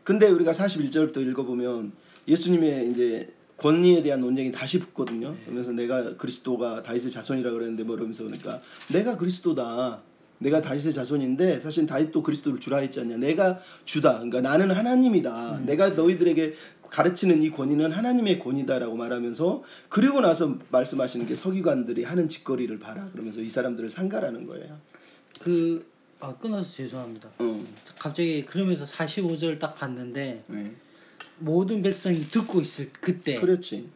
[0.03, 1.93] 근데 우리가 41절부터 읽어보면
[2.27, 5.35] 예수님의 이제 권위에 대한 논쟁이 다시 붙거든요.
[5.45, 8.60] 그러면서 내가 그리스도가 다윗의 자손이라 그랬는데 뭐 이러면서 그러니까
[8.91, 10.02] 내가 그리스도다.
[10.39, 13.18] 내가 다윗의 자손인데 사실 다윗도 그리스도를 주라 했지 않냐.
[13.18, 14.14] 내가 주다.
[14.14, 15.61] 그러니까 나는 하나님이다.
[15.65, 16.56] 내가 너희들에게
[16.91, 23.09] 가르치는 이 권위는 하나님의 권위다라고 말하면서 그리고 나서 말씀하시는 게 서기관들이 하는 짓거리를 봐라.
[23.13, 24.77] 그러면서 이 사람들을 상가라는 거예요.
[25.39, 25.89] 그
[26.19, 27.30] 아, 끊어서 죄송합니다.
[27.39, 27.63] 어.
[27.97, 30.76] 갑자기 그러면서 45절 딱 봤는데 네.
[31.39, 33.89] 모든 백성이 듣고 있을 그때 그렇지.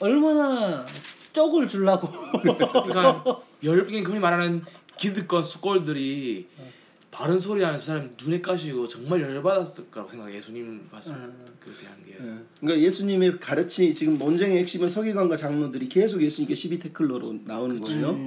[0.00, 0.86] 얼마나
[1.32, 2.08] 쪽을 주려고
[2.40, 4.62] 그러니까 열 흔히 말하는
[4.96, 6.46] 기득권 수골들이
[7.16, 11.12] 바른 소리 하는 사람이 눈에 까시고 정말 열받았을 거라고 생각해 예수님 봤을
[11.58, 12.44] 그 대한 게 예.
[12.60, 18.20] 그러니까 예수님의 가르치 지금 논쟁의 핵심은 서기관과 장로들이 계속 예수님께 12 태클러로 나오는 거예요.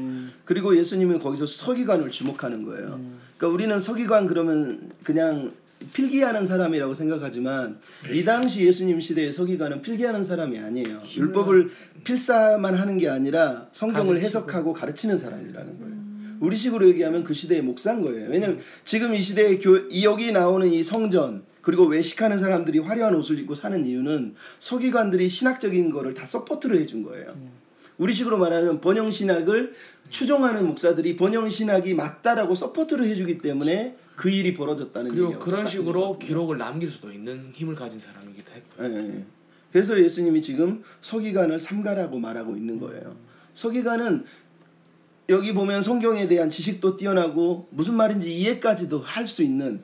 [0.44, 3.00] 그리고 예수님은 거기서 서기관을 주목하는 거예요.
[3.38, 5.54] 그러니까 우리는 서기관 그러면 그냥
[5.94, 7.80] 필기하는 사람이라고 생각하지만
[8.12, 11.04] 이 당시 예수님 시대의 서기관은 필기하는 사람이 아니에요.
[11.16, 11.70] 율법을
[12.04, 14.26] 필사만 하는 게 아니라 성경을 가르치고.
[14.26, 15.99] 해석하고 가르치는 사람이라는 거예요.
[16.40, 18.30] 우리식으로 얘기하면 그 시대의 목사인 거예요.
[18.30, 23.38] 왜냐면 지금 이 시대의 교, 이 여기 나오는 이 성전 그리고 외식하는 사람들이 화려한 옷을
[23.40, 27.36] 입고 사는 이유는 서기관들이 신학적인 거를 다 support를 해준 거예요.
[27.98, 29.74] 우리식으로 말하면 번영 신학을
[30.10, 36.18] 추종하는 목사들이 번영 신학이 맞다라고 support를 해주기 때문에 그 일이 벌어졌다는 그리고 그런 식으로.
[36.18, 38.84] 기록을 남길 수도 있는 힘을 가진 사람이기도 했고.
[38.84, 39.26] 예, 예.
[39.72, 43.16] 그래서 예수님이 지금 서기관을 삼가라고 말하고 있는 거예요.
[43.54, 44.26] 서기관은
[45.30, 49.84] 여기 보면 성경에 대한 지식도 뛰어나고 무슨 말인지 이해까지도 할 수 있는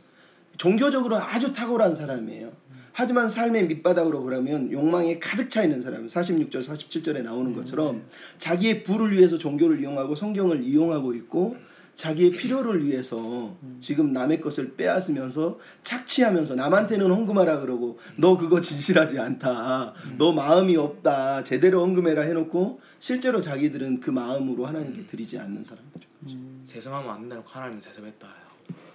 [0.57, 2.51] 종교적으로 아주 탁월한 사람이에요.
[2.93, 6.07] 하지만 삶의 밑바닥으로 그러면 욕망에 가득 차 있는 사람.
[6.07, 8.03] 46절, 47절에 나오는 것처럼
[8.39, 11.57] 자기의 부를 위해서 종교를 이용하고 성경을 이용하고 있고
[11.95, 19.93] 자기의 필요를 위해서 지금 남의 것을 빼앗으면서 착취하면서 남한테는 헌금하라 그러고 너 그거 진실하지 않다.
[20.17, 21.43] 너 마음이 없다.
[21.43, 26.37] 제대로 헌금해라 해놓고 실제로 자기들은 그 마음으로 하나님께 드리지 않는 사람들이죠.
[26.65, 28.27] 세상하면 안 된다고 하나님은 세상했다.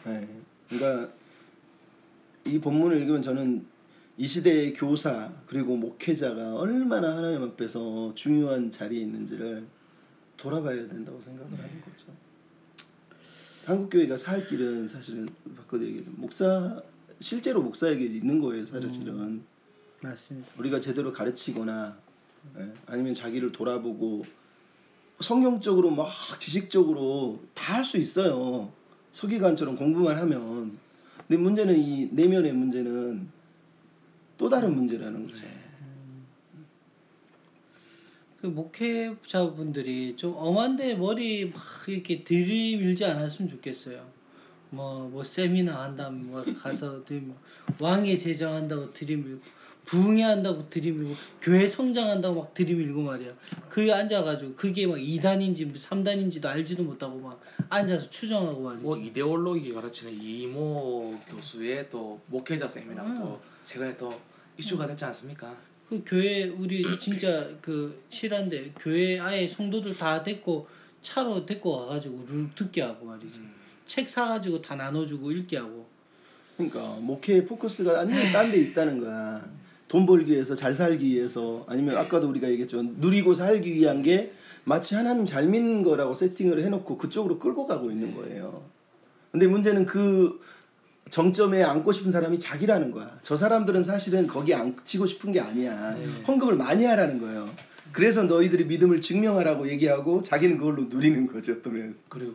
[0.06, 0.28] 네.
[0.68, 1.12] 그러니까
[2.44, 3.66] 이 본문을 읽으면 저는
[4.18, 9.66] 이 시대의 교사 그리고 목회자가 얼마나 하나님 앞에서 중요한 자리에 있는지를
[10.36, 12.06] 돌아봐야 된다고 생각을 하는 거죠.
[13.64, 15.28] 한국 교회가 살 길은 사실은
[15.74, 16.80] 얘기해도 목사
[17.20, 19.42] 실제로 목사에게 있는 거예요, 사실은.
[20.02, 20.48] 맞습니다.
[20.58, 21.96] 우리가 제대로 가르치거나
[22.58, 24.24] 예, 아니면 자기를 돌아보고
[25.20, 26.08] 성경적으로 막
[26.40, 28.72] 지식적으로 다 할 수 있어요.
[29.12, 30.78] 서기관처럼 공부만 하면.
[31.28, 33.28] 근데 문제는 이 내면의 문제는
[34.38, 35.44] 또 다른 문제라는 거죠.
[38.40, 44.06] 그 목회자분들이 좀 엄한데 머리 막 이렇게 들이밀지 않았으면 좋겠어요.
[44.70, 47.34] 뭐 뭐 세미나 한다면 뭐 가서 들이밀
[47.78, 49.40] 왕의 제정한다고 들이밀고
[49.84, 53.32] 부흥회한다고 들이밀고 교회 성장한다고 막 들이밀고 말이야.
[53.68, 58.82] 그 앉아가지고 그게 막 2단인지 3단인지도 알지도 못하고 막 앉아서 추정하고 말이지.
[58.84, 64.10] 뭐 이데올로기 가르치는 이모 교수의 또 목회자 세미나가 또 최근에 또
[64.56, 65.69] 이슈가 됐지 않습니까?
[65.90, 70.68] 그 교회 우리 진짜 그 실한데 교회 아예 성도들 다 데리고
[71.02, 73.40] 차로 데리고 와가지고 룰 듣게 하고 말이지.
[73.86, 75.84] 책 사가지고 다 나눠주고 읽게 하고.
[76.56, 79.44] 그러니까 목회의 포커스가 완전히 딴 데 있다는 거야.
[79.88, 82.84] 돈 벌기 위해서 잘 살기 위해서 아니면 아까도 우리가 얘기했죠.
[82.84, 88.14] 누리고 살기 위한 게 마치 하나님 잘 믿는 거라고 세팅을 해놓고 그쪽으로 끌고 가고 있는
[88.14, 88.62] 거예요.
[89.32, 90.40] 근데 문제는 그
[91.10, 93.18] 정점에 앉고 싶은 사람이 자기라는 거야.
[93.22, 95.96] 저 사람들은 사실은 거기 앉히고 싶은 게 아니야.
[96.26, 97.48] 헌금을 많이 하라는 거예요.
[97.92, 101.52] 그래서 너희들이 믿음을 증명하라고 얘기하고 자기는 그걸로 누리는 거죠.
[101.52, 101.96] 어떠면.
[102.08, 102.34] 그리고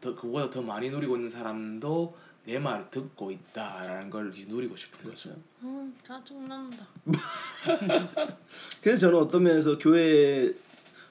[0.00, 2.16] 더 그보다 더 많이 누리고 있는 사람도
[2.46, 5.28] 내말 듣고 있다라는 걸 누리고 싶은 거죠.
[5.28, 5.42] 그렇죠.
[5.62, 6.86] 음, 짜증난다.
[8.82, 10.54] 그래서 저는 어떤 면에서 교회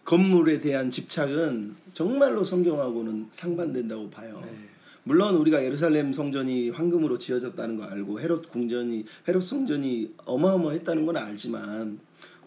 [0.04, 4.42] 건물에 대한 집착은 정말로 성경하고는 상반된다고 봐요.
[4.44, 4.77] 네.
[5.08, 11.98] 물론 우리가 예루살렘 성전이 황금으로 지어졌다는 거 알고 헤롯 궁전이 헤롯 성전이 어마어마했다는 건 알지만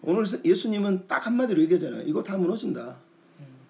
[0.02, 2.02] 오늘 예수님은 딱 한마디로 얘기하잖아요.
[2.06, 2.98] 이거 다 무너진다.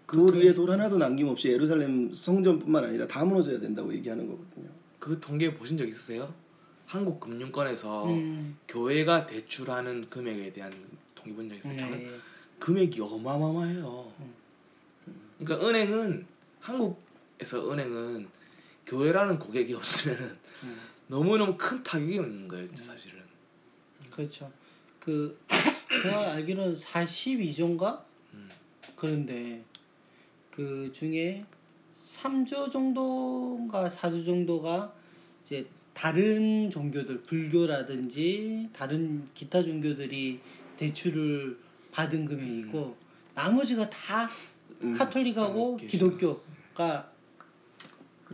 [0.06, 4.68] 그 위에 돌 하나도 남김없이 예루살렘 성전뿐만 아니라 다 무너져야 된다고 얘기하는 거거든요.
[4.98, 6.34] 그 통계 보신 적 있으세요?
[6.86, 8.56] 한국 금융권에서 음.
[8.66, 10.72] 교회가 대출하는 금액에 대한
[11.14, 11.76] 통계 본 적 있어요?
[11.76, 12.10] 장- 네.
[12.58, 14.12] 금액이 어마어마해요.
[15.38, 16.26] 그러니까 은행은
[16.58, 18.26] 한국에서 은행은
[18.90, 20.36] 교회라는 고객이 없으면
[21.06, 23.20] 너무 너무 큰 타격이 있는 거예요, 사실은.
[24.10, 24.50] 그렇죠.
[24.98, 25.38] 그
[26.02, 28.02] 제가 알기로는 42조인가
[28.96, 29.62] 그런데
[30.50, 31.44] 그 중에
[32.02, 34.92] 3조 정도인가 4조 정도가
[35.44, 40.40] 이제 다른 종교들 불교라든지 다른 기타 종교들이
[40.76, 41.58] 대출을
[41.92, 42.96] 받은 금액이고
[43.34, 44.28] 나머지가 다
[44.82, 44.94] 음.
[44.94, 47.10] 카톨릭하고 음, 기독교가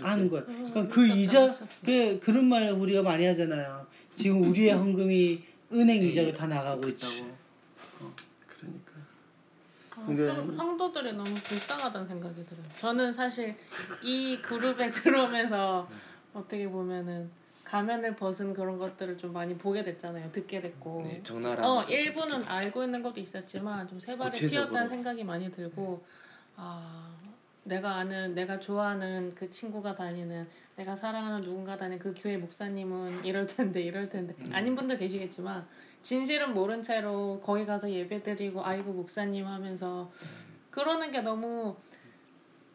[0.01, 0.45] 하는 거야.
[0.45, 1.53] 그러니까 음, 그 이자.
[1.85, 3.87] 그 그런 말 우리가 많이 하잖아요.
[4.17, 5.43] 지금 우리의 헌금이
[5.73, 6.07] 은행 네.
[6.09, 7.37] 이자로 다 나가고 있다고.
[8.49, 8.93] 그러니까
[9.97, 12.65] 아, 근데- 성- 성도들이 너무 불쌍하다는 생각이 들어요.
[12.81, 13.57] 저는 사실
[14.03, 15.89] 이 그룹에 들어오면서
[16.35, 17.31] 어떻게 보면은
[17.65, 20.31] 가면을 벗은 그런 것들을 좀 많이 보게 됐잖아요.
[20.31, 21.03] 듣게 됐고.
[21.09, 21.67] 네, 적나라.
[21.69, 24.49] 어 일부는 알고 있는 것도 있었지만 좀 세발이.
[24.49, 26.05] 튀었다는 생각이 많이 들고
[26.57, 27.11] 아
[27.67, 33.47] 내가 아는 내가 좋아하는 그 친구가 다니는 내가 사랑하는 누군가 다니는 그 교회 목사님은 이럴
[33.47, 34.51] 텐데 이럴 텐데 음.
[34.53, 35.67] 아닌 분들 계시겠지만
[36.03, 40.11] 진실은 모른 채로 거기 가서 예배드리고 아이고 목사님 하면서
[40.71, 41.77] 그러는 게 너무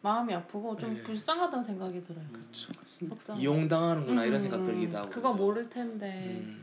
[0.02, 1.02] 마음이 아프고 좀 네.
[1.02, 2.24] 불쌍하다는 생각이 들어요.
[2.32, 3.14] 맞습니다.
[3.14, 3.40] 속상.
[3.40, 5.10] 이용당하는구나 이런 음, 생각 들기도 하고.
[5.10, 5.36] 그거 그래서.
[5.44, 6.42] 모를 텐데.
[6.44, 6.60] 음.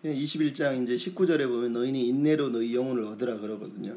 [0.00, 3.96] 그냥 21장 이제 19절에 보면 너희는 인내로 너희 영혼을 얻으라 그러거든요.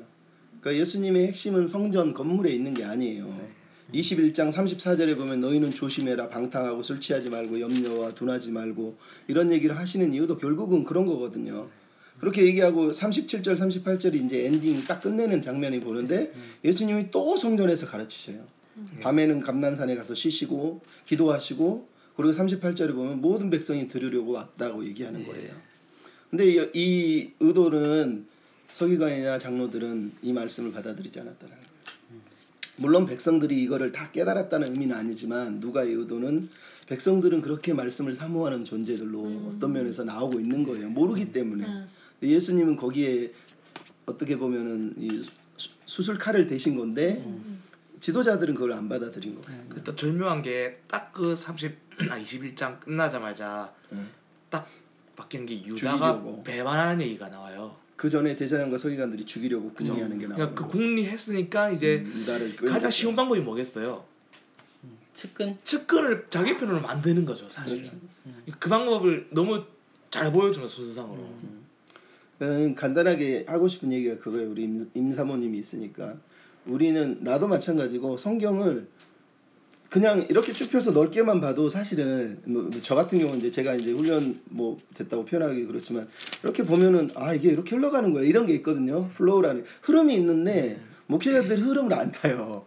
[0.62, 3.26] 그러니까 예수님의 핵심은 성전 건물에 있는 게 아니에요.
[3.26, 4.00] 네.
[4.00, 8.98] 21장 34절에 보면 너희는 조심해라 방탕하고 술 취하지 말고 염려와 둔하지 말고
[9.28, 11.68] 이런 얘기를 하시는 이유도 결국은 그런 거거든요.
[12.20, 16.32] 그렇게 얘기하고 37절 38절이 이제 엔딩 딱 끝내는 장면이 보는데
[16.64, 18.46] 예수님이 또 성전에서 가르치세요.
[19.02, 25.54] 밤에는 감난산에 가서 쉬시고 기도하시고 그리고 38절에 보면 모든 백성이 들으려고 왔다고 얘기하는 거예요.
[26.30, 28.28] 근데 이, 이 의도는
[28.74, 31.72] 서기관이나 장로들은 이 말씀을 받아들이지 않았다는 거예요.
[32.78, 36.50] 물론 백성들이 이거를 다 깨달았다는 의미는 아니지만 누가 의 의도는
[36.88, 40.90] 백성들은 그렇게 말씀을 사모하는 존재들로 어떤 면에서 나오고 있는 거예요.
[40.90, 41.86] 모르기 때문에.
[42.24, 43.34] 예수님은 거기에
[44.06, 45.24] 어떻게 보면은 이
[45.58, 47.24] 수- 수술 칼을 대신 건데
[48.00, 49.62] 지도자들은 그걸 안 받아들인 거예요.
[49.84, 51.78] 또 절묘한 게 딱 그 30,
[52.10, 54.08] 아 21장 끝나자마자 응.
[54.50, 54.68] 딱
[55.16, 56.24] 바뀌는 게 유다가.
[56.44, 57.76] 배반하는 얘기가 나와요.
[58.02, 60.56] 그 전에 대제사장과 서기관들이 죽이려고 궁리하는 게 그러니까 나와요.
[60.56, 64.04] 그 국리했으니까 이제 유다를 가장 쉬운 방법이 뭐겠어요?
[65.14, 67.80] 측근 측근을 자기 편으로 만드는 거죠, 사실.
[67.80, 67.96] 그렇죠.
[68.60, 69.64] 그 방법을 너무
[70.10, 71.30] 잘 보여주는 순서상으로.
[72.40, 74.50] 저는 간단하게 하고 싶은 얘기가 그거예요.
[74.50, 76.16] 우리 임, 임사모님이 있으니까
[76.66, 78.88] 우리는 나도 마찬가지고 성경을
[79.92, 84.40] 그냥 이렇게 쭉 펴서 넓게만 봐도 사실은 뭐 저 같은 경우는 이제 제가 이제 훈련
[84.46, 86.08] 뭐 됐다고 표현하기 그렇지만
[86.44, 89.10] 이렇게 보면은 아 이게 이렇게 흘러가는 거야 이런 게 있거든요.
[89.10, 92.66] flow라는 흐름이 있는데 목회자들이 흐름을 안 타요.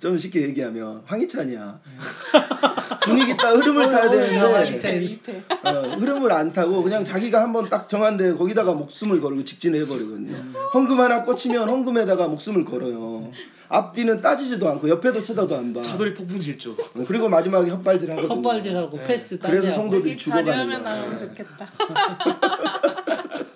[0.00, 1.80] 좀 쉽게 얘기하면 황희찬이야.
[3.02, 5.42] 분위기 딱 흐름을 타야 되는데 제 2패.
[5.64, 10.36] 어, 흐름을 안 타고 그냥 자기가 한번 딱 정한 데 거기다가 목숨을 걸고 직진해 버리거든요.
[10.74, 13.30] 헌금 하나 꽂히면 헌금에다가 목숨을 걸어요.
[13.68, 15.82] 앞뒤는 따지지도 않고 옆에도 쳐다도 안 봐.
[15.82, 16.76] 차돌이 폭풍 질주.
[17.06, 18.34] 그리고 마지막에 헛발질 하거든요.
[18.34, 19.06] 헛발질하고 네.
[19.06, 19.82] 패스 그래서 따지하고.
[19.82, 21.16] 성도들이 죽어가는 거야.
[21.16, 21.66] 좋겠다.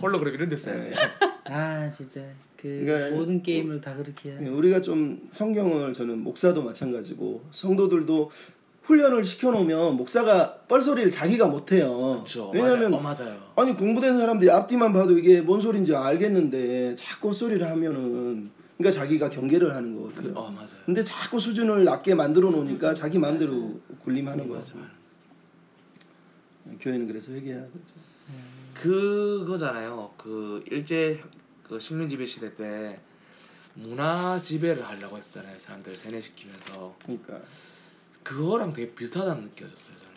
[0.00, 0.92] 홀로그램 이런 데 써야 돼.
[1.44, 2.20] 아 진짜
[2.60, 4.56] 그 그러니까 모든 게임을 다 그렇게 해요.
[4.56, 8.30] 우리가 좀 성경을 저는 목사도 마찬가지고 성도들도
[8.82, 12.24] 훈련을 시켜놓으면 목사가 뻘소리를 자기가 못해요.
[12.52, 12.96] 왜냐하면 맞아요.
[12.96, 13.38] 어, 맞아요.
[13.54, 19.74] 아니 공부된 사람들이 앞뒤만 봐도 이게 뭔 소리인지 알겠는데 자꾸 소리를 하면은 그러니까 자기가 경계를
[19.74, 20.38] 하는 그, 거거든요.
[20.38, 20.68] 어 맞아요.
[20.84, 24.76] 근데 자꾸 수준을 낮게 만들어 놓으니까 자기 마음대로 굴림하는 거죠.
[24.78, 24.88] 맞아요.
[26.80, 27.78] 교회는 그래서 회개해야 되죠.
[28.74, 30.10] 그거잖아요.
[30.16, 31.20] 그 일제
[31.68, 32.98] 그 식민 지배 시대 때
[33.74, 35.58] 문화 지배를 하려고 했었잖아요.
[35.60, 37.40] 사람들 세뇌시키면서 그러니까
[38.22, 39.96] 그거랑 되게 비슷하다는 느껴졌어요.
[39.98, 40.14] 저는.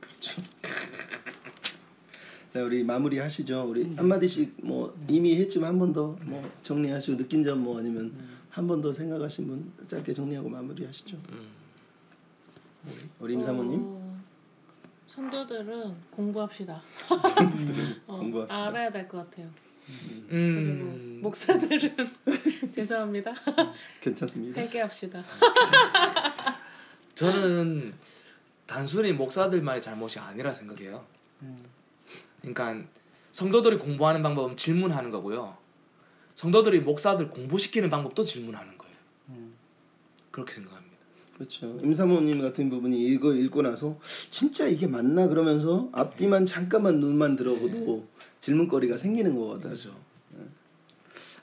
[0.00, 0.42] 그렇죠.
[2.52, 3.64] 자 우리 마무리 하시죠.
[3.68, 8.12] 우리 한 마디씩 뭐 이미 했지만 한 번 더 뭐 정리하시고 느낀 점 뭐 아니면
[8.50, 11.16] 한번 더 생각하신 분 짧게 정리하고 마무리 하시죠.
[11.30, 11.48] 음.
[13.20, 13.80] 우리 임 사모님.
[13.82, 14.20] 어,
[15.08, 16.80] 성도들은 공부합시다.
[18.06, 18.66] 어, 공부합시다.
[18.66, 19.50] 알아야 될 것 같아요.
[19.86, 21.20] 그리고 음.
[21.22, 21.96] 목사들은
[22.72, 23.32] 죄송합니다.
[24.00, 24.60] 괜찮습니다.
[24.60, 25.22] 회개합시다.
[27.14, 27.94] 저는
[28.66, 31.06] 단순히 목사들만의 잘못이 아니라 생각해요.
[31.42, 31.56] 음.
[32.40, 32.88] 그러니까
[33.32, 35.56] 성도들이 공부하는 방법은 질문하는 거고요.
[36.34, 38.96] 성도들이 목사들 공부시키는 방법도 질문하는 거예요.
[39.30, 39.54] 음.
[40.30, 40.85] 그렇게 생각합니다.
[41.36, 41.78] 그렇죠.
[41.82, 43.98] 임사모님 같은 부분이 이걸 읽고 나서
[44.30, 48.06] 진짜 이게 맞나 그러면서 앞뒤만 잠깐만 눈만 들어보도
[48.40, 49.70] 질문거리가 생기는 거거든.
[49.70, 49.90] 그렇죠.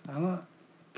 [0.07, 0.44] 아마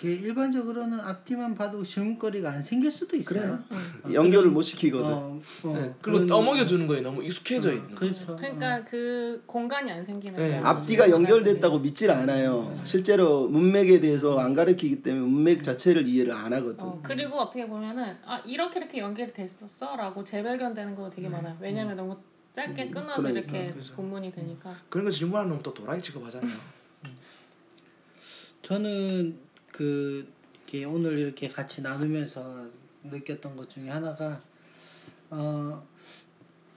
[0.06, 3.26] 그 일반적으로는 앞뒤만 봐도 질문거리가 안 생길 수도 있어요.
[3.40, 3.60] 그래요.
[4.04, 5.08] 어, 연결을 못 시키거든.
[5.12, 5.96] 어, 어, 네.
[6.00, 7.96] 그리고 그런- 떠먹여 주는 거에 너무 익숙해져 있는 거예요.
[8.00, 8.36] 그렇죠.
[8.36, 10.50] 그러니까 그 공간이 안 생기는 네.
[10.50, 10.64] 거예요.
[10.64, 12.72] 앞뒤가 연결됐다고 믿질 않아요.
[12.86, 16.84] 실제로 문맥에 대해서 안 가르치기 때문에 문맥 자체를 이해를 안 하거든.
[16.84, 21.58] 어, 그리고 어떻게 보면은 아 이렇게 이렇게 연결이 됐었어라고 재발견되는 거 되게 많아요.
[21.60, 22.16] 왜냐면 너무
[22.54, 23.96] 짧게 끊어서 그러니까, 이렇게 그죠.
[23.96, 24.76] 본문이 되니까.
[24.90, 26.52] 그런 거 질문하는 놈또 도라이 취급하잖아요.
[28.62, 29.45] 저는
[29.76, 30.26] 그
[30.56, 32.70] 이렇게 오늘 이렇게 같이 나누면서
[33.04, 34.42] 느꼈던 것 중에 하나가
[35.30, 35.86] 어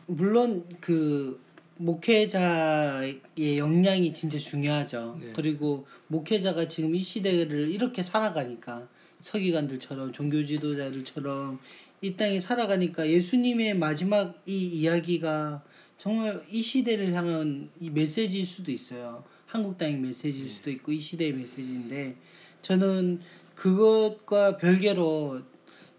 [0.06, 1.40] 물론 그
[1.76, 3.20] 목회자의
[3.56, 5.16] 역량이 진짜 중요하죠.
[5.20, 5.32] 네.
[5.32, 8.88] 그리고 목회자가 지금 이 시대를 이렇게 살아가니까
[9.20, 11.60] 서기관들처럼 종교 지도자들처럼
[12.00, 15.62] 이 땅에 살아가니까 예수님의 마지막 이 이야기가
[15.98, 19.22] 정말 이 시대를 향한 이 메시지일 수도 있어요.
[19.46, 22.16] 한국 땅의 메시지일 수도 있고 이 시대의 메시지인데
[22.62, 23.20] 저는
[23.54, 25.40] 그것과 별개로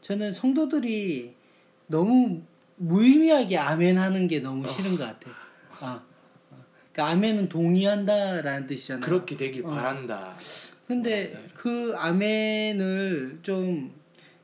[0.01, 1.33] 저는 성도들이
[1.87, 2.41] 너무
[2.77, 5.33] 무의미하게 아멘 하는 게 너무 싫은 것 같아요.
[5.79, 6.01] 아,
[6.93, 9.01] 그러니까 아멘은 동의한다라는 뜻이잖아요.
[9.05, 9.69] 그렇게 되길 어.
[9.69, 10.35] 바란다.
[10.87, 13.93] 근데 그 아멘을 좀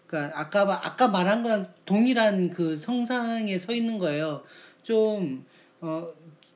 [0.07, 4.43] 그러니까 아까 마- 아까 말한 거랑 동일한 그 성상에 서 있는 거예요.
[4.83, 5.45] 좀
[5.81, 6.07] 어,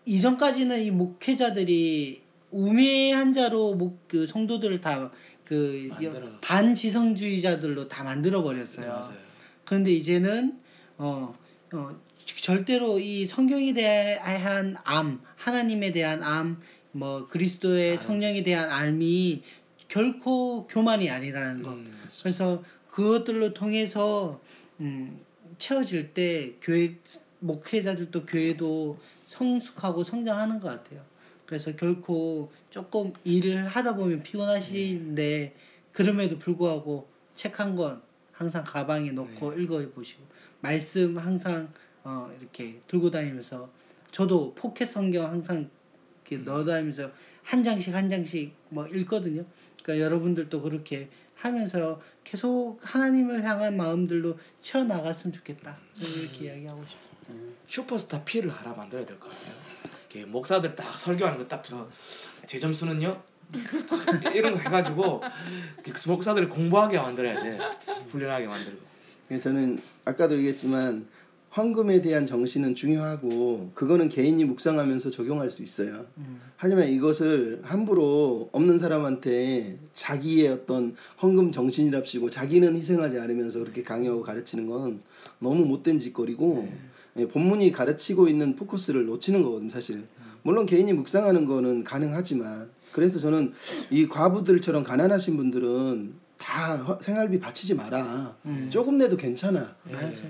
[0.05, 2.21] 이전까지는 이 목회자들이
[2.51, 5.11] 우매한 자로 목 그 성도들을 다
[5.49, 6.29] 그 만들어.
[6.41, 8.87] 반지성주의자들로 다 만들어 버렸어요.
[8.87, 9.17] 맞아요.
[9.65, 10.59] 그런데 이제는
[10.99, 11.35] 어,
[11.73, 16.61] 어 절대로 이 성경에 대한 암, 하나님에 대한 암,
[16.91, 19.41] 뭐 그리스도의 성령에 대한 암이
[19.87, 21.71] 결코 교만이 아니라는 거.
[21.71, 21.99] 음.
[22.21, 24.39] 그래서 그것들로 통해서
[24.79, 25.19] 음,
[25.57, 26.95] 채워질 때 교회
[27.39, 31.08] 목회자들도 교회도 성숙하고 성장하는 것 같아요.
[31.49, 35.55] 그래서 결코 조금 일을 하다 보면 피곤하시는데
[35.91, 40.21] 그럼에도 불구하고 책 한 권 항상 가방에 넣고 읽어보시고
[40.61, 41.71] 말씀 항상
[42.03, 43.67] 어, 이렇게 들고 다니면서
[44.11, 45.67] 저도 포켓 성경 항상
[46.27, 47.09] 이렇게 넣어 다니면서
[47.41, 49.43] 한 장씩 한 장씩 뭐 읽거든요.
[49.81, 55.79] 그러니까 여러분들도 그렇게 하면서 계속 하나님을 향한 마음들로 채워 나갔으면 좋겠다.
[55.97, 57.39] 이렇게 이야기하고 싶어요.
[57.67, 59.68] 슈퍼스타 P를 하나 만들어야 될 것 같아요.
[60.09, 61.87] 이렇게 목사들 딱 설교하는 거딱 해서
[62.47, 63.21] 제 점수는요
[64.33, 65.23] 이런 거 해가지고
[65.83, 67.57] 그 목사들을 공부하게 만들어야 돼.
[68.11, 68.79] 훈련하게 만들고.
[69.31, 71.07] 예, 저는 아까도 얘기했지만
[71.55, 76.05] 헌금에 대한 정신은 중요하고 그거는 개인이 묵상하면서 적용할 수 있어요.
[76.55, 84.67] 하지만 이것을 함부로 없는 사람한테 자기의 어떤 헌금 정신이랍시고 자기는 희생하지 않으면서 그렇게 강요하고 가르치는
[84.67, 85.01] 건
[85.39, 86.69] 너무 못된 짓거리고
[87.17, 90.03] 예, 본문이 가르치고 있는 포커스를 놓치는 거거든 사실.
[90.43, 93.53] 물론 개인이 묵상하는 거는 가능하지만 그래서 저는
[93.89, 98.35] 이 과부들처럼 가난하신 분들은 다 허- 생활비 바치지 마라.
[98.69, 99.75] 조금 내도 괜찮아.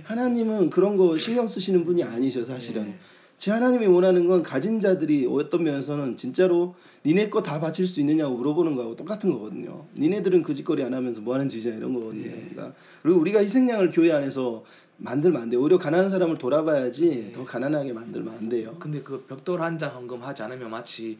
[0.03, 2.95] 하나님은 그런 거 신경 쓰시는 분이 아니셔 사실은.
[3.38, 6.76] 제 하나님이 원하는 건 가진 자들이 어떤 면에서는 진짜로
[7.06, 9.86] 니네 거 다 바칠 수 있느냐고 물어보는 거하고 똑같은 거거든요.
[9.98, 12.31] 니네들은 그 짓거리 안 하면서 뭐 하는 짓이냐 이런 거거든요.
[12.31, 14.65] 그러니까 그리고 우리가 희생양을 교회 안에서
[14.98, 15.61] 만들면 안 돼요.
[15.61, 18.76] 오히려 가난한 사람을 돌아봐야지 더 가난하게 만들면 안 돼요.
[18.80, 21.18] 근데 그 벽돌 한 장 헌금하지 않으면 마치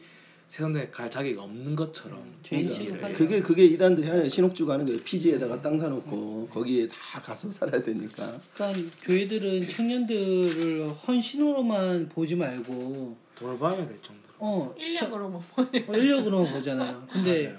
[0.50, 2.20] 세상에 갈 자격이 없는 것처럼
[2.52, 3.06] 얘기를 취급하죠.
[3.06, 3.14] 해요.
[3.16, 4.98] 그게 그게 이단들이 하는 신옥주가 하는 거예요.
[5.04, 8.38] 피지에다가 땅 사놓고 거기에 다 가서 살아야 되니까.
[8.54, 14.34] 그러니까 교회들은 청년들을 헌신으로만 보지 말고 돌봐야 될 정도로.
[14.40, 17.06] 어 인력으로 뭐 어, 인력으로만 보잖아요.
[17.12, 17.54] 근데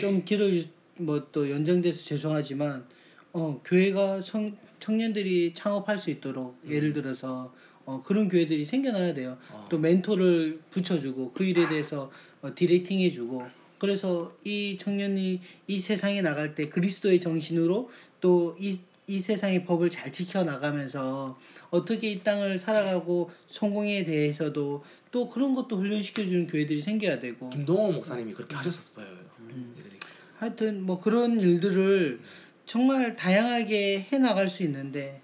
[0.00, 0.66] 좀 길을
[0.96, 2.84] 뭐 또 연장돼서 죄송하지만
[3.32, 7.54] 어 교회가 청, 청년들이 창업할 수 있도록 예를 들어서
[7.84, 9.38] 어 그런 교회들이 생겨나야 돼요.
[9.70, 12.10] 또 멘토를 붙여주고 그 일에 대해서
[12.42, 13.42] 어, directing 해주고
[13.78, 17.90] 그래서 이 청년이 이 세상에 나갈 때 그리스도의 정신으로
[18.20, 18.78] 또이
[19.08, 21.36] 이 세상의 법을 잘 지켜 나가면서
[21.70, 27.92] 어떻게 이 땅을 살아가고 성공에 대해서도 또 그런 것도 훈련시켜 주는 교회들이 생겨야 되고 김동호
[27.92, 29.06] 목사님이 그렇게 하셨었어요.
[29.40, 29.74] 음.
[29.78, 29.98] 얘들이.
[30.36, 32.20] 하여튼 뭐 그런 일들을
[32.66, 35.20] 정말 다양하게 해 나갈 수 있는데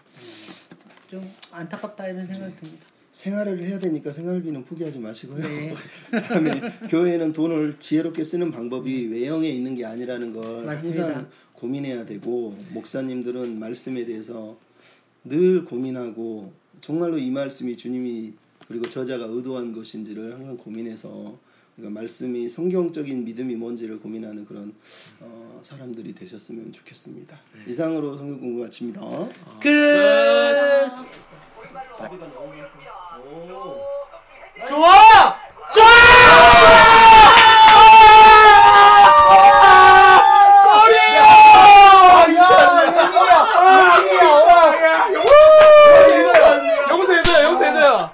[1.08, 2.86] 좀 안타깝다 이런 생각이 듭니다.
[3.18, 5.42] 생활을 해야 되니까 생활비는 포기하지 마시고요.
[5.42, 5.74] 네.
[6.08, 11.04] 그다음에 교회는 돈을 지혜롭게 쓰는 방법이 외형에 있는 게 아니라는 걸 맞습니다.
[11.04, 14.56] 항상 고민해야 되고 목사님들은 말씀에 대해서
[15.24, 18.34] 늘 고민하고 정말로 이 말씀이 주님이
[18.68, 21.36] 그리고 저자가 의도한 것인지를 항상 고민해서
[21.74, 24.72] 그러니까 말씀이 성경적인 믿음이 뭔지를 고민하는 그런
[25.20, 27.36] 어, 사람들이 되셨으면 좋겠습니다.
[27.66, 29.00] 이상으로 성경 공부 마칩니다.
[29.60, 29.68] 끝.
[34.68, 35.38] 좋아!
[46.90, 48.10] 용서해줘요, 용서해줘요.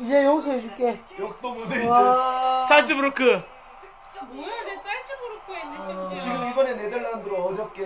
[0.00, 1.00] 이제 용서 해줄게.
[1.18, 1.86] 욕도 못해.
[2.68, 3.42] 잔츠 브루크.
[4.30, 7.84] 뭐야 내 짤집 브로커에 있네 심지어 지금 이번에 네덜란드로 어저께